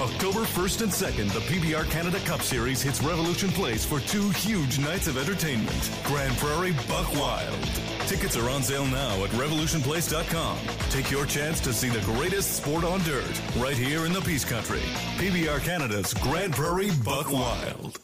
October 0.01 0.42
1st 0.42 0.82
and 0.82 0.92
2nd, 0.92 1.32
the 1.32 1.40
PBR 1.53 1.90
Canada 1.90 2.20
Cup 2.20 2.42
Series 2.42 2.80
hits 2.80 3.03
Revolution 3.03 3.49
Place 3.49 3.84
for 3.84 3.99
two 3.99 4.30
huge 4.30 4.78
nights 4.78 5.09
of 5.09 5.18
entertainment. 5.18 5.90
Grande 6.05 6.36
Prairie 6.36 6.76
Buck 6.86 7.12
Wild. 7.14 7.95
Tickets 8.07 8.37
are 8.37 8.49
on 8.51 8.63
sale 8.63 8.87
now 8.87 9.25
at 9.25 9.31
revolutionplace.com. 9.31 10.59
Take 10.91 11.11
your 11.11 11.27
chance 11.27 11.61
to 11.61 11.73
see 11.73 11.89
the 11.89 12.01
greatest 12.03 12.57
sport 12.57 12.85
on 12.85 13.01
dirt 13.01 13.43
right 13.59 13.77
here 13.77 14.07
in 14.07 14.13
the 14.13 14.21
Peace 14.21 14.45
Country. 14.45 14.79
PBR 15.19 15.61
Canada's 15.61 16.15
Grande 16.15 16.55
Prairie 16.55 16.93
Buck 17.05 17.33
Wild. 17.33 17.99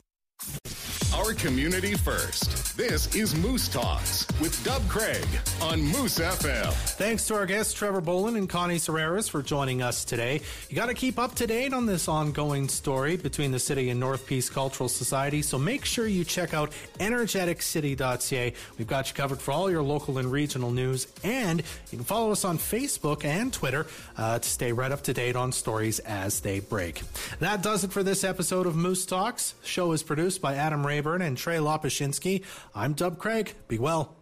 Our 1.15 1.35
community 1.35 1.93
first. 1.93 2.75
This 2.75 3.15
is 3.15 3.35
Moose 3.35 3.69
Talks 3.69 4.27
with 4.41 4.65
Dub 4.65 4.81
Craig 4.89 5.27
on 5.61 5.83
Moose 5.83 6.19
FM. 6.19 6.73
Thanks 6.97 7.27
to 7.27 7.35
our 7.35 7.45
guests 7.45 7.75
Trevor 7.75 8.01
Bolin 8.01 8.39
and 8.39 8.49
Connie 8.49 8.77
Serreras 8.79 9.29
for 9.29 9.43
joining 9.43 9.83
us 9.83 10.07
today. 10.07 10.41
You 10.71 10.77
got 10.77 10.87
to 10.87 10.95
keep 10.95 11.19
up 11.19 11.35
to 11.35 11.47
date 11.47 11.75
on 11.75 11.85
this 11.85 12.09
ongoing 12.09 12.67
story 12.67 13.19
between 13.19 13.51
the 13.53 13.59
city 13.59 13.91
and 13.91 14.01
North 14.01 14.27
Peace 14.27 14.49
Cultural 14.49 14.89
Society, 14.89 15.43
so 15.43 15.59
make 15.59 15.85
sure 15.85 16.07
you 16.07 16.25
check 16.25 16.55
out 16.55 16.73
energeticcity.ca. 16.99 18.55
We've 18.79 18.87
got 18.87 19.09
you 19.11 19.15
covered 19.15 19.41
for 19.41 19.53
all 19.53 19.71
your 19.71 19.83
local 19.83 20.17
and 20.17 20.33
regional 20.33 20.71
news, 20.71 21.09
and 21.23 21.61
you 21.91 21.99
can 21.99 22.05
follow 22.07 22.33
us 22.33 22.47
on 22.47 22.57
Facebook 22.57 23.27
and 23.27 23.53
Twitter 23.53 23.87
uh, 24.17 24.39
to 24.39 24.49
stay 24.49 24.73
right 24.73 24.91
up 24.91 25.03
to 25.03 25.13
date 25.13 25.37
on 25.37 25.53
stories 25.53 25.99
as 26.01 26.41
they 26.41 26.61
break. 26.61 27.03
That 27.41 27.63
does 27.63 27.85
it 27.85 27.93
for 27.93 28.03
this 28.03 28.25
episode 28.25 28.67
of 28.67 28.75
Moose 28.77 29.05
Talks. 29.05 29.53
The 29.61 29.69
show 29.69 29.93
is 29.93 30.03
produced 30.03 30.41
by 30.41 30.55
Adam 30.55 30.87
Ray 30.87 31.02
Rayburn 31.03 31.23
and 31.23 31.37
Trey 31.37 31.57
Lopashinsky. 31.57 32.45
I'm 32.75 32.93
Dub 32.93 33.19
Craig. 33.19 33.55
Be 33.67 33.79
well. 33.79 34.15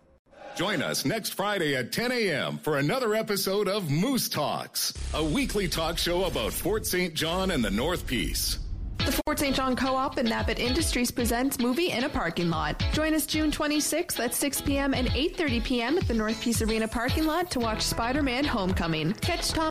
Join 0.57 0.83
us 0.83 1.05
next 1.05 1.35
Friday 1.35 1.77
at 1.77 1.93
10 1.93 2.11
a.m. 2.11 2.59
for 2.59 2.79
another 2.79 3.15
episode 3.15 3.69
of 3.69 3.91
Moose 3.91 4.29
Talks, 4.29 4.95
a 5.15 5.23
weekly 5.23 5.69
talk 5.69 5.99
show 5.99 6.25
about 6.25 6.53
Fort 6.53 6.87
St. 6.87 7.15
John 7.15 7.51
and 7.51 7.63
the 7.63 7.71
North 7.71 8.07
Peace. 8.07 8.59
The 8.99 9.13
Fort 9.25 9.39
St. 9.39 9.55
John 9.55 9.77
Co-op 9.77 10.17
and 10.17 10.29
Nappet 10.29 10.59
Industries 10.59 11.11
presents 11.11 11.59
Movie 11.59 11.91
in 11.91 12.05
a 12.05 12.09
Parking 12.09 12.51
Lot. 12.51 12.83
Join 12.93 13.15
us 13.15 13.27
June 13.27 13.51
26th 13.51 14.19
at 14.19 14.35
6 14.35 14.61
p.m. 14.63 14.95
and 14.95 15.09
8.30 15.09 15.65
p.m. 15.65 15.99
at 15.99 16.09
the 16.09 16.15
North 16.15 16.41
Peace 16.43 16.63
Arena 16.63 16.89
parking 16.89 17.27
lot 17.27 17.51
to 17.51 17.61
watch 17.61 17.83
Spider-Man 17.83 18.45
Homecoming. 18.45 19.13
Catch 19.15 19.51
Tom 19.51 19.71